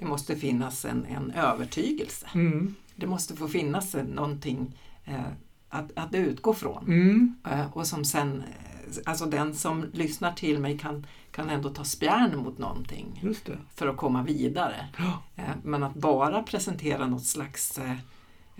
det 0.00 0.06
måste 0.06 0.36
finnas 0.36 0.84
en, 0.84 1.06
en 1.06 1.30
övertygelse. 1.30 2.26
Mm. 2.34 2.74
Det 2.96 3.06
måste 3.06 3.36
få 3.36 3.48
finnas 3.48 3.94
någonting 3.94 4.78
eh, 5.04 5.20
att, 5.68 5.90
att 5.94 6.14
utgå 6.14 6.54
från. 6.54 6.84
Mm. 6.84 7.34
Eh, 7.50 7.76
och 7.76 7.86
som 7.86 8.04
sen 8.04 8.42
alltså 9.04 9.26
den 9.26 9.54
som 9.54 9.86
lyssnar 9.92 10.32
till 10.32 10.58
mig 10.58 10.78
kan, 10.78 11.06
kan 11.30 11.50
ändå 11.50 11.70
ta 11.70 11.84
spjärn 11.84 12.38
mot 12.38 12.58
någonting 12.58 13.20
för 13.74 13.86
att 13.88 13.96
komma 13.96 14.22
vidare. 14.22 14.88
Ja. 14.98 15.22
Eh, 15.36 15.50
men 15.62 15.82
att 15.82 15.94
bara 15.94 16.42
presentera 16.42 17.06
något 17.06 17.26
slags 17.26 17.78
eh, 17.78 17.96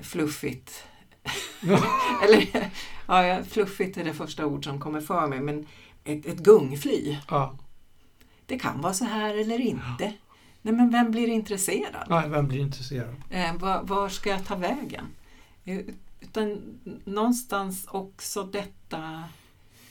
fluffigt 0.02 0.84
ja. 1.62 1.82
Eller, 2.24 2.70
ja, 3.06 3.44
fluffigt 3.44 3.96
är 3.96 4.04
det 4.04 4.14
första 4.14 4.46
ord 4.46 4.64
som 4.64 4.80
kommer 4.80 5.00
för 5.00 5.26
mig, 5.26 5.40
men 5.40 5.66
ett, 6.04 6.26
ett 6.26 6.38
gungfly. 6.38 7.16
Ja. 7.28 7.58
Det 8.46 8.58
kan 8.58 8.80
vara 8.80 8.92
så 8.92 9.04
här 9.04 9.34
eller 9.34 9.60
inte. 9.60 10.12
Nej, 10.62 10.74
men 10.74 10.90
vem 10.90 11.10
blir 11.10 11.28
intresserad? 11.28 12.06
Nej, 12.08 12.28
vem 12.28 12.48
blir 12.48 12.60
intresserad? 12.60 13.14
Eh, 13.30 13.56
var, 13.56 13.82
var, 13.82 14.08
ska 14.08 14.30
jag 14.30 14.46
ta 14.46 14.56
vägen? 14.56 15.04
Eh, 15.64 15.80
utan 16.20 16.60
någonstans 17.04 17.86
också 17.90 18.42
detta 18.42 19.24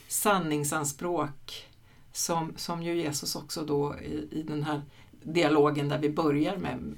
sanningsanspråk 0.08 1.68
som, 2.12 2.54
som 2.56 2.84
ju 2.84 2.96
Jesus 2.96 3.36
också 3.36 3.66
då 3.66 4.00
i, 4.00 4.28
i 4.32 4.44
den 4.44 4.64
här 4.64 4.82
dialogen 5.24 5.90
där 5.90 6.00
vi 6.00 6.10
börjar 6.10 6.58
med 6.58 6.96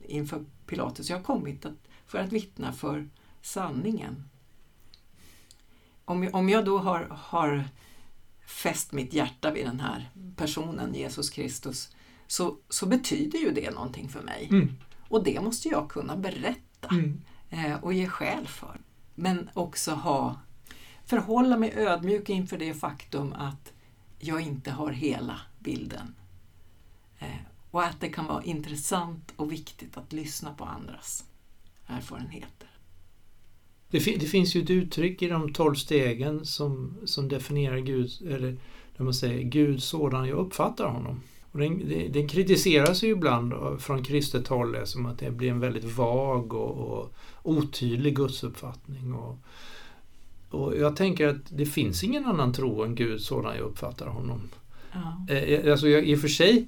inför 0.00 0.44
Pilatus. 0.66 1.10
Jag 1.10 1.16
har 1.16 1.24
kommit 1.24 1.66
att, 1.66 1.88
för 2.06 2.18
att 2.18 2.32
vittna 2.32 2.72
för 2.72 3.08
sanningen. 3.42 4.24
Om, 6.04 6.28
om 6.32 6.48
jag 6.48 6.64
då 6.64 6.78
har, 6.78 7.06
har 7.10 7.64
fäst 8.46 8.92
mitt 8.92 9.12
hjärta 9.12 9.50
vid 9.50 9.66
den 9.66 9.80
här 9.80 10.10
personen, 10.36 10.94
Jesus 10.94 11.30
Kristus, 11.30 11.90
så, 12.34 12.56
så 12.68 12.86
betyder 12.86 13.38
ju 13.38 13.50
det 13.50 13.70
någonting 13.70 14.08
för 14.08 14.22
mig. 14.22 14.48
Mm. 14.50 14.72
Och 15.08 15.24
det 15.24 15.40
måste 15.40 15.68
jag 15.68 15.90
kunna 15.90 16.16
berätta 16.16 16.88
mm. 16.90 17.20
eh, 17.50 17.84
och 17.84 17.92
ge 17.92 18.08
skäl 18.08 18.46
för. 18.46 18.80
Men 19.14 19.50
också 19.54 19.90
ha, 19.90 20.40
förhålla 21.06 21.56
mig 21.56 21.72
ödmjuk 21.76 22.28
inför 22.28 22.58
det 22.58 22.74
faktum 22.74 23.32
att 23.32 23.72
jag 24.18 24.40
inte 24.40 24.70
har 24.70 24.92
hela 24.92 25.40
bilden. 25.58 26.14
Eh, 27.18 27.28
och 27.70 27.84
att 27.84 28.00
det 28.00 28.08
kan 28.08 28.26
vara 28.26 28.42
intressant 28.42 29.32
och 29.36 29.52
viktigt 29.52 29.96
att 29.96 30.12
lyssna 30.12 30.54
på 30.54 30.64
andras 30.64 31.24
erfarenheter. 31.86 32.68
Det, 33.90 33.98
det, 33.98 34.26
finns 34.26 34.56
ju 34.56 34.62
ett 34.62 34.70
uttryck 34.70 35.22
i 35.22 35.28
de 35.28 35.52
tolv 35.52 35.74
stegen 35.74 36.44
som, 36.46 36.96
som 37.04 37.28
definierar 37.28 37.78
Gud, 37.78 38.10
eller 38.28 38.56
där 38.96 39.04
man 39.04 39.14
säger 39.14 39.42
Gud 39.42 39.82
sådan 39.82 40.28
jag 40.28 40.38
uppfattar 40.38 40.88
honom. 40.88 41.20
Och 41.54 41.60
den, 41.60 42.12
den 42.12 42.28
kritiseras 42.28 43.02
ju 43.02 43.08
ibland 43.08 43.54
från 43.78 44.02
kristet 44.02 44.48
håll 44.48 44.76
som 44.84 45.06
att 45.06 45.18
det 45.18 45.30
blir 45.30 45.50
en 45.50 45.60
väldigt 45.60 45.96
vag 45.96 46.54
och, 46.54 46.98
och 46.98 47.14
otydlig 47.42 48.16
gudsuppfattning. 48.16 49.14
Och, 49.14 49.38
och 50.50 50.76
jag 50.76 50.96
tänker 50.96 51.28
att 51.28 51.36
det 51.48 51.66
finns 51.66 52.04
ingen 52.04 52.24
annan 52.24 52.52
tro 52.52 52.82
än 52.82 52.94
Gud 52.94 53.20
sådan 53.20 53.56
jag 53.56 53.64
uppfattar 53.64 54.06
honom. 54.06 54.40
Ja. 54.92 55.34
Eh, 55.34 55.72
alltså 55.72 55.88
jag, 55.88 56.04
I 56.04 56.16
och 56.16 56.20
för 56.20 56.28
sig, 56.28 56.66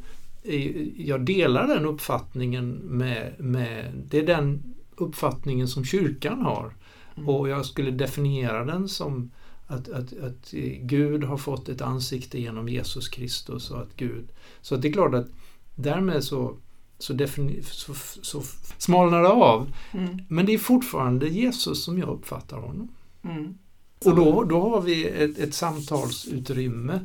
jag 0.96 1.24
delar 1.24 1.66
den 1.66 1.84
uppfattningen 1.84 2.70
med, 2.70 3.34
med 3.38 3.92
det 4.10 4.18
är 4.18 4.26
den 4.26 4.74
uppfattningen 4.96 5.68
som 5.68 5.84
kyrkan 5.84 6.40
har. 6.42 6.74
Mm. 7.16 7.28
Och 7.28 7.48
jag 7.48 7.66
skulle 7.66 7.90
definiera 7.90 8.64
den 8.64 8.88
som 8.88 9.30
att, 9.66 9.88
att, 9.88 10.18
att 10.18 10.50
Gud 10.80 11.24
har 11.24 11.36
fått 11.36 11.68
ett 11.68 11.80
ansikte 11.80 12.40
genom 12.40 12.68
Jesus 12.68 13.08
Kristus. 13.08 13.70
Och 13.70 13.80
att 13.80 13.96
Gud, 13.96 14.28
så 14.60 14.74
att 14.74 14.82
det 14.82 14.88
är 14.88 14.92
klart 14.92 15.14
att 15.14 15.26
därmed 15.74 16.24
så, 16.24 16.56
så, 16.98 17.18
så, 17.62 17.94
så 18.22 18.42
smalnar 18.78 19.22
det 19.22 19.28
av. 19.28 19.72
Mm. 19.92 20.18
Men 20.28 20.46
det 20.46 20.54
är 20.54 20.58
fortfarande 20.58 21.28
Jesus 21.28 21.84
som 21.84 21.98
jag 21.98 22.08
uppfattar 22.08 22.58
honom. 22.58 22.88
Mm. 23.22 23.58
Och 24.04 24.16
då, 24.16 24.44
då 24.44 24.60
har 24.60 24.80
vi 24.80 25.08
ett, 25.08 25.38
ett 25.38 25.54
samtalsutrymme. 25.54 27.00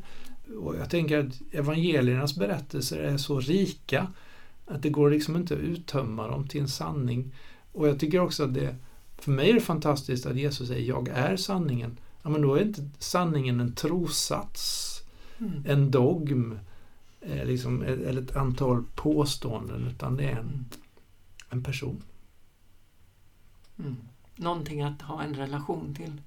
Och 0.60 0.76
jag 0.76 0.90
tänker 0.90 1.20
att 1.20 1.42
evangeliernas 1.52 2.36
berättelser 2.36 2.98
är 2.98 3.18
så 3.18 3.40
rika 3.40 4.08
att 4.66 4.84
det 4.84 4.90
går 4.90 5.10
liksom 5.10 5.36
inte 5.36 5.54
att 5.54 5.60
uttömma 5.60 6.28
dem 6.28 6.48
till 6.48 6.62
en 6.62 6.68
sanning. 6.68 7.36
Och 7.72 7.88
jag 7.88 8.00
tycker 8.00 8.20
också 8.20 8.44
att 8.44 8.54
det 8.54 8.76
för 9.18 9.32
mig 9.32 9.50
är 9.50 9.54
det 9.54 9.62
fantastiskt 9.62 10.26
att 10.26 10.36
Jesus 10.36 10.68
säger 10.68 10.88
jag 10.88 11.08
är 11.08 11.38
sanningen. 11.38 11.98
Ja, 12.24 12.30
men 12.30 12.42
då 12.42 12.56
är 12.56 12.62
inte 12.62 12.90
sanningen 13.00 13.60
en 13.60 13.76
trossats, 13.76 14.98
mm. 15.40 15.64
en 15.68 15.92
dogm 15.92 16.60
eh, 17.22 17.46
liksom, 17.46 17.82
eller 17.82 18.22
ett 18.22 18.36
antal 18.36 18.84
påståenden 18.96 19.88
utan 19.88 20.18
det 20.18 20.24
är 20.24 20.36
en, 20.36 20.66
en 21.50 21.64
person. 21.64 22.04
Mm. 23.80 23.96
Någonting 24.36 24.82
att 24.82 25.02
ha 25.02 25.24
en 25.24 25.34
relation 25.34 25.96
till. 25.96 26.22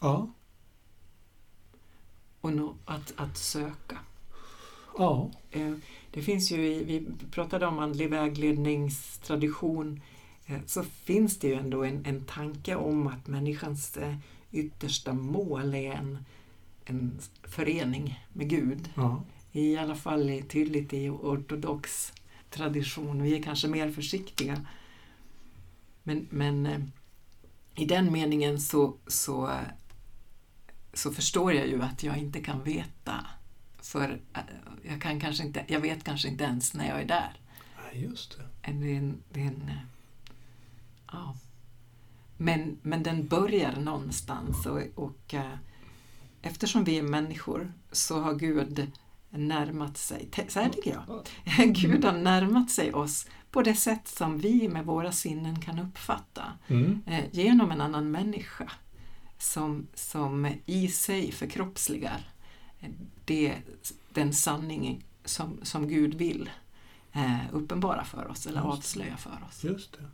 Ja. 0.00 0.30
Och 2.40 2.52
no 2.52 2.76
att, 2.84 3.12
att 3.16 3.36
söka. 3.36 3.98
Ja. 4.98 5.30
Eh, 5.50 5.72
det 6.10 6.22
finns 6.22 6.50
ju, 6.50 6.66
i, 6.66 6.84
vi 6.84 7.26
pratade 7.30 7.66
om 7.66 7.78
andlig 7.78 8.10
vägledningstradition 8.10 10.00
Eh, 10.46 10.60
så 10.66 10.82
finns 10.82 11.38
det 11.38 11.48
ju 11.48 11.54
ändå 11.54 11.84
en, 11.84 12.04
en 12.06 12.24
tanke 12.24 12.74
om 12.74 13.06
att 13.06 13.26
människans 13.26 13.96
eh, 13.96 14.16
yttersta 14.52 15.12
mål 15.12 15.74
är 15.74 15.92
en, 15.92 16.24
en 16.84 17.18
förening 17.42 18.26
med 18.32 18.48
Gud. 18.48 18.88
Ja. 18.94 19.22
I 19.52 19.76
alla 19.76 19.94
fall 19.94 20.42
tydligt 20.48 20.92
i 20.92 21.08
ortodox 21.08 22.12
tradition. 22.50 23.22
Vi 23.22 23.38
är 23.38 23.42
kanske 23.42 23.68
mer 23.68 23.90
försiktiga. 23.90 24.66
Men, 26.02 26.26
men 26.30 26.66
eh, 26.66 26.80
i 27.74 27.84
den 27.84 28.12
meningen 28.12 28.60
så, 28.60 28.96
så, 29.06 29.50
så 30.92 31.12
förstår 31.12 31.52
jag 31.52 31.66
ju 31.66 31.82
att 31.82 32.02
jag 32.02 32.18
inte 32.18 32.40
kan 32.40 32.64
veta. 32.64 33.26
För 33.78 34.20
jag, 34.82 35.02
kan 35.02 35.20
kanske 35.20 35.44
inte, 35.44 35.64
jag 35.68 35.80
vet 35.80 36.04
kanske 36.04 36.28
inte 36.28 36.44
ens 36.44 36.74
när 36.74 36.88
jag 36.88 37.00
är 37.00 37.06
där. 37.06 37.40
Nej, 37.84 38.02
just 38.02 38.38
det. 38.38 38.72
Det 38.72 38.92
är 38.92 38.98
en, 38.98 39.22
det 39.32 39.40
är 39.40 39.46
en 39.46 39.70
Ja. 41.12 41.36
Men, 42.42 42.78
men 42.82 43.02
den 43.02 43.26
börjar 43.26 43.76
någonstans 43.76 44.66
och, 44.66 44.80
och 44.94 45.34
äh, 45.34 45.54
eftersom 46.42 46.84
vi 46.84 46.98
är 46.98 47.02
människor 47.02 47.72
så 47.92 48.20
har 48.20 48.34
Gud 48.34 48.92
närmat 49.30 49.96
sig, 49.96 50.28
så 50.48 50.60
här 50.60 50.68
tycker 50.68 50.90
jag, 50.90 51.24
Gud 51.74 52.04
har 52.04 52.12
närmat 52.12 52.70
sig 52.70 52.92
oss 52.92 53.26
på 53.50 53.62
det 53.62 53.74
sätt 53.74 54.08
som 54.08 54.38
vi 54.38 54.68
med 54.68 54.86
våra 54.86 55.12
sinnen 55.12 55.60
kan 55.60 55.78
uppfatta 55.78 56.42
mm. 56.68 57.02
eh, 57.06 57.24
genom 57.32 57.70
en 57.70 57.80
annan 57.80 58.10
människa 58.10 58.72
som, 59.38 59.86
som 59.94 60.54
i 60.66 60.88
sig 60.88 61.32
förkroppsligar 61.32 62.30
det, 63.24 63.56
den 64.12 64.32
sanning 64.32 65.04
som, 65.24 65.60
som 65.62 65.88
Gud 65.88 66.14
vill 66.14 66.50
eh, 67.12 67.40
uppenbara 67.52 68.04
för 68.04 68.26
oss 68.26 68.46
eller 68.46 68.60
avslöja 68.60 69.16
för 69.16 69.44
oss. 69.48 69.64
Just 69.64 69.92
det. 69.92 70.04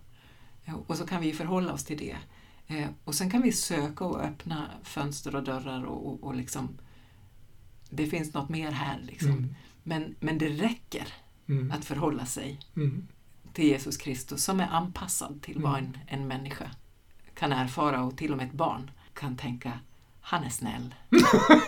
Och 0.87 0.97
så 0.97 1.07
kan 1.07 1.21
vi 1.21 1.33
förhålla 1.33 1.73
oss 1.73 1.85
till 1.85 1.99
det. 1.99 2.17
Eh, 2.67 2.89
och 3.05 3.15
sen 3.15 3.31
kan 3.31 3.43
vi 3.43 3.53
söka 3.53 4.05
och 4.05 4.21
öppna 4.21 4.71
fönster 4.83 5.37
och 5.37 5.43
dörrar 5.43 5.85
och, 5.85 6.07
och, 6.07 6.25
och 6.25 6.35
liksom 6.35 6.79
det 7.91 8.07
finns 8.07 8.35
något 8.35 8.49
mer 8.49 8.71
här. 8.71 9.01
Liksom. 9.03 9.31
Mm. 9.31 9.55
Men, 9.83 10.15
men 10.21 10.39
det 10.39 10.49
räcker 10.49 11.09
mm. 11.49 11.71
att 11.71 11.85
förhålla 11.85 12.27
sig 12.27 12.61
mm. 12.77 13.07
till 13.53 13.65
Jesus 13.65 13.97
Kristus 13.97 14.45
som 14.45 14.61
är 14.61 14.69
anpassad 14.69 15.43
till 15.43 15.63
vad 15.63 15.79
mm. 15.79 15.85
en, 16.07 16.21
en 16.21 16.29
människa 16.29 16.71
kan 17.35 17.53
erfara 17.53 18.05
och 18.05 18.17
till 18.17 18.33
och 18.33 18.37
med 18.37 18.47
ett 18.47 18.53
barn 18.53 18.91
kan 19.15 19.37
tänka 19.37 19.81
han 20.21 20.45
är 20.45 20.51
snäll. 20.51 20.95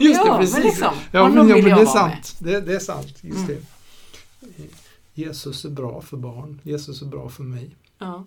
just 0.01 0.21
ja, 0.25 0.33
det, 0.33 0.39
precis. 0.39 0.55
Men 0.55 0.63
liksom, 0.63 0.95
ja, 1.13 1.29
men, 1.29 1.49
ja, 1.49 1.57
men 1.57 1.65
det 1.65 1.71
är 1.71 1.87
sant. 1.87 2.37
Det, 2.41 2.61
det, 2.61 2.75
är 2.75 2.79
sant. 2.79 3.19
Just 3.21 3.37
mm. 3.39 3.47
det. 3.47 3.63
Jesus 5.15 5.65
är 5.65 5.71
bra 5.71 6.01
för 6.01 6.17
barn. 6.17 6.61
Jesus 6.63 7.03
är 7.03 7.07
bra 7.07 7.29
för 7.29 7.43
mig. 7.43 7.77
Ja. 7.99 8.25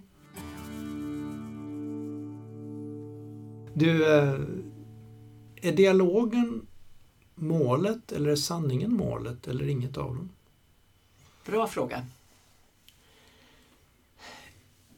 Du, 3.73 4.17
eh, 4.17 4.39
är 5.61 5.71
dialogen 5.71 6.67
målet 7.35 8.11
eller 8.11 8.29
är 8.29 8.35
sanningen 8.35 8.93
målet 8.93 9.47
eller 9.47 9.67
inget 9.67 9.97
av 9.97 10.15
dem? 10.15 10.29
Bra 11.45 11.67
fråga. 11.67 12.05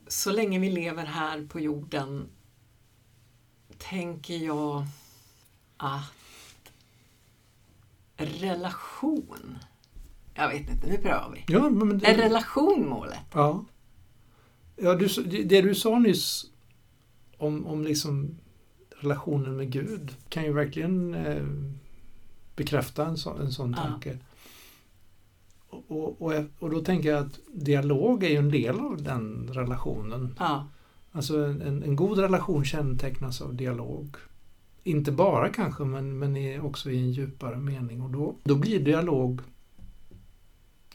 Så 0.07 0.31
länge 0.31 0.59
vi 0.59 0.71
lever 0.71 1.05
här 1.05 1.47
på 1.47 1.59
jorden 1.59 2.29
tänker 3.77 4.37
jag 4.37 4.85
att 5.77 6.13
relation 8.17 9.57
jag 10.35 10.49
vet 10.49 10.69
inte, 10.69 10.87
nu 10.87 10.97
prövar 10.97 11.31
vi. 11.33 11.53
Ja, 11.53 11.69
men 11.69 11.99
det... 11.99 12.07
Är 12.07 12.17
relation 12.17 12.89
målet? 12.89 13.19
Ja. 13.33 13.65
ja 14.75 14.95
du, 14.95 15.07
det 15.43 15.61
du 15.61 15.75
sa 15.75 15.99
nyss 15.99 16.45
om, 17.37 17.67
om 17.67 17.83
liksom 17.83 18.37
relationen 18.99 19.55
med 19.55 19.71
Gud 19.71 20.15
kan 20.29 20.43
ju 20.43 20.53
verkligen 20.53 21.13
eh, 21.13 21.43
bekräfta 22.55 23.05
en, 23.05 23.17
så, 23.17 23.33
en 23.33 23.51
sån 23.51 23.75
ja. 23.77 23.83
tanke. 23.83 24.19
Och, 25.69 26.21
och, 26.21 26.33
och, 26.59 26.69
då 26.69 26.81
tänker 26.81 27.09
jag 27.09 27.25
att 27.25 27.39
dialog 27.53 28.23
är 28.23 28.29
ju 28.29 28.35
en 28.35 28.51
del 28.51 28.79
av 28.79 29.03
den 29.03 29.49
relationen. 29.53 30.35
Ja. 30.39 30.67
Alltså 31.11 31.45
en, 31.45 31.83
en 31.83 31.95
god 31.95 32.19
relation 32.19 32.65
kännetecknas 32.65 33.41
av 33.41 33.55
dialog. 33.55 34.15
Inte 34.83 35.11
bara 35.11 35.49
kanske 35.49 35.83
men, 35.83 36.19
men 36.19 36.61
också 36.61 36.91
i 36.91 36.97
en 36.97 37.11
djupare 37.11 37.57
mening 37.57 38.01
och 38.01 38.09
då, 38.09 38.35
då 38.43 38.55
blir 38.55 38.79
dialog 38.79 39.41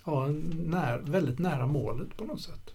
ja, 0.04 0.28
när, 0.66 0.98
väldigt 0.98 1.38
nära 1.38 1.66
målet 1.66 2.16
på 2.16 2.24
något 2.24 2.40
sätt. 2.40 2.74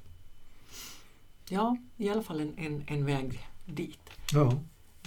Ja, 1.49 1.77
i 1.97 2.09
alla 2.09 2.23
fall 2.23 2.41
en, 2.41 2.53
en, 2.57 2.83
en 2.87 3.05
väg 3.05 3.47
dit. 3.65 4.09
Ja. 4.33 4.53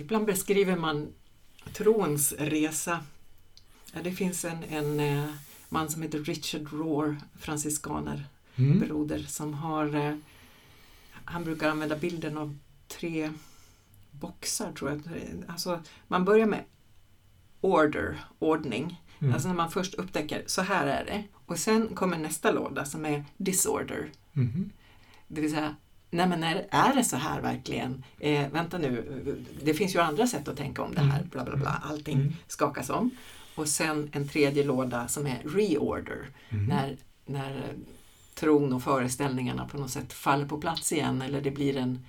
Ibland 0.01 0.27
beskriver 0.27 0.77
man 0.77 1.13
trons 1.73 2.33
resa. 2.33 3.01
Ja, 3.93 4.01
det 4.03 4.13
finns 4.13 4.45
en, 4.45 4.65
en 4.65 5.01
eh, 5.01 5.31
man 5.69 5.89
som 5.89 6.03
heter 6.03 6.19
Richard 6.19 6.73
Rohr, 6.73 7.21
franciskaner, 7.39 8.25
mm. 8.57 8.79
broder, 8.79 9.19
som 9.19 9.55
har 9.55 9.95
eh, 9.95 10.15
han 11.25 11.45
brukar 11.45 11.71
använda 11.71 11.97
bilden 11.97 12.39
av 12.39 12.59
tre 12.89 13.33
boxar 14.11 14.73
tror 14.73 14.91
jag. 14.91 15.01
Alltså, 15.49 15.83
man 16.09 16.25
börjar 16.25 16.47
med 16.47 16.65
order, 17.61 18.21
ordning. 18.39 19.03
Mm. 19.19 19.35
Alltså 19.35 19.49
när 19.49 19.55
man 19.55 19.71
först 19.71 19.95
upptäcker, 19.95 20.43
så 20.47 20.63
här 20.63 20.87
är 20.87 21.05
det. 21.05 21.25
Och 21.47 21.59
sen 21.59 21.95
kommer 21.95 22.19
nästa 22.19 22.51
låda 22.51 22.85
som 22.85 23.07
är 23.07 23.25
disorder. 23.37 24.11
Mm. 24.37 24.71
Det 25.29 25.41
vill 25.41 25.51
säga, 25.51 25.77
nej 26.11 26.29
men 26.29 26.45
är, 26.45 26.67
är 26.71 26.95
det 26.95 27.05
så 27.05 27.17
här 27.17 27.41
verkligen? 27.41 28.05
Eh, 28.19 28.49
vänta 28.49 28.79
nu, 28.79 29.45
det 29.63 29.75
finns 29.75 29.95
ju 29.95 30.01
andra 30.01 30.27
sätt 30.27 30.49
att 30.49 30.57
tänka 30.57 30.83
om 30.83 30.95
det 30.95 31.01
här, 31.01 31.23
bla 31.25 31.45
bla 31.45 31.57
bla. 31.57 31.83
Allting 31.85 32.21
mm. 32.21 32.33
skakas 32.47 32.91
om. 32.91 33.11
Och 33.55 33.69
sen 33.69 34.11
en 34.13 34.29
tredje 34.29 34.65
låda 34.65 35.09
som 35.09 35.27
är 35.27 35.43
reorder. 35.45 36.29
Mm. 36.51 36.65
När, 36.67 36.97
när 37.27 37.75
tron 38.35 38.73
och 38.73 38.83
föreställningarna 38.83 39.69
på 39.69 39.79
något 39.79 39.91
sätt 39.91 40.13
faller 40.13 40.47
på 40.47 40.59
plats 40.59 40.93
igen 40.93 41.23
eller 41.23 41.41
det 41.41 41.51
blir 41.51 41.77
en 41.77 42.07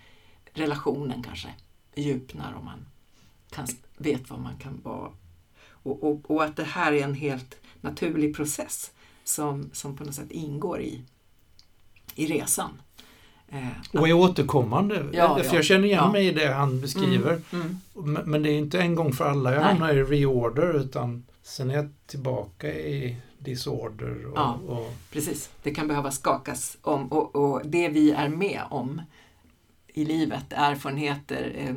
relationen 0.53 1.23
kanske 1.23 1.53
djupnar 1.95 2.53
och 2.53 2.63
man 2.63 2.85
kan, 3.49 3.67
vet 3.97 4.29
vad 4.29 4.39
man 4.39 4.57
kan 4.57 4.81
vara. 4.83 5.11
Och, 5.69 6.03
och, 6.03 6.31
och, 6.31 6.43
att 6.43 6.55
det 6.55 6.63
här 6.63 6.93
är 6.93 7.03
en 7.03 7.13
helt 7.13 7.55
naturlig 7.81 8.35
process 8.35 8.91
som, 9.23 9.69
som 9.73 9.95
på 9.95 10.03
något 10.03 10.15
sätt 10.15 10.31
ingår 10.31 10.81
i, 10.81 11.03
i 12.15 12.27
resan. 12.27 12.81
Eh, 13.51 13.99
och 13.99 14.07
är 14.09 14.13
återkommande. 14.13 15.05
Ja, 15.13 15.43
för 15.43 15.55
jag 15.55 15.65
känner 15.65 15.85
igen 15.85 16.03
ja. 16.03 16.11
mig 16.11 16.27
i 16.27 16.31
det 16.31 16.47
han 16.47 16.81
beskriver. 16.81 17.41
Mm, 17.53 17.79
mm. 17.97 18.21
Men 18.25 18.43
det 18.43 18.49
är 18.49 18.57
inte 18.57 18.79
en 18.79 18.95
gång 18.95 19.13
för 19.13 19.25
alla 19.25 19.53
jag 19.53 19.61
Nej. 19.61 19.69
hamnar 19.69 19.93
i 19.93 20.03
reorder 20.03 20.73
utan 20.73 21.23
sen 21.43 21.69
är 21.69 21.75
jag 21.75 21.89
tillbaka 22.05 22.73
i 22.73 23.17
disorder. 23.39 24.25
Och, 24.25 24.37
ja, 24.37 24.59
och... 24.67 24.93
precis. 25.11 25.49
Det 25.63 25.71
kan 25.71 25.87
behöva 25.87 26.11
skakas 26.11 26.77
om 26.81 27.07
och, 27.07 27.35
och, 27.35 27.61
det 27.65 27.89
vi 27.89 28.11
är 28.11 28.29
med 28.29 28.61
om 28.69 29.01
i 29.87 30.05
livet, 30.05 30.45
erfarenheter, 30.49 31.53
eh, 31.55 31.75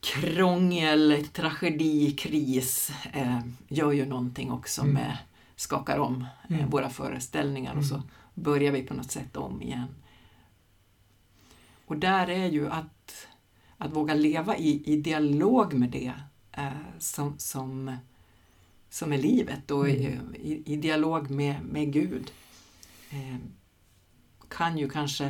krångel, 0.00 1.26
tragedi, 1.32 2.10
kris, 2.10 2.92
eh, 3.12 3.38
gör 3.68 3.92
ju 3.92 4.06
någonting 4.06 4.52
också 4.52 4.80
mm. 4.80 4.94
med, 4.94 5.16
skakar 5.56 5.98
om 5.98 6.26
eh, 6.48 6.56
mm. 6.56 6.70
våra 6.70 6.90
föreställningar 6.90 7.74
och 7.74 7.84
så 7.84 7.94
mm. 7.94 8.06
börjar 8.34 8.72
vi 8.72 8.82
på 8.82 8.94
något 8.94 9.10
sätt 9.10 9.36
om 9.36 9.62
igen. 9.62 9.88
Och 11.92 11.98
där 11.98 12.30
är 12.30 12.46
ju 12.46 12.68
att, 12.70 13.26
att 13.78 13.96
våga 13.96 14.14
leva 14.14 14.56
i, 14.56 14.82
i 14.92 14.96
dialog 14.96 15.74
med 15.74 15.90
det 15.90 16.12
eh, 16.52 16.98
som, 16.98 17.34
som 17.38 17.96
som 18.90 19.12
är 19.12 19.18
livet 19.18 19.70
och 19.70 19.88
mm. 19.88 20.34
i, 20.34 20.62
i, 20.72 20.76
dialog 20.76 21.30
med, 21.30 21.64
med 21.64 21.92
Gud 21.92 22.30
eh, 23.10 23.36
kan 24.48 24.78
ju 24.78 24.88
kanske, 24.88 25.24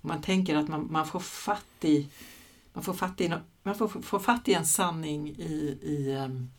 om 0.00 0.08
man 0.08 0.22
tänker 0.22 0.56
att 0.56 0.68
man, 0.68 0.88
man 0.90 1.06
får 1.06 1.20
fatt 1.20 1.84
i 1.84 2.08
man 2.72 2.84
får 2.84 2.94
fatt 2.94 3.20
i, 3.20 3.32
man 3.62 3.74
får, 3.74 3.88
får 3.88 4.18
fatt 4.18 4.48
i 4.48 4.54
en 4.54 4.66
sanning 4.66 5.28
i, 5.28 5.78
i, 5.82 6.14
um, 6.14 6.50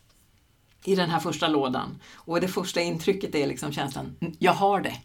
i 0.84 0.96
den 0.96 1.10
här 1.10 1.20
första 1.20 1.48
lådan. 1.48 2.02
Och 2.14 2.42
det 2.42 2.48
första 2.48 2.82
intrycket 2.82 3.36
är 3.36 3.48
liksom 3.48 3.72
känslan, 3.72 4.16
jag 4.40 4.54
har 4.54 4.82
det. 4.82 5.02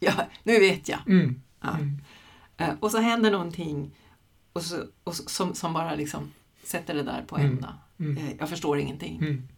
Ja, 0.00 0.12
nu 0.42 0.58
vet 0.58 0.88
jag. 0.88 1.00
Mm. 1.08 1.42
Ja. 1.60 1.70
Mm. 1.70 2.00
Uh, 2.60 2.74
och 2.80 2.90
så 2.90 2.98
händer 2.98 3.30
någonting 3.30 3.96
och 4.52 4.62
så, 4.62 4.84
och 5.04 5.14
så, 5.14 5.28
som, 5.28 5.54
som 5.54 5.72
bara 5.72 5.94
liksom 5.94 6.32
sätter 6.62 6.94
det 6.94 7.02
där 7.02 7.24
på 7.28 7.36
ända. 7.36 7.78
Mm. 7.98 8.16
Uh, 8.16 8.32
jag 8.38 8.48
förstår 8.48 8.78
ingenting. 8.78 9.18
Mm. 9.18 9.48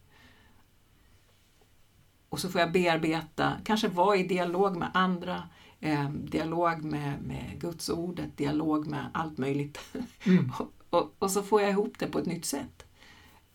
Och 2.29 2.39
så 2.39 2.49
får 2.49 2.61
jag 2.61 2.71
bearbeta, 2.71 3.53
kanske 3.63 3.87
vara 3.87 4.17
i 4.17 4.23
dialog 4.23 4.77
med 4.77 4.89
andra, 4.93 5.43
eh, 5.79 6.09
dialog 6.09 6.83
med, 6.83 7.21
med 7.21 7.61
Guds 7.61 7.89
ordet, 7.89 8.37
dialog 8.37 8.87
med 8.87 9.09
allt 9.13 9.37
möjligt. 9.37 9.79
Mm. 10.23 10.51
och, 10.59 10.73
och, 10.89 11.15
och, 11.19 11.31
så 11.31 11.43
får 11.43 11.61
jag 11.61 11.69
ihop 11.69 11.99
det 11.99 12.07
på 12.07 12.19
ett 12.19 12.25
nytt 12.25 12.45
sätt. 12.45 12.85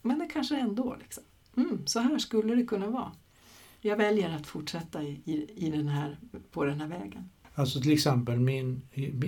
Men 0.02 0.18
det 0.18 0.26
kanske 0.26 0.56
ändå, 0.56 0.96
liksom. 1.00 1.24
Mm, 1.56 1.86
så 1.86 2.00
här 2.00 2.18
skulle 2.18 2.54
det 2.54 2.66
kunna 2.66 2.90
vara. 2.90 3.12
Jag 3.80 3.96
väljer 3.96 4.36
att 4.36 4.46
fortsätta 4.46 5.02
i, 5.02 5.22
i, 5.24 5.66
i 5.66 5.70
den 5.70 5.88
här, 5.88 6.18
på 6.50 6.64
den 6.64 6.80
här 6.80 6.88
vägen. 6.88 7.30
Alltså 7.54 7.80
till 7.80 7.92
exempel 7.92 8.40
min, 8.40 8.82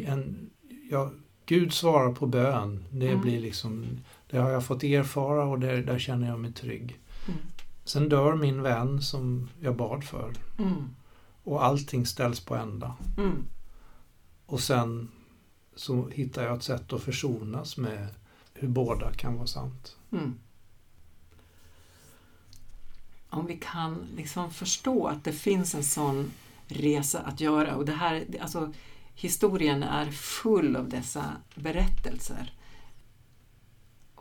en, 0.06 0.50
ja, 0.90 1.10
Gud 1.46 1.72
svarar 1.72 2.12
på 2.12 2.26
bön. 2.26 2.84
Det, 2.90 3.08
mm. 3.08 3.20
blir 3.20 3.40
liksom, 3.40 3.86
det 4.30 4.38
har 4.38 4.50
jag 4.50 4.64
fått 4.64 4.82
erfara 4.82 5.44
och 5.44 5.60
där, 5.60 5.82
där 5.82 5.98
känner 5.98 6.28
jag 6.28 6.38
mig 6.38 6.52
trygg. 6.52 7.00
Mm. 7.28 7.40
Sen 7.84 8.08
dör 8.08 8.34
min 8.34 8.62
vän 8.62 9.02
som 9.02 9.48
jag 9.60 9.76
bad 9.76 10.04
för. 10.04 10.32
Mm. 10.58 10.88
Och 11.42 11.64
allting 11.64 12.06
ställs 12.06 12.40
på 12.40 12.54
ända. 12.54 12.96
Mm. 13.18 13.44
Och 14.46 14.60
sen 14.60 15.08
så 15.76 16.08
hittar 16.08 16.44
jag 16.44 16.56
ett 16.56 16.62
sätt 16.62 16.92
att 16.92 17.02
försonas 17.02 17.76
med 17.76 18.08
hur 18.54 18.68
båda 18.68 19.12
kan 19.12 19.36
vara 19.36 19.46
sant. 19.46 19.96
Mm. 20.12 20.34
Om 23.28 23.46
vi 23.46 23.56
kan 23.56 24.06
liksom 24.16 24.50
förstå 24.50 25.06
att 25.06 25.24
det 25.24 25.32
finns 25.32 25.74
en 25.74 25.84
sån 25.84 26.30
resa 26.68 27.20
att 27.20 27.40
göra 27.40 27.76
och 27.76 27.84
det 27.84 27.92
här, 27.92 28.24
alltså 28.40 28.72
historien 29.14 29.82
är 29.82 30.10
full 30.10 30.76
av 30.76 30.88
dessa 30.88 31.24
berättelser 31.54 32.52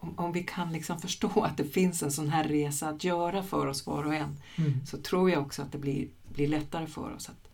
om, 0.06 0.20
om 0.26 0.32
vi 0.32 0.44
kan 0.44 0.72
liksom 0.72 1.00
förstå 1.00 1.42
att 1.42 1.58
det 1.58 1.64
finns 1.64 2.04
en 2.04 2.12
sån 2.12 2.30
här 2.30 2.44
resa 2.44 2.90
att 2.90 3.04
göra 3.04 3.44
för 3.44 3.68
oss 3.68 3.86
var 3.86 4.04
och 4.04 4.16
en, 4.16 4.38
mm. 4.56 4.86
så 4.86 4.98
tror 4.98 5.32
jag 5.32 5.42
också 5.42 5.62
att 5.62 5.72
det 5.72 5.78
blir, 5.78 6.08
blir 6.34 6.48
lättare 6.48 6.88
för 6.88 7.14
oss 7.14 7.30
att 7.30 7.50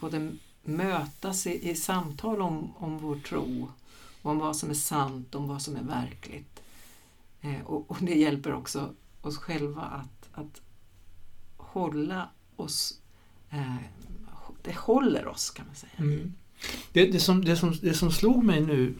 både 0.00 0.32
mötas 0.62 1.46
i, 1.46 1.70
i 1.70 1.74
samtal 1.74 2.42
om, 2.42 2.72
om 2.76 2.98
vår 2.98 3.16
tro, 3.16 3.68
om 4.22 4.38
vad 4.38 4.56
som 4.56 4.70
är 4.70 4.74
sant, 4.74 5.34
om 5.34 5.48
vad 5.48 5.62
som 5.62 5.76
är 5.76 5.82
verkligt. 5.82 6.62
Eh, 7.40 7.60
och, 7.60 7.90
och, 7.90 7.96
det 8.00 8.14
hjälper 8.14 8.54
också 8.54 8.90
oss 9.22 9.36
själva 9.38 9.82
att, 9.82 10.28
att 10.32 10.60
hålla 11.56 12.28
oss, 12.56 13.00
det 14.62 14.76
håller 14.76 15.28
oss 15.28 15.50
kan 15.50 15.66
man 15.66 15.74
säga. 15.74 15.92
Mm. 15.96 16.32
Det, 16.92 17.06
det, 17.06 17.20
som, 17.20 17.44
det, 17.44 17.56
som, 17.56 17.74
det 17.82 17.94
som 17.94 18.10
slog 18.10 18.44
mig 18.44 18.60
nu 18.60 18.94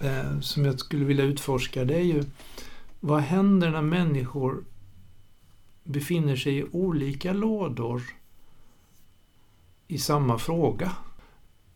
eh, 0.00 0.40
som 0.40 0.64
jag 0.64 0.80
skulle 0.80 1.04
vilja 1.04 1.24
utforska 1.24 1.84
det 1.84 1.94
är 1.94 2.04
ju 2.04 2.24
vad 3.00 3.20
händer 3.20 3.70
när 3.70 3.82
människor 3.82 4.64
befinner 5.84 6.36
sig 6.36 6.58
i 6.58 6.64
olika 6.72 7.32
lådor 7.32 8.02
i 9.86 9.98
samma 9.98 10.38
fråga? 10.38 10.92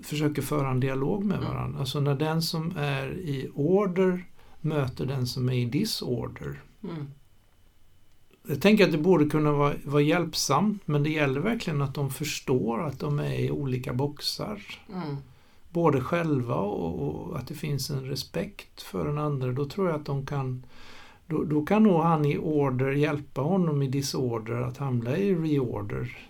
Försöker 0.01 0.43
föra 0.43 0.71
en 0.71 0.81
dialog 0.81 1.25
med 1.25 1.39
mm. 1.39 1.51
varandra. 1.51 1.81
Alltså 1.81 2.01
när 2.01 2.15
den 2.15 2.43
som 2.43 2.77
är 2.77 3.19
i 3.19 3.51
order 3.55 4.25
möter 4.61 5.07
den 5.07 5.27
som 5.27 5.49
är 5.49 5.53
i 5.53 5.65
disorder. 5.65 6.63
Mm. 6.83 7.11
Jag 8.49 8.61
tänker 8.61 8.85
att 8.85 8.93
det 8.93 8.99
borde 8.99 9.27
kunna 9.27 9.53
vara, 9.53 9.75
vara 9.85 10.03
hjälpsamt 10.03 10.83
men 10.85 11.03
det 11.03 11.11
gäller 11.11 11.41
verkligen 11.41 11.83
att 11.83 11.95
de 11.95 12.11
förstår 12.11 12.87
att 12.87 13.01
de 13.01 13.19
är 13.19 13.39
i 13.39 13.51
olika 13.51 13.93
boxar. 13.93 14.63
Mm 14.93 15.17
både 15.73 16.01
själva 16.01 16.55
och, 16.55 17.29
och, 17.29 17.39
att 17.39 17.49
det 17.49 17.55
finns 17.55 17.91
en 17.91 18.05
respekt 18.05 18.83
för 18.83 19.07
den 19.07 19.19
andra, 19.19 19.53
då 19.53 19.65
tror 19.65 19.89
jag 19.89 20.01
att 20.01 20.07
de 20.07 20.27
kan 20.27 20.67
då, 21.27 21.45
då 21.45 21.67
kan 21.67 21.83
nog 21.83 22.03
han 22.03 22.25
i 22.25 22.39
order 22.39 22.93
hjälpa 22.93 23.41
honom 23.41 23.83
i 23.83 23.89
disorder 23.89 24.63
att 24.63 24.77
hamna 24.77 25.17
i 25.17 25.35
reorder. 25.35 26.29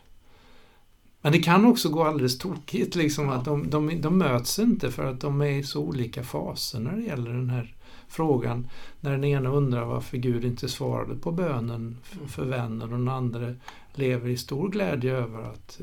Men 1.21 1.33
det 1.33 1.39
kan 1.39 1.65
också 1.67 1.89
gå 1.89 2.05
alldeles 2.05 2.39
tokigt, 2.39 2.95
liksom 2.95 3.25
ja. 3.25 3.35
att 3.35 3.45
de, 3.45 3.71
de, 3.71 4.01
de 4.01 4.19
möts 4.19 4.59
inte 4.59 4.91
för 4.91 5.05
att 5.05 5.21
de 5.21 5.41
är 5.41 5.51
i 5.51 5.63
så 5.63 5.83
olika 5.83 6.23
faser 6.23 6.81
när 6.81 6.97
det 6.97 7.03
gäller 7.03 7.31
den 7.31 7.51
här 7.51 7.75
frågan. 8.13 8.69
När 9.01 9.11
den 9.11 9.25
ena 9.25 9.51
undrar 9.51 9.85
varför 9.85 10.17
Gud 10.17 10.45
inte 10.45 10.69
svarade 10.69 11.17
på 11.17 11.33
bönen 11.33 11.99
för, 12.03 12.27
för 12.27 12.45
vännen 12.45 12.83
och 12.83 12.99
den 12.99 13.09
andra 13.09 13.55
lever 13.95 14.29
i 14.29 14.37
stor 14.37 14.69
glädje 14.69 15.13
över 15.13 15.43
att 15.43 15.81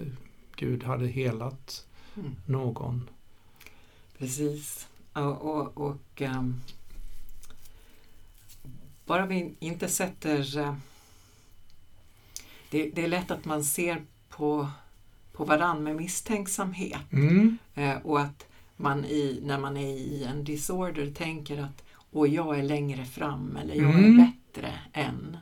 Gud 0.56 0.84
hade 0.84 1.08
helat 1.08 1.86
mm. 2.16 2.36
någon. 2.46 3.10
Precis. 4.18 4.88
Och, 5.14 5.42
och, 5.42 5.78
och 5.78 6.22
um, 6.22 6.62
bara 9.06 9.26
vi 9.26 9.56
inte 9.60 9.88
sätter... 9.88 10.58
Uh, 10.58 10.74
det, 12.72 12.90
det, 12.90 13.04
är 13.04 13.08
lätt 13.08 13.32
att 13.32 13.46
man 13.46 13.64
ser 13.64 14.04
på, 14.30 14.70
på 15.32 15.46
varann 15.46 15.84
med 15.84 15.96
misstänksamhet. 15.96 17.12
Mm. 17.12 17.58
Uh, 17.78 17.98
och 18.06 18.22
att 18.22 18.48
man 18.76 19.06
i, 19.06 19.40
när 19.44 19.60
man 19.60 19.78
är 19.78 19.88
i 19.88 20.24
en 20.24 20.44
disorder 20.44 21.12
tänker 21.12 21.62
att 21.62 21.84
och 22.12 22.28
jag 22.28 22.60
är 22.60 22.64
längre 22.64 23.06
fram 23.06 23.58
eller 23.58 23.76
jag 23.76 23.90
mm. 23.90 24.20
är 24.20 24.26
bättre 24.26 24.80
än. 24.94 25.38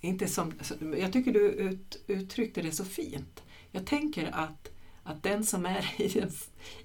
Inte 0.00 0.26
som, 0.26 0.52
jag 0.98 1.12
tycker 1.12 1.32
du 1.32 1.48
ut, 1.50 2.04
uttryckte 2.06 2.62
det 2.62 2.72
så 2.72 2.84
fint. 2.84 3.42
Jag 3.72 3.86
tänker 3.86 4.30
att 4.34 4.70
att 5.02 5.22
den 5.22 5.44
som 5.44 5.66
är 5.66 6.00
i, 6.00 6.26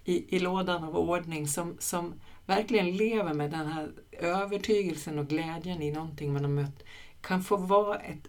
i, 0.03 0.35
i 0.35 0.39
lådan 0.39 0.83
av 0.83 0.97
ordning, 0.97 1.47
som, 1.47 1.77
som 1.79 2.13
verkligen 2.45 2.97
lever 2.97 3.33
med 3.33 3.51
den 3.51 3.67
här 3.67 3.91
övertygelsen 4.11 5.19
och 5.19 5.27
glädjen 5.27 5.81
i 5.81 5.91
någonting 5.91 6.33
man 6.33 6.43
har 6.43 6.51
mött, 6.51 6.83
kan 7.21 7.43
få 7.43 7.57
vara, 7.57 7.99
ett, 7.99 8.27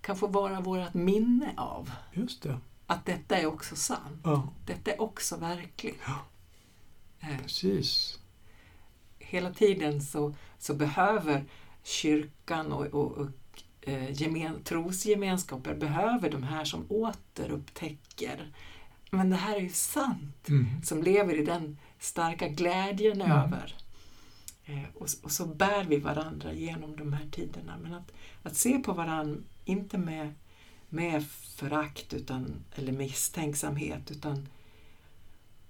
kan 0.00 0.16
få 0.16 0.26
vara 0.26 0.60
vårt 0.60 0.94
minne 0.94 1.54
av. 1.56 1.90
Just 2.12 2.42
det. 2.42 2.58
Att 2.86 3.06
detta 3.06 3.36
är 3.36 3.46
också 3.46 3.76
sant. 3.76 4.20
Ja. 4.24 4.52
Detta 4.66 4.90
är 4.90 5.00
också 5.00 5.36
verkligt. 5.36 6.00
Ja. 6.06 6.18
Eh. 7.20 7.38
Precis. 7.38 8.18
Hela 9.34 9.52
tiden 9.52 10.02
så, 10.02 10.34
så 10.58 10.74
behöver 10.74 11.44
kyrkan 11.82 12.72
och, 12.72 12.86
och, 12.86 13.12
och 13.12 13.28
eh, 13.80 14.12
gemen, 14.12 14.62
trosgemenskaper 14.64 15.74
behöver 15.74 16.30
de 16.30 16.42
här 16.42 16.64
som 16.64 16.86
återupptäcker 16.88 18.52
men 19.14 19.30
det 19.30 19.36
här 19.36 19.56
är 19.56 19.60
ju 19.60 19.68
sant. 19.68 20.48
Mm. 20.48 20.82
Som 20.82 21.02
lever 21.02 21.34
i 21.34 21.44
den 21.44 21.78
starka 21.98 22.48
glädjen 22.48 23.20
mm. 23.20 23.32
över. 23.32 23.74
Eh, 24.64 24.84
och, 24.94 25.08
och, 25.22 25.32
så 25.32 25.46
bär 25.46 25.84
vi 25.84 25.96
varandra 25.96 26.52
genom 26.52 26.96
de 26.96 27.12
här 27.12 27.26
tiderna. 27.30 27.78
Men 27.82 27.94
att, 27.94 28.12
att 28.42 28.56
se 28.56 28.78
på 28.78 28.92
varandra, 28.92 29.40
inte 29.64 29.98
med, 29.98 30.34
med 30.88 31.26
förakt 31.30 32.14
utan, 32.14 32.54
eller 32.74 32.92
misstänksamhet, 32.92 34.10
utan 34.10 34.48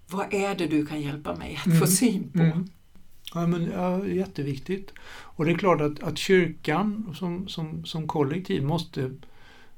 vad 0.09 0.35
är 0.35 0.55
det 0.55 0.67
du 0.67 0.87
kan 0.87 1.01
hjälpa 1.01 1.37
mig 1.37 1.57
att 1.57 1.67
mm. 1.67 1.81
få 1.81 1.87
syn 1.87 2.31
på? 2.33 2.65
Ja, 3.35 3.47
men, 3.47 3.71
ja, 3.71 4.07
jätteviktigt. 4.07 4.93
Och 5.07 5.45
det 5.45 5.51
är 5.51 5.59
klart 5.59 5.81
att, 5.81 6.03
att 6.03 6.19
kyrkan 6.19 7.15
som, 7.19 7.49
som, 7.49 7.85
som 7.85 8.09
kollektiv 8.09 8.63
måste 8.63 9.11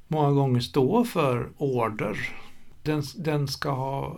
många 0.07 0.31
gånger 0.31 0.59
stå 0.59 1.03
för 1.03 1.49
order. 1.57 2.29
Den, 2.83 3.03
den 3.15 3.47
ska 3.47 3.71
ha 3.71 4.17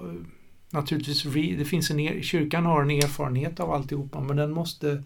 naturligtvis, 0.70 1.24
det 1.58 1.66
finns 1.66 1.92
en, 1.92 2.24
kyrkan 2.24 2.66
har 2.66 2.82
en 2.82 2.92
erfarenhet 2.92 3.60
av 3.60 3.72
alltihopa 3.72 4.20
men 4.20 4.38
den 4.38 4.52
måste 4.52 5.04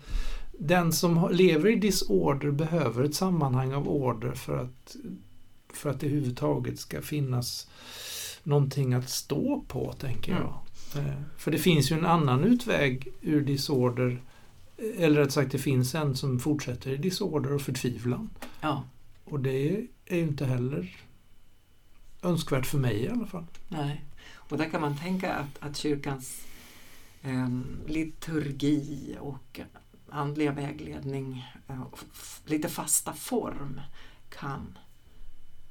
den 0.59 0.93
som 0.93 1.29
lever 1.31 1.69
i 1.69 1.75
disorder 1.75 2.51
behöver 2.51 3.03
ett 3.03 3.15
sammanhang 3.15 3.73
av 3.73 3.89
order 3.89 4.31
för 4.31 4.57
att, 4.57 4.95
för 5.73 5.89
att 5.89 5.99
det 5.99 6.07
överhuvudtaget 6.07 6.79
ska 6.79 7.01
finnas 7.01 7.67
någonting 8.43 8.93
att 8.93 9.09
stå 9.09 9.63
på, 9.67 9.93
tänker 9.93 10.31
jag. 10.31 10.41
Mm. 10.41 10.53
Eh, 10.95 11.21
för 11.37 11.51
det 11.51 11.57
finns 11.57 11.91
ju 11.91 11.97
en 11.97 12.05
annan 12.05 12.43
utväg 12.43 13.07
ur 13.21 13.41
disorder. 13.41 14.21
Eller 14.97 15.21
rätt 15.21 15.31
sagt, 15.31 15.51
det 15.51 15.59
finns 15.59 15.95
en 15.95 16.15
som 16.15 16.39
fortsätter 16.39 16.91
i 16.91 16.97
disorder 16.97 17.53
och 17.53 17.61
förtvivlan. 17.61 18.29
Ja. 18.61 18.83
Och 19.23 19.39
det 19.39 19.51
är 19.51 19.71
ju 19.71 19.87
inte 20.05 20.45
heller 20.45 20.95
önskvärt 22.21 22.65
för 22.65 22.77
mig 22.77 23.03
i 23.03 23.09
alla 23.09 23.25
fall. 23.25 23.45
Nej, 23.67 24.05
och 24.33 24.57
där 24.57 24.69
kan 24.69 24.81
man 24.81 24.97
tänka 24.97 25.33
att, 25.33 25.57
att 25.59 25.77
kyrkans 25.77 26.45
eh, 27.21 27.49
liturgi 27.87 29.17
och 29.19 29.61
andliga 30.09 30.51
vägledning, 30.51 31.45
eh, 31.67 31.83
lite 32.45 32.69
fasta 32.69 33.13
form 33.13 33.81
kan, 34.29 34.77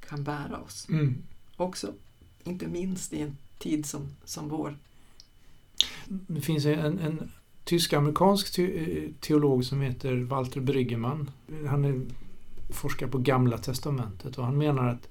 kan 0.08 0.24
bära 0.24 0.58
oss. 0.58 0.88
Mm. 0.88 1.22
Också, 1.56 1.92
inte 2.44 2.66
minst 2.66 3.12
i 3.12 3.20
en 3.20 3.36
tid 3.58 3.86
som, 3.86 4.08
som 4.24 4.48
vår. 4.48 4.78
Det 6.08 6.40
finns 6.40 6.66
en, 6.66 6.98
en 6.98 7.30
tysk-amerikansk 7.64 8.60
teolog 9.20 9.64
som 9.64 9.80
heter 9.80 10.16
Walter 10.16 10.60
Bryggeman. 10.60 11.30
Han 11.68 11.84
är, 11.84 12.00
forskar 12.70 13.06
på 13.06 13.18
Gamla 13.18 13.58
Testamentet 13.58 14.38
och 14.38 14.44
han 14.44 14.58
menar 14.58 14.88
att 14.88 15.08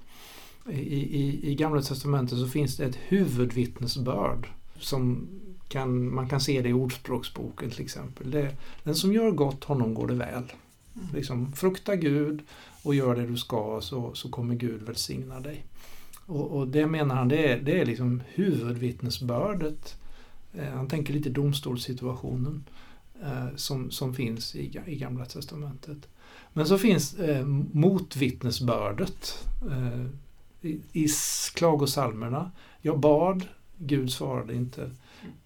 i, 0.70 1.20
i, 1.20 1.50
i 1.50 1.54
Gamla 1.54 1.82
Testamentet 1.82 2.38
så 2.38 2.48
finns 2.48 2.76
det 2.76 2.84
ett 2.84 2.98
huvudvittnesbörd 3.08 4.48
som 4.78 5.28
kan, 5.68 6.14
man 6.14 6.28
kan 6.28 6.40
se 6.40 6.62
det 6.62 6.68
i 6.68 6.72
Ordspråksboken 6.72 7.70
till 7.70 7.82
exempel. 7.82 8.30
Det, 8.30 8.56
den 8.82 8.94
som 8.94 9.12
gör 9.12 9.30
gott, 9.30 9.64
honom 9.64 9.94
går 9.94 10.06
det 10.06 10.14
väl. 10.14 10.52
Mm. 10.94 11.06
Liksom, 11.14 11.52
frukta 11.52 11.96
Gud 11.96 12.42
och 12.82 12.94
gör 12.94 13.16
det 13.16 13.26
du 13.26 13.36
ska 13.36 13.78
så, 13.82 14.14
så 14.14 14.28
kommer 14.28 14.54
Gud 14.54 14.82
välsigna 14.82 15.40
dig. 15.40 15.64
Och, 16.26 16.50
och 16.50 16.68
det 16.68 16.86
menar 16.86 17.14
han, 17.14 17.28
det 17.28 17.52
är, 17.52 17.60
det 17.60 17.80
är 17.80 17.86
liksom 17.86 18.22
huvudvittnesbördet 18.34 19.96
Eh, 19.96 20.01
han 20.60 20.88
tänker 20.88 21.12
lite 21.12 21.30
domstolssituationen 21.30 22.64
eh, 23.22 23.56
som, 23.56 23.90
som 23.90 24.14
finns 24.14 24.54
i, 24.56 24.80
i 24.86 24.96
Gamla 24.96 25.24
Testamentet. 25.24 26.08
Men 26.52 26.66
så 26.66 26.78
finns 26.78 27.14
eh, 27.14 27.46
motvittnesbördet 27.72 29.46
eh, 29.70 30.04
i, 30.60 30.80
i 30.92 31.08
klagosalmerna. 31.54 32.50
Jag 32.80 33.00
bad, 33.00 33.44
Gud 33.78 34.12
svarade 34.12 34.54
inte. 34.54 34.90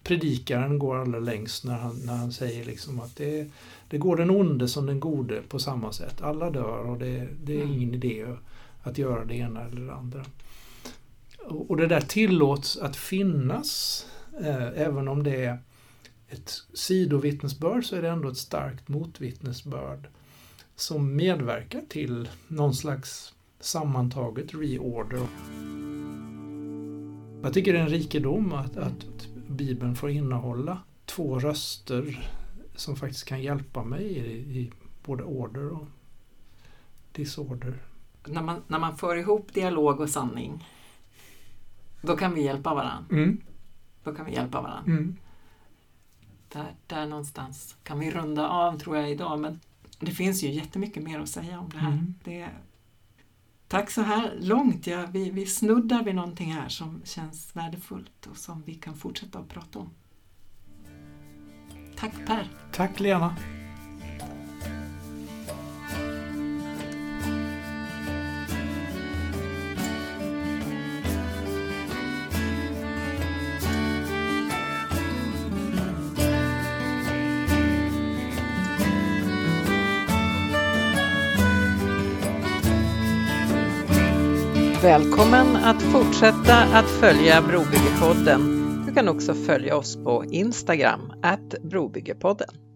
Predikaren 0.03 0.79
går 0.79 0.95
allra 0.95 1.19
längst 1.19 1.65
när 1.65 1.77
han, 1.77 1.95
när 2.05 2.15
han 2.15 2.31
säger 2.31 2.65
liksom 2.65 2.99
att 2.99 3.15
det, 3.15 3.51
det 3.89 3.97
går 3.97 4.15
den 4.15 4.29
onde 4.29 4.67
som 4.67 4.85
den 4.85 4.99
gode 4.99 5.41
på 5.41 5.59
samma 5.59 5.91
sätt. 5.91 6.21
Alla 6.21 6.49
dör 6.49 6.89
och 6.89 6.97
det, 6.97 7.27
det 7.43 7.53
är 7.53 7.63
mm. 7.63 7.73
ingen 7.73 7.93
idé 7.93 8.25
att 8.83 8.97
göra 8.97 9.25
det 9.25 9.35
ena 9.35 9.61
eller 9.61 9.81
det 9.81 9.93
andra. 9.93 10.25
Och, 11.45 11.69
och 11.69 11.77
det 11.77 11.87
där 11.87 12.01
tillåts 12.01 12.77
att 12.77 12.95
finnas 12.95 14.05
Eh, 14.05 14.16
även 14.75 15.07
om 15.07 15.23
det 15.23 15.45
är 15.45 15.59
ett 16.29 16.49
sidovittnesbörd 16.73 17.85
så 17.85 17.95
är 17.95 18.01
det 18.01 18.09
ändå 18.09 18.29
ett 18.29 18.37
starkt 18.37 18.87
motvittnesbörd 18.87 20.07
som 20.75 21.15
medverkar 21.15 21.81
till 21.89 22.29
någon 22.47 22.73
slags 22.73 23.33
sammantaget 23.59 24.53
reorder. 24.53 25.19
Jag 27.43 27.53
tycker 27.53 27.73
det 27.73 27.79
är 27.79 27.83
en 27.83 27.89
rikedom 27.89 28.53
att, 28.53 28.77
att 28.77 29.27
Bibeln 29.47 29.95
får 29.95 30.09
innehålla 30.09 30.79
två 31.05 31.39
röster 31.39 32.29
som 32.75 32.95
faktiskt 32.95 33.25
kan 33.25 33.41
hjälpa 33.41 33.83
mig 33.83 34.03
i, 34.03 34.59
i 34.59 34.71
både 35.05 35.23
order 35.23 35.69
och 35.69 35.87
disorder. 37.11 37.73
När 38.25 38.41
man, 38.41 38.61
när 38.67 38.79
man 38.79 38.97
för 38.97 39.15
ihop 39.15 39.53
dialog 39.53 39.99
och 39.99 40.09
sanning, 40.09 40.67
då 42.01 42.17
kan 42.17 42.33
vi 42.33 42.43
hjälpa 42.43 42.73
varandra. 42.73 43.05
Mm. 43.11 43.41
Då 44.07 44.15
kan 44.15 44.25
vi 44.25 44.33
hjälpa 44.33 44.61
varandra. 44.61 44.91
Mm. 44.91 45.17
Där, 46.49 46.75
där 46.87 47.05
någonstans 47.05 47.75
kan 47.83 47.99
vi 47.99 48.11
runda 48.11 48.47
av 48.47 48.79
tror 48.79 48.97
jag 48.97 49.11
idag 49.11 49.39
men 49.39 49.59
det 49.99 50.11
finns 50.11 50.43
ju 50.43 50.51
jättemycket 50.51 51.03
mer 51.03 51.19
att 51.19 51.29
säga 51.29 51.59
om 51.59 51.69
det 51.69 51.77
här. 51.77 51.91
Mm. 51.91 52.13
Det, 52.23 52.49
tack 53.67 53.91
så 53.91 54.01
här 54.01 54.37
långt. 54.41 54.87
Ja, 54.87 55.05
vi, 55.11 55.31
vi 55.31 55.45
snuddar 55.45 56.03
vid 56.03 56.15
någonting 56.15 56.53
här 56.53 56.69
som 56.69 57.01
känns 57.03 57.55
värdefullt 57.55 58.27
och 58.31 58.37
som 58.37 58.63
vi 58.65 58.75
kan 58.75 58.95
fortsätta 58.95 59.39
att 59.39 59.49
prata 59.49 59.79
om. 59.79 59.89
Tack 61.95 62.13
Per! 62.25 62.49
Tack 62.71 62.99
Lena! 62.99 63.35
Välkommen 84.87 85.55
att 85.55 85.81
fortsätta 85.81 86.55
att 86.73 86.89
följa 86.89 87.41
Brobyggepodden. 87.41 88.41
Du 88.87 88.93
kan 88.93 89.07
också 89.07 89.33
följa 89.33 89.75
oss 89.75 89.95
på 90.03 90.25
Instagram, 90.25 91.13
att 91.21 91.49
Brobyggepodden. 91.49 92.66